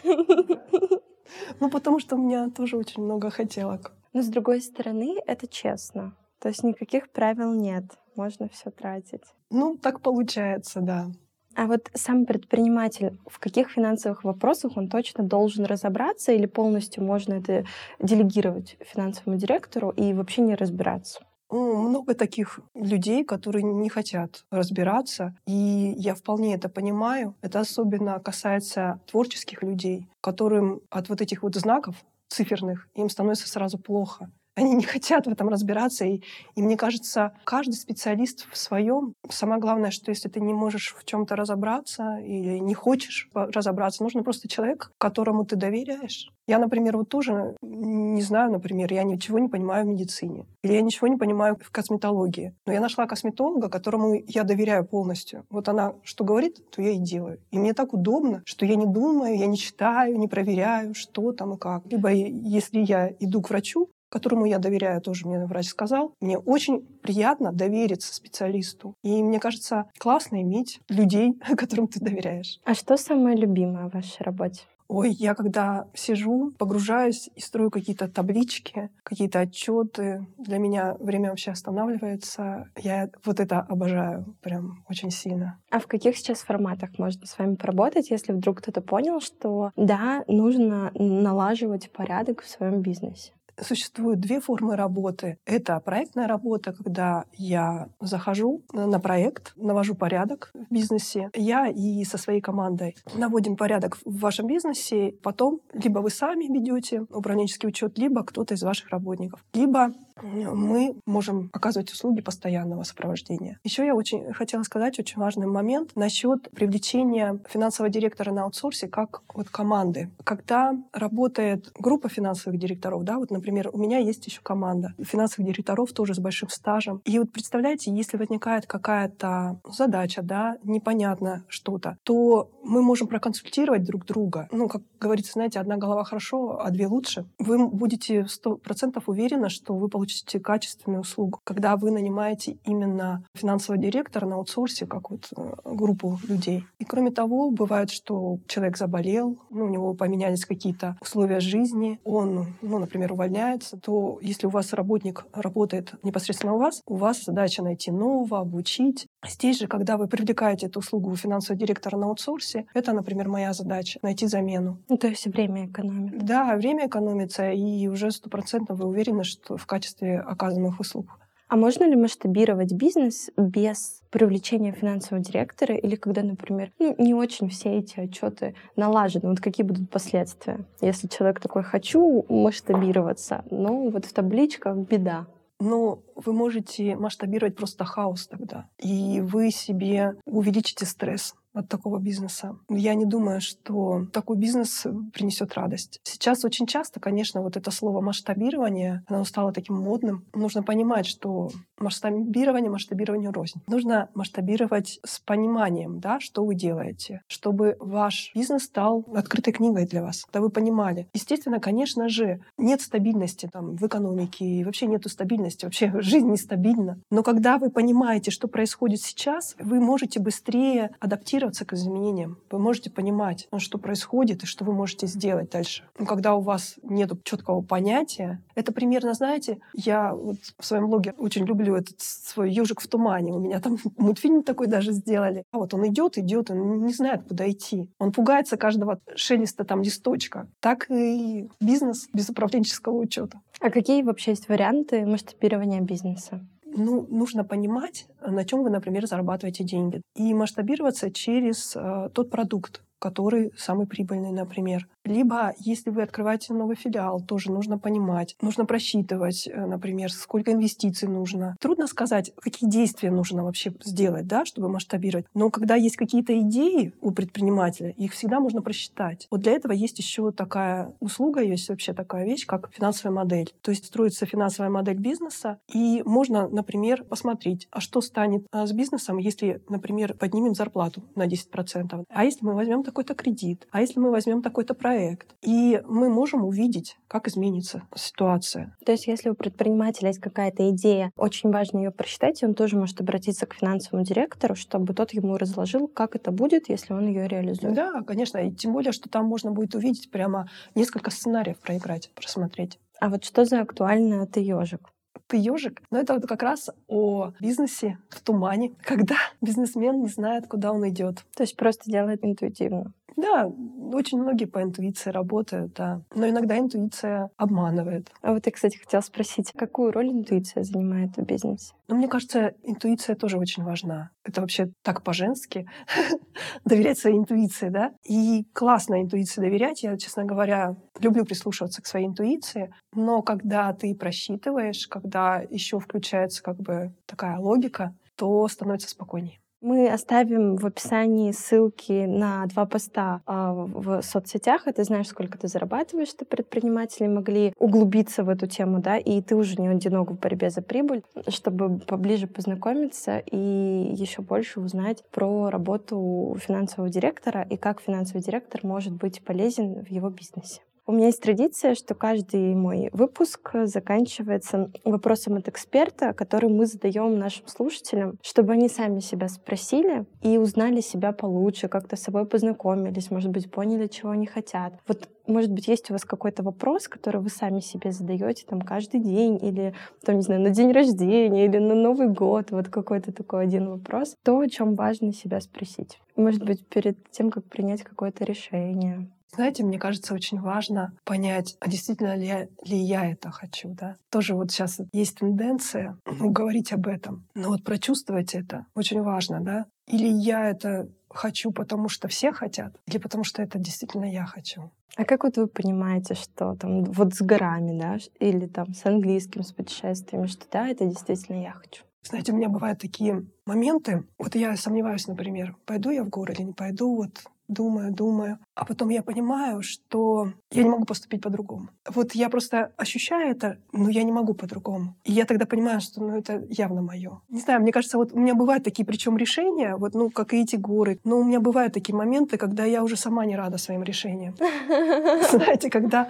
Ну, 1.60 1.68
потому 1.68 1.98
что 1.98 2.16
у 2.16 2.18
меня 2.18 2.48
тоже 2.48 2.76
очень 2.76 3.02
много 3.02 3.30
хотелок. 3.30 3.92
Но, 4.12 4.22
с 4.22 4.28
другой 4.28 4.60
стороны, 4.60 5.16
это 5.26 5.46
честно. 5.46 6.16
То 6.38 6.48
есть 6.48 6.62
никаких 6.62 7.10
правил 7.10 7.52
нет. 7.52 7.84
Можно 8.18 8.48
все 8.48 8.72
тратить. 8.72 9.22
Ну, 9.48 9.78
так 9.78 10.00
получается, 10.00 10.80
да. 10.80 11.06
А 11.54 11.66
вот 11.66 11.88
сам 11.94 12.26
предприниматель, 12.26 13.16
в 13.26 13.38
каких 13.38 13.70
финансовых 13.70 14.24
вопросах 14.24 14.76
он 14.76 14.88
точно 14.88 15.22
должен 15.22 15.64
разобраться 15.64 16.32
или 16.32 16.46
полностью 16.46 17.04
можно 17.04 17.34
это 17.34 17.64
делегировать 18.00 18.76
финансовому 18.80 19.38
директору 19.38 19.90
и 19.90 20.12
вообще 20.14 20.42
не 20.42 20.56
разбираться? 20.56 21.20
Много 21.48 22.14
таких 22.14 22.58
людей, 22.74 23.24
которые 23.24 23.62
не 23.62 23.88
хотят 23.88 24.44
разбираться, 24.50 25.36
и 25.46 25.94
я 25.96 26.16
вполне 26.16 26.56
это 26.56 26.68
понимаю. 26.68 27.36
Это 27.40 27.60
особенно 27.60 28.18
касается 28.18 29.00
творческих 29.06 29.62
людей, 29.62 30.08
которым 30.20 30.80
от 30.90 31.08
вот 31.08 31.20
этих 31.20 31.44
вот 31.44 31.54
знаков 31.54 31.94
циферных 32.28 32.88
им 32.94 33.08
становится 33.08 33.48
сразу 33.48 33.78
плохо. 33.78 34.30
Они 34.58 34.74
не 34.74 34.82
хотят 34.82 35.26
в 35.26 35.30
этом 35.30 35.48
разбираться. 35.48 36.04
И, 36.04 36.20
и 36.56 36.62
мне 36.62 36.76
кажется, 36.76 37.32
каждый 37.44 37.74
специалист 37.74 38.48
в 38.50 38.56
своем. 38.56 39.12
Самое 39.30 39.60
главное, 39.60 39.92
что 39.92 40.10
если 40.10 40.28
ты 40.28 40.40
не 40.40 40.52
можешь 40.52 40.96
в 40.98 41.04
чем-то 41.04 41.36
разобраться 41.36 42.18
или 42.18 42.58
не 42.58 42.74
хочешь 42.74 43.28
разобраться, 43.32 44.02
нужно 44.02 44.24
просто 44.24 44.48
человек, 44.48 44.90
которому 44.98 45.44
ты 45.44 45.54
доверяешь. 45.54 46.28
Я, 46.48 46.58
например, 46.58 46.96
вот 46.96 47.08
тоже 47.08 47.56
не 47.62 48.22
знаю, 48.22 48.50
например, 48.50 48.92
я 48.92 49.04
ничего 49.04 49.38
не 49.38 49.48
понимаю 49.48 49.84
в 49.84 49.88
медицине. 49.88 50.46
Или 50.64 50.72
я 50.72 50.82
ничего 50.82 51.06
не 51.06 51.16
понимаю 51.16 51.56
в 51.62 51.70
косметологии. 51.70 52.54
Но 52.66 52.72
я 52.72 52.80
нашла 52.80 53.06
косметолога, 53.06 53.68
которому 53.68 54.14
я 54.26 54.42
доверяю 54.42 54.84
полностью. 54.84 55.44
Вот 55.50 55.68
она 55.68 55.94
что 56.02 56.24
говорит, 56.24 56.58
то 56.70 56.82
я 56.82 56.90
и 56.90 56.98
делаю. 56.98 57.38
И 57.50 57.58
мне 57.58 57.74
так 57.74 57.92
удобно, 57.92 58.42
что 58.44 58.66
я 58.66 58.74
не 58.74 58.86
думаю, 58.86 59.38
я 59.38 59.46
не 59.46 59.56
читаю, 59.56 60.18
не 60.18 60.26
проверяю, 60.26 60.94
что 60.94 61.32
там 61.32 61.54
и 61.54 61.58
как. 61.58 61.84
Либо 61.86 62.10
если 62.10 62.80
я 62.80 63.10
иду 63.20 63.42
к 63.42 63.50
врачу, 63.50 63.90
которому 64.08 64.44
я 64.46 64.58
доверяю, 64.58 65.00
тоже 65.00 65.26
мне 65.26 65.44
врач 65.46 65.68
сказал, 65.68 66.14
мне 66.20 66.38
очень 66.38 66.80
приятно 67.02 67.52
довериться 67.52 68.14
специалисту. 68.14 68.94
И 69.02 69.22
мне 69.22 69.40
кажется, 69.40 69.86
классно 69.98 70.42
иметь 70.42 70.80
людей, 70.88 71.34
которым 71.56 71.88
ты 71.88 72.00
доверяешь. 72.00 72.60
А 72.64 72.74
что 72.74 72.96
самое 72.96 73.36
любимое 73.36 73.88
в 73.88 73.94
вашей 73.94 74.22
работе? 74.22 74.62
Ой, 74.90 75.10
я 75.10 75.34
когда 75.34 75.86
сижу, 75.92 76.52
погружаюсь 76.58 77.28
и 77.34 77.40
строю 77.40 77.70
какие-то 77.70 78.08
таблички, 78.08 78.88
какие-то 79.02 79.40
отчеты, 79.40 80.26
для 80.38 80.56
меня 80.56 80.96
время 80.98 81.28
вообще 81.28 81.50
останавливается. 81.50 82.70
Я 82.74 83.10
вот 83.22 83.38
это 83.38 83.60
обожаю 83.60 84.34
прям 84.40 84.82
очень 84.88 85.10
сильно. 85.10 85.60
А 85.70 85.78
в 85.78 85.86
каких 85.86 86.16
сейчас 86.16 86.40
форматах 86.40 86.98
можно 86.98 87.26
с 87.26 87.38
вами 87.38 87.56
поработать, 87.56 88.10
если 88.10 88.32
вдруг 88.32 88.58
кто-то 88.58 88.80
понял, 88.80 89.20
что 89.20 89.72
да, 89.76 90.24
нужно 90.26 90.90
налаживать 90.94 91.92
порядок 91.92 92.40
в 92.40 92.48
своем 92.48 92.80
бизнесе? 92.80 93.32
Существуют 93.60 94.20
две 94.20 94.40
формы 94.40 94.76
работы. 94.76 95.38
Это 95.44 95.80
проектная 95.80 96.28
работа, 96.28 96.72
когда 96.72 97.24
я 97.32 97.88
захожу 98.00 98.62
на 98.72 99.00
проект, 99.00 99.52
навожу 99.56 99.94
порядок 99.94 100.50
в 100.54 100.72
бизнесе. 100.72 101.30
Я 101.34 101.66
и 101.68 102.04
со 102.04 102.18
своей 102.18 102.40
командой 102.40 102.96
наводим 103.14 103.56
порядок 103.56 103.98
в 104.04 104.20
вашем 104.20 104.46
бизнесе. 104.46 105.14
Потом 105.22 105.60
либо 105.72 106.00
вы 106.00 106.10
сами 106.10 106.44
ведете 106.44 107.02
управленческий 107.10 107.68
учет, 107.68 107.98
либо 107.98 108.24
кто-то 108.24 108.54
из 108.54 108.62
ваших 108.62 108.90
работников. 108.90 109.44
Либо 109.54 109.92
мы 110.22 110.96
можем 111.06 111.50
оказывать 111.52 111.92
услуги 111.92 112.20
постоянного 112.20 112.82
сопровождения. 112.82 113.58
Еще 113.64 113.86
я 113.86 113.94
очень 113.94 114.32
хотела 114.32 114.62
сказать 114.62 114.98
очень 114.98 115.20
важный 115.20 115.46
момент 115.46 115.92
насчет 115.94 116.50
привлечения 116.50 117.38
финансового 117.48 117.90
директора 117.90 118.32
на 118.32 118.44
аутсорсе 118.44 118.88
как 118.88 119.22
вот 119.34 119.48
команды. 119.48 120.10
Когда 120.24 120.74
работает 120.92 121.70
группа 121.78 122.08
финансовых 122.08 122.58
директоров, 122.58 123.04
да, 123.04 123.18
вот, 123.18 123.30
например, 123.30 123.47
например, 123.48 123.70
у 123.72 123.78
меня 123.78 123.98
есть 123.98 124.26
еще 124.26 124.40
команда 124.42 124.94
финансовых 124.98 125.50
директоров 125.50 125.92
тоже 125.92 126.14
с 126.14 126.18
большим 126.18 126.50
стажем. 126.50 127.00
И 127.04 127.18
вот 127.18 127.32
представляете, 127.32 127.90
если 127.90 128.18
возникает 128.18 128.66
какая-то 128.66 129.60
задача, 129.64 130.22
да, 130.22 130.58
непонятно 130.64 131.44
что-то, 131.48 131.96
то 132.02 132.50
мы 132.62 132.82
можем 132.82 133.08
проконсультировать 133.08 133.84
друг 133.84 134.04
друга. 134.04 134.48
Ну, 134.52 134.68
как 134.68 134.82
говорится, 135.00 135.32
знаете, 135.32 135.60
одна 135.60 135.76
голова 135.76 136.04
хорошо, 136.04 136.60
а 136.60 136.70
две 136.70 136.86
лучше. 136.86 137.24
Вы 137.38 137.66
будете 137.68 138.26
сто 138.26 138.56
процентов 138.56 139.08
уверены, 139.08 139.48
что 139.48 139.74
вы 139.74 139.88
получите 139.88 140.40
качественную 140.40 141.00
услугу. 141.00 141.40
Когда 141.44 141.76
вы 141.76 141.90
нанимаете 141.90 142.58
именно 142.64 143.24
финансового 143.34 143.82
директора 143.82 144.26
на 144.26 144.36
аутсорсе, 144.36 144.86
как 144.86 145.10
вот 145.10 145.28
э, 145.36 145.54
группу 145.64 146.18
людей. 146.28 146.64
И 146.78 146.84
кроме 146.84 147.10
того, 147.10 147.50
бывает, 147.50 147.90
что 147.90 148.38
человек 148.46 148.76
заболел, 148.76 149.38
ну, 149.50 149.64
у 149.64 149.68
него 149.68 149.94
поменялись 149.94 150.44
какие-то 150.44 150.98
условия 151.00 151.40
жизни, 151.40 151.98
он, 152.04 152.46
ну, 152.60 152.78
например, 152.78 153.12
увольняется, 153.12 153.37
то 153.82 154.18
если 154.22 154.46
у 154.46 154.50
вас 154.50 154.72
работник 154.72 155.26
работает 155.32 155.94
непосредственно 156.02 156.54
у 156.54 156.58
вас, 156.58 156.82
у 156.86 156.96
вас 156.96 157.24
задача 157.24 157.62
найти 157.62 157.90
нового, 157.90 158.40
обучить. 158.40 159.06
Здесь 159.26 159.58
же, 159.58 159.66
когда 159.66 159.96
вы 159.96 160.08
привлекаете 160.08 160.66
эту 160.66 160.80
услугу 160.80 161.14
финансового 161.16 161.58
директора 161.58 161.96
на 161.96 162.06
аутсорсе, 162.06 162.66
это, 162.74 162.92
например, 162.92 163.28
моя 163.28 163.52
задача— 163.52 163.98
найти 164.02 164.26
замену. 164.26 164.78
Ну, 164.88 164.96
то 164.96 165.08
есть 165.08 165.26
время 165.26 165.66
экономит. 165.66 166.24
Да, 166.24 166.56
время 166.56 166.86
экономится, 166.86 167.50
и 167.50 167.86
уже 167.88 168.10
стопроцентно 168.10 168.74
вы 168.74 168.86
уверены, 168.86 169.24
что 169.24 169.56
в 169.56 169.66
качестве 169.66 170.20
оказанных 170.20 170.80
услуг. 170.80 171.18
А 171.48 171.56
можно 171.56 171.84
ли 171.84 171.96
масштабировать 171.96 172.72
бизнес 172.72 173.30
без 173.36 174.02
привлечения 174.10 174.72
финансового 174.72 175.24
директора 175.24 175.74
или 175.74 175.96
когда, 175.96 176.22
например, 176.22 176.72
ну, 176.78 176.94
не 176.98 177.14
очень 177.14 177.48
все 177.48 177.78
эти 177.78 177.98
отчеты 178.00 178.54
налажены? 178.76 179.30
Вот 179.30 179.40
какие 179.40 179.64
будут 179.64 179.90
последствия? 179.90 180.60
Если 180.82 181.08
человек 181.08 181.40
такой, 181.40 181.62
хочу 181.62 182.26
масштабироваться, 182.28 183.44
но 183.50 183.88
вот 183.88 184.04
в 184.04 184.12
табличках 184.12 184.76
беда. 184.76 185.26
Но 185.58 186.00
вы 186.14 186.32
можете 186.34 186.94
масштабировать 186.96 187.56
просто 187.56 187.84
хаос 187.84 188.28
тогда. 188.28 188.68
И 188.78 189.20
вы 189.20 189.50
себе 189.50 190.14
увеличите 190.26 190.84
стресс 190.84 191.34
от 191.58 191.68
такого 191.68 191.98
бизнеса. 191.98 192.56
Я 192.68 192.94
не 192.94 193.04
думаю, 193.04 193.40
что 193.40 194.06
такой 194.12 194.36
бизнес 194.36 194.86
принесет 195.12 195.54
радость. 195.54 196.00
Сейчас 196.04 196.44
очень 196.44 196.66
часто, 196.66 197.00
конечно, 197.00 197.42
вот 197.42 197.56
это 197.56 197.70
слово 197.70 198.00
масштабирование, 198.00 199.04
оно 199.08 199.24
стало 199.24 199.52
таким 199.52 199.76
модным. 199.76 200.24
Нужно 200.34 200.62
понимать, 200.62 201.06
что 201.06 201.50
масштабирование, 201.78 202.70
масштабирование 202.70 203.30
рознь. 203.30 203.60
Нужно 203.66 204.08
масштабировать 204.14 205.00
с 205.04 205.20
пониманием, 205.20 206.00
да, 206.00 206.20
что 206.20 206.44
вы 206.44 206.54
делаете, 206.54 207.22
чтобы 207.26 207.76
ваш 207.80 208.30
бизнес 208.34 208.64
стал 208.64 209.04
открытой 209.14 209.52
книгой 209.52 209.86
для 209.86 210.02
вас, 210.02 210.24
да 210.32 210.40
вы 210.40 210.50
понимали. 210.50 211.08
Естественно, 211.12 211.60
конечно 211.60 212.08
же, 212.08 212.40
нет 212.56 212.80
стабильности 212.80 213.48
там 213.52 213.76
в 213.76 213.86
экономике, 213.86 214.44
и 214.44 214.64
вообще 214.64 214.86
нету 214.86 215.08
стабильности, 215.08 215.64
вообще 215.64 215.92
жизнь 216.00 216.30
нестабильна. 216.30 217.00
Но 217.10 217.22
когда 217.22 217.58
вы 217.58 217.70
понимаете, 217.70 218.30
что 218.30 218.48
происходит 218.48 219.00
сейчас, 219.00 219.56
вы 219.58 219.80
можете 219.80 220.20
быстрее 220.20 220.90
адаптироваться 221.00 221.47
адаптироваться 221.48 221.64
к 221.64 221.72
изменениям. 221.72 222.38
Вы 222.50 222.58
можете 222.58 222.90
понимать, 222.90 223.48
ну, 223.50 223.58
что 223.58 223.78
происходит 223.78 224.42
и 224.42 224.46
что 224.46 224.64
вы 224.64 224.72
можете 224.72 225.06
сделать 225.06 225.50
дальше. 225.50 225.84
Но 225.98 226.06
когда 226.06 226.34
у 226.34 226.40
вас 226.40 226.76
нет 226.82 227.10
четкого 227.24 227.62
понятия, 227.62 228.40
это 228.54 228.72
примерно, 228.72 229.14
знаете, 229.14 229.58
я 229.74 230.14
вот 230.14 230.36
в 230.58 230.64
своем 230.64 230.88
блоге 230.88 231.14
очень 231.18 231.44
люблю 231.46 231.74
этот 231.74 232.00
свой 232.00 232.50
ежик 232.52 232.80
в 232.80 232.88
тумане. 232.88 233.32
У 233.32 233.40
меня 233.40 233.60
там 233.60 233.78
мультфильм 233.96 234.42
такой 234.42 234.66
даже 234.66 234.92
сделали. 234.92 235.44
А 235.52 235.58
вот 235.58 235.74
он 235.74 235.86
идет, 235.86 236.18
идет, 236.18 236.50
он 236.50 236.84
не 236.86 236.92
знает, 236.92 237.22
куда 237.28 237.48
идти. 237.50 237.90
Он 237.98 238.12
пугается 238.12 238.56
каждого 238.56 239.00
шелеста 239.14 239.64
там 239.64 239.82
листочка. 239.82 240.46
Так 240.60 240.90
и 240.90 241.48
бизнес 241.60 242.08
без 242.12 242.28
управленческого 242.30 242.98
учета. 242.98 243.40
А 243.60 243.70
какие 243.70 244.02
вообще 244.02 244.32
есть 244.32 244.48
варианты 244.48 245.04
масштабирования 245.06 245.80
бизнеса? 245.80 246.46
Ну, 246.78 247.06
нужно 247.10 247.44
понимать, 247.44 248.06
на 248.20 248.44
чем 248.44 248.62
вы, 248.62 248.70
например, 248.70 249.06
зарабатываете 249.06 249.64
деньги. 249.64 250.02
И 250.14 250.34
масштабироваться 250.34 251.10
через 251.10 251.76
э, 251.76 252.10
тот 252.14 252.30
продукт, 252.30 252.82
который 252.98 253.52
самый 253.56 253.86
прибыльный, 253.86 254.32
например. 254.32 254.88
Либо, 255.04 255.54
если 255.58 255.90
вы 255.90 256.02
открываете 256.02 256.52
новый 256.52 256.76
филиал, 256.76 257.20
тоже 257.20 257.50
нужно 257.50 257.78
понимать, 257.78 258.36
нужно 258.42 258.66
просчитывать, 258.66 259.48
э, 259.48 259.66
например, 259.66 260.12
сколько 260.12 260.52
инвестиций 260.52 261.08
нужно. 261.08 261.56
Трудно 261.60 261.86
сказать, 261.86 262.32
какие 262.36 262.68
действия 262.68 263.10
нужно 263.10 263.44
вообще 263.44 263.72
сделать, 263.82 264.26
да, 264.26 264.44
чтобы 264.44 264.68
масштабировать. 264.68 265.26
Но 265.34 265.50
когда 265.50 265.76
есть 265.76 265.96
какие-то 265.96 266.38
идеи 266.40 266.92
у 267.00 267.10
предпринимателя, 267.10 267.90
их 267.90 268.12
всегда 268.12 268.40
можно 268.40 268.62
просчитать. 268.62 269.26
Вот 269.30 269.40
для 269.40 269.52
этого 269.52 269.72
есть 269.72 269.98
еще 269.98 270.30
такая 270.30 270.94
услуга, 271.00 271.40
есть 271.40 271.68
вообще 271.68 271.92
такая 271.94 272.24
вещь, 272.24 272.46
как 272.46 272.70
финансовая 272.72 273.14
модель. 273.14 273.52
То 273.62 273.70
есть 273.70 273.86
строится 273.86 274.26
финансовая 274.26 274.70
модель 274.70 274.98
бизнеса, 274.98 275.58
и 275.72 276.02
можно, 276.04 276.48
например, 276.48 277.04
посмотреть, 277.04 277.68
а 277.70 277.80
что 277.80 278.00
станет 278.00 278.46
а, 278.52 278.66
с 278.66 278.72
бизнесом, 278.72 279.18
если, 279.18 279.62
например, 279.68 280.14
поднимем 280.14 280.54
зарплату 280.54 281.02
на 281.14 281.26
10%. 281.26 282.04
А 282.08 282.24
если 282.24 282.44
мы 282.44 282.54
возьмем 282.54 282.82
такой-то 282.88 283.14
кредит, 283.14 283.68
а 283.70 283.82
если 283.82 284.00
мы 284.00 284.10
возьмем 284.10 284.40
такой-то 284.40 284.72
проект, 284.72 285.34
и 285.42 285.82
мы 285.86 286.08
можем 286.08 286.44
увидеть, 286.44 286.96
как 287.06 287.28
изменится 287.28 287.82
ситуация. 287.94 288.74
То 288.86 288.92
есть, 288.92 289.06
если 289.06 289.28
у 289.28 289.34
предпринимателя 289.34 290.08
есть 290.08 290.20
какая-то 290.20 290.70
идея, 290.70 291.12
очень 291.16 291.50
важно 291.50 291.78
ее 291.78 291.90
просчитать, 291.90 292.42
и 292.42 292.46
он 292.46 292.54
тоже 292.54 292.78
может 292.78 292.98
обратиться 293.02 293.44
к 293.44 293.52
финансовому 293.52 294.06
директору, 294.06 294.54
чтобы 294.54 294.94
тот 294.94 295.12
ему 295.12 295.36
разложил, 295.36 295.86
как 295.86 296.16
это 296.16 296.32
будет, 296.32 296.70
если 296.70 296.94
он 296.94 297.08
ее 297.08 297.28
реализует. 297.28 297.74
Да, 297.74 298.02
конечно, 298.06 298.38
и 298.38 298.50
тем 298.50 298.72
более, 298.72 298.92
что 298.92 299.10
там 299.10 299.26
можно 299.26 299.50
будет 299.50 299.74
увидеть 299.74 300.10
прямо 300.10 300.48
несколько 300.74 301.10
сценариев 301.10 301.58
проиграть, 301.58 302.10
просмотреть. 302.14 302.78
А 303.00 303.10
вот 303.10 303.22
что 303.22 303.44
за 303.44 303.60
актуальный 303.60 304.26
ты 304.26 304.40
ежик? 304.40 304.80
Ты 305.26 305.36
ежик. 305.36 305.82
Но 305.90 305.98
это 305.98 306.14
вот 306.14 306.26
как 306.26 306.42
раз 306.42 306.70
о 306.86 307.32
бизнесе 307.40 307.98
в 308.08 308.20
тумане, 308.20 308.74
когда 308.82 309.16
бизнесмен 309.40 310.00
не 310.00 310.08
знает, 310.08 310.46
куда 310.46 310.72
он 310.72 310.88
идет. 310.88 311.24
То 311.36 311.42
есть 311.42 311.56
просто 311.56 311.90
делает 311.90 312.24
интуитивно. 312.24 312.92
Да, 313.18 313.50
очень 313.92 314.20
многие 314.22 314.44
по 314.44 314.62
интуиции 314.62 315.10
работают, 315.10 315.72
да. 315.74 316.02
Но 316.14 316.28
иногда 316.28 316.56
интуиция 316.56 317.30
обманывает. 317.36 318.12
А 318.22 318.32
вот 318.32 318.46
я, 318.46 318.52
кстати, 318.52 318.76
хотела 318.76 319.00
спросить, 319.00 319.52
какую 319.56 319.90
роль 319.90 320.10
интуиция 320.10 320.62
занимает 320.62 321.16
в 321.16 321.24
бизнесе? 321.24 321.74
Ну, 321.88 321.96
мне 321.96 322.06
кажется, 322.06 322.54
интуиция 322.62 323.16
тоже 323.16 323.38
очень 323.38 323.64
важна. 323.64 324.10
Это 324.22 324.40
вообще 324.40 324.70
так 324.82 325.02
по-женски. 325.02 325.68
доверять 326.64 326.98
своей 326.98 327.16
интуиции, 327.16 327.70
да? 327.70 327.92
И 328.08 328.44
классно 328.54 329.02
интуиции 329.02 329.40
доверять. 329.40 329.82
Я, 329.82 329.98
честно 329.98 330.24
говоря, 330.24 330.76
люблю 331.00 331.24
прислушиваться 331.24 331.82
к 331.82 331.86
своей 331.86 332.06
интуиции. 332.06 332.72
Но 332.94 333.22
когда 333.22 333.72
ты 333.72 333.96
просчитываешь, 333.96 334.86
когда 334.86 335.42
еще 335.50 335.80
включается 335.80 336.40
как 336.40 336.58
бы 336.58 336.94
такая 337.06 337.38
логика, 337.38 337.96
то 338.14 338.46
становится 338.46 338.88
спокойнее. 338.88 339.40
Мы 339.60 339.88
оставим 339.88 340.56
в 340.56 340.64
описании 340.66 341.32
ссылки 341.32 342.06
на 342.06 342.46
два 342.46 342.64
поста 342.64 343.22
а, 343.26 343.52
в 343.52 344.02
соцсетях, 344.02 344.66
ты 344.74 344.84
знаешь, 344.84 345.08
сколько 345.08 345.36
ты 345.36 345.48
зарабатываешь, 345.48 346.08
что 346.08 346.24
предприниматели 346.24 347.08
могли 347.08 347.52
углубиться 347.58 348.22
в 348.22 348.28
эту 348.28 348.46
тему, 348.46 348.78
да, 348.80 348.98
и 348.98 349.20
ты 349.20 349.34
уже 349.34 349.60
не 349.60 349.66
одинок 349.66 350.12
в 350.12 350.18
борьбе 350.18 350.50
за 350.50 350.62
прибыль, 350.62 351.02
чтобы 351.26 351.80
поближе 351.80 352.28
познакомиться 352.28 353.18
и 353.18 353.36
еще 353.36 354.22
больше 354.22 354.60
узнать 354.60 355.02
про 355.10 355.50
работу 355.50 356.36
финансового 356.40 356.88
директора 356.88 357.42
и 357.42 357.56
как 357.56 357.80
финансовый 357.80 358.22
директор 358.22 358.60
может 358.64 358.92
быть 358.92 359.24
полезен 359.24 359.84
в 359.84 359.88
его 359.88 360.08
бизнесе. 360.08 360.60
У 360.88 360.92
меня 360.92 361.08
есть 361.08 361.20
традиция, 361.20 361.74
что 361.74 361.94
каждый 361.94 362.54
мой 362.54 362.88
выпуск 362.94 363.50
заканчивается 363.64 364.70
вопросом 364.86 365.34
от 365.34 365.46
эксперта, 365.46 366.14
который 366.14 366.48
мы 366.48 366.64
задаем 366.64 367.18
нашим 367.18 367.46
слушателям, 367.46 368.18
чтобы 368.22 368.54
они 368.54 368.70
сами 368.70 369.00
себя 369.00 369.28
спросили 369.28 370.06
и 370.22 370.38
узнали 370.38 370.80
себя 370.80 371.12
получше, 371.12 371.68
как-то 371.68 371.96
с 371.96 372.00
собой 372.00 372.24
познакомились, 372.24 373.10
может 373.10 373.30
быть, 373.30 373.50
поняли, 373.50 373.86
чего 373.86 374.12
они 374.12 374.26
хотят. 374.26 374.72
Вот 374.88 375.10
может 375.26 375.52
быть, 375.52 375.68
есть 375.68 375.90
у 375.90 375.92
вас 375.92 376.06
какой-то 376.06 376.42
вопрос, 376.42 376.88
который 376.88 377.20
вы 377.20 377.28
сами 377.28 377.60
себе 377.60 377.92
задаете 377.92 378.46
там 378.46 378.62
каждый 378.62 379.00
день, 379.00 379.38
или, 379.44 379.74
там, 380.02 380.16
не 380.16 380.22
знаю, 380.22 380.40
на 380.40 380.48
день 380.48 380.72
рождения, 380.72 381.44
или 381.44 381.58
на 381.58 381.74
Новый 381.74 382.08
год, 382.08 382.50
вот 382.50 382.70
какой-то 382.70 383.12
такой 383.12 383.42
один 383.42 383.68
вопрос. 383.68 384.14
То, 384.24 384.38
о 384.38 384.48
чем 384.48 384.74
важно 384.74 385.12
себя 385.12 385.42
спросить. 385.42 386.00
Может 386.16 386.42
быть, 386.42 386.66
перед 386.66 387.10
тем, 387.10 387.30
как 387.30 387.44
принять 387.44 387.82
какое-то 387.82 388.24
решение. 388.24 389.10
Знаете, 389.34 389.62
мне 389.62 389.78
кажется, 389.78 390.14
очень 390.14 390.40
важно 390.40 390.94
понять, 391.04 391.56
а 391.60 391.68
действительно 391.68 392.16
ли 392.16 392.26
я, 392.26 392.48
ли 392.64 392.76
я 392.76 393.10
это 393.10 393.30
хочу, 393.30 393.68
да. 393.74 393.96
Тоже 394.10 394.34
вот 394.34 394.50
сейчас 394.50 394.80
есть 394.92 395.18
тенденция 395.18 395.98
ну, 396.06 396.30
говорить 396.30 396.72
об 396.72 396.86
этом, 396.86 397.26
но 397.34 397.48
вот 397.48 397.64
прочувствовать 397.64 398.34
это 398.34 398.66
очень 398.74 399.02
важно, 399.02 399.40
да. 399.40 399.66
Или 399.86 400.08
я 400.08 400.48
это 400.48 400.88
хочу, 401.10 401.52
потому 401.52 401.88
что 401.88 402.08
все 402.08 402.32
хотят, 402.32 402.74
или 402.86 402.98
потому 402.98 403.24
что 403.24 403.42
это 403.42 403.58
действительно 403.58 404.10
я 404.10 404.26
хочу. 404.26 404.70
А 404.96 405.04
как 405.04 405.24
вот 405.24 405.36
вы 405.36 405.46
понимаете, 405.46 406.14
что 406.14 406.56
там 406.56 406.84
вот 406.84 407.14
с 407.14 407.20
горами, 407.20 407.78
да, 407.78 407.98
или 408.18 408.46
там 408.46 408.74
с 408.74 408.84
английским, 408.84 409.42
с 409.42 409.52
путешествиями, 409.52 410.26
что 410.26 410.46
да, 410.50 410.68
это 410.68 410.84
действительно 410.86 411.40
я 411.40 411.52
хочу? 411.52 411.84
Знаете, 412.02 412.32
у 412.32 412.36
меня 412.36 412.48
бывают 412.48 412.80
такие 412.80 413.26
моменты, 413.44 414.04
вот 414.18 414.34
я 414.34 414.56
сомневаюсь, 414.56 415.06
например, 415.06 415.56
пойду 415.66 415.90
я 415.90 416.02
в 416.04 416.08
горы 416.08 416.32
или 416.32 416.42
не 416.42 416.52
пойду, 416.52 416.96
вот 416.96 417.10
думаю, 417.48 417.92
думаю. 417.92 418.38
А 418.54 418.64
потом 418.64 418.90
я 418.90 419.02
понимаю, 419.02 419.62
что 419.62 420.32
я 420.52 420.62
не 420.62 420.68
могу 420.68 420.84
поступить 420.84 421.22
по-другому. 421.22 421.70
Вот 421.88 422.14
я 422.14 422.28
просто 422.28 422.72
ощущаю 422.76 423.30
это, 423.30 423.58
но 423.72 423.88
я 423.88 424.02
не 424.02 424.12
могу 424.12 424.34
по-другому. 424.34 424.96
И 425.04 425.12
я 425.12 425.24
тогда 425.24 425.46
понимаю, 425.46 425.80
что 425.80 426.00
ну, 426.00 426.16
это 426.16 426.44
явно 426.48 426.82
мое. 426.82 427.20
Не 427.28 427.40
знаю, 427.40 427.60
мне 427.60 427.72
кажется, 427.72 427.98
вот 427.98 428.12
у 428.12 428.18
меня 428.18 428.34
бывают 428.34 428.64
такие, 428.64 428.84
причем 428.84 429.16
решения, 429.16 429.76
вот, 429.76 429.94
ну, 429.94 430.10
как 430.10 430.34
и 430.34 430.42
эти 430.42 430.56
горы, 430.56 431.00
но 431.04 431.18
у 431.18 431.24
меня 431.24 431.40
бывают 431.40 431.72
такие 431.72 431.96
моменты, 431.96 432.36
когда 432.36 432.64
я 432.64 432.82
уже 432.82 432.96
сама 432.96 433.24
не 433.24 433.36
рада 433.36 433.58
своим 433.58 433.82
решениям. 433.82 434.34
Знаете, 435.30 435.70
когда 435.70 436.08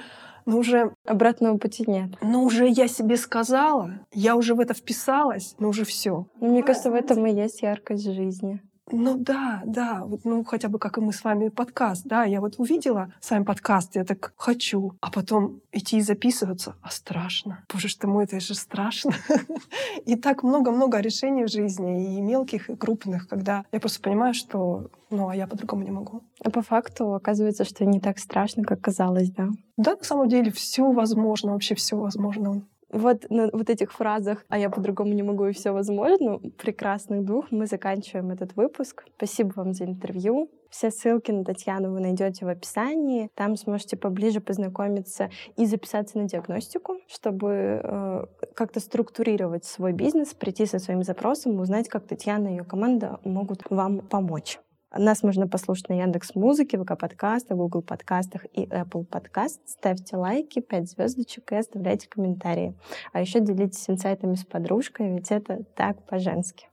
ну 0.48 0.58
уже... 0.58 0.94
Обратного 1.04 1.58
пути 1.58 1.84
нет. 1.86 2.12
Ну 2.22 2.42
уже 2.42 2.68
я 2.68 2.88
себе 2.88 3.18
сказала, 3.18 4.00
я 4.14 4.34
уже 4.34 4.54
в 4.54 4.60
это 4.60 4.72
вписалась, 4.72 5.54
но 5.58 5.68
уже 5.68 5.84
все. 5.84 6.26
Ну, 6.40 6.48
мне 6.48 6.62
кажется, 6.62 6.90
в 6.90 6.94
этом 6.94 7.26
и 7.26 7.34
есть 7.34 7.60
яркость 7.60 8.10
жизни. 8.10 8.62
Ну 8.90 9.16
да, 9.16 9.62
да, 9.64 10.04
вот, 10.04 10.24
ну 10.24 10.44
хотя 10.44 10.68
бы 10.68 10.78
как 10.78 10.98
и 10.98 11.00
мы 11.00 11.12
с 11.12 11.24
вами 11.24 11.48
подкаст, 11.48 12.06
да, 12.06 12.24
я 12.24 12.40
вот 12.40 12.54
увидела 12.58 13.12
с 13.20 13.30
вами 13.30 13.44
подкаст, 13.44 13.96
я 13.96 14.04
так 14.04 14.32
хочу, 14.36 14.92
а 15.00 15.10
потом 15.10 15.60
идти 15.72 15.98
и 15.98 16.00
записываться, 16.00 16.76
а 16.82 16.90
страшно. 16.90 17.64
Боже 17.72 17.88
что 17.88 18.08
мой, 18.08 18.24
это 18.24 18.40
же 18.40 18.54
страшно. 18.54 19.12
И 20.06 20.16
так 20.16 20.42
много-много 20.42 21.00
решений 21.00 21.44
в 21.44 21.50
жизни, 21.50 22.16
и 22.16 22.20
мелких, 22.20 22.70
и 22.70 22.76
крупных, 22.76 23.28
когда 23.28 23.64
я 23.72 23.80
просто 23.80 24.00
понимаю, 24.00 24.34
что 24.34 24.90
ну, 25.10 25.28
а 25.28 25.36
я 25.36 25.46
по-другому 25.46 25.82
не 25.82 25.90
могу. 25.90 26.22
А 26.44 26.50
по 26.50 26.62
факту 26.62 27.14
оказывается, 27.14 27.64
что 27.64 27.84
не 27.84 28.00
так 28.00 28.18
страшно, 28.18 28.64
как 28.64 28.80
казалось, 28.80 29.30
да? 29.30 29.48
Да, 29.76 29.96
на 29.96 30.04
самом 30.04 30.28
деле 30.28 30.50
все 30.50 30.90
возможно, 30.92 31.52
вообще 31.52 31.74
все 31.74 31.96
возможно 31.96 32.62
вот 32.90 33.26
на 33.30 33.50
вот 33.52 33.70
этих 33.70 33.92
фразах 33.92 34.44
«а 34.48 34.58
я 34.58 34.70
по-другому 34.70 35.12
не 35.12 35.22
могу 35.22 35.46
и 35.46 35.52
все 35.52 35.72
возможно» 35.72 36.38
прекрасных 36.58 37.24
двух 37.24 37.50
мы 37.50 37.66
заканчиваем 37.66 38.30
этот 38.30 38.56
выпуск. 38.56 39.04
Спасибо 39.16 39.52
вам 39.56 39.72
за 39.72 39.84
интервью. 39.84 40.50
Все 40.70 40.90
ссылки 40.90 41.30
на 41.30 41.44
Татьяну 41.44 41.92
вы 41.92 42.00
найдете 42.00 42.44
в 42.44 42.48
описании. 42.48 43.30
Там 43.34 43.56
сможете 43.56 43.96
поближе 43.96 44.40
познакомиться 44.40 45.30
и 45.56 45.64
записаться 45.66 46.18
на 46.18 46.28
диагностику, 46.28 46.96
чтобы 47.08 47.80
э, 47.82 48.24
как-то 48.54 48.80
структурировать 48.80 49.64
свой 49.64 49.92
бизнес, 49.92 50.34
прийти 50.34 50.66
со 50.66 50.78
своим 50.78 51.02
запросом, 51.02 51.58
узнать, 51.58 51.88
как 51.88 52.06
Татьяна 52.06 52.48
и 52.48 52.50
ее 52.52 52.64
команда 52.64 53.18
могут 53.24 53.62
вам 53.70 54.00
помочь. 54.00 54.58
Нас 54.96 55.22
можно 55.22 55.46
послушать 55.46 55.90
на 55.90 56.00
Яндекс 56.00 56.34
Музыке, 56.34 56.78
ВК 56.78 56.98
подкастах, 56.98 57.58
Google 57.58 57.82
подкастах 57.82 58.46
и 58.54 58.64
Apple 58.64 59.04
подкаст. 59.04 59.60
Ставьте 59.66 60.16
лайки, 60.16 60.60
5 60.60 60.90
звездочек 60.90 61.52
и 61.52 61.56
оставляйте 61.56 62.08
комментарии. 62.08 62.74
А 63.12 63.20
еще 63.20 63.40
делитесь 63.40 63.88
инсайтами 63.90 64.34
с 64.34 64.46
подружкой, 64.46 65.14
ведь 65.14 65.30
это 65.30 65.62
так 65.76 66.02
по-женски. 66.06 66.68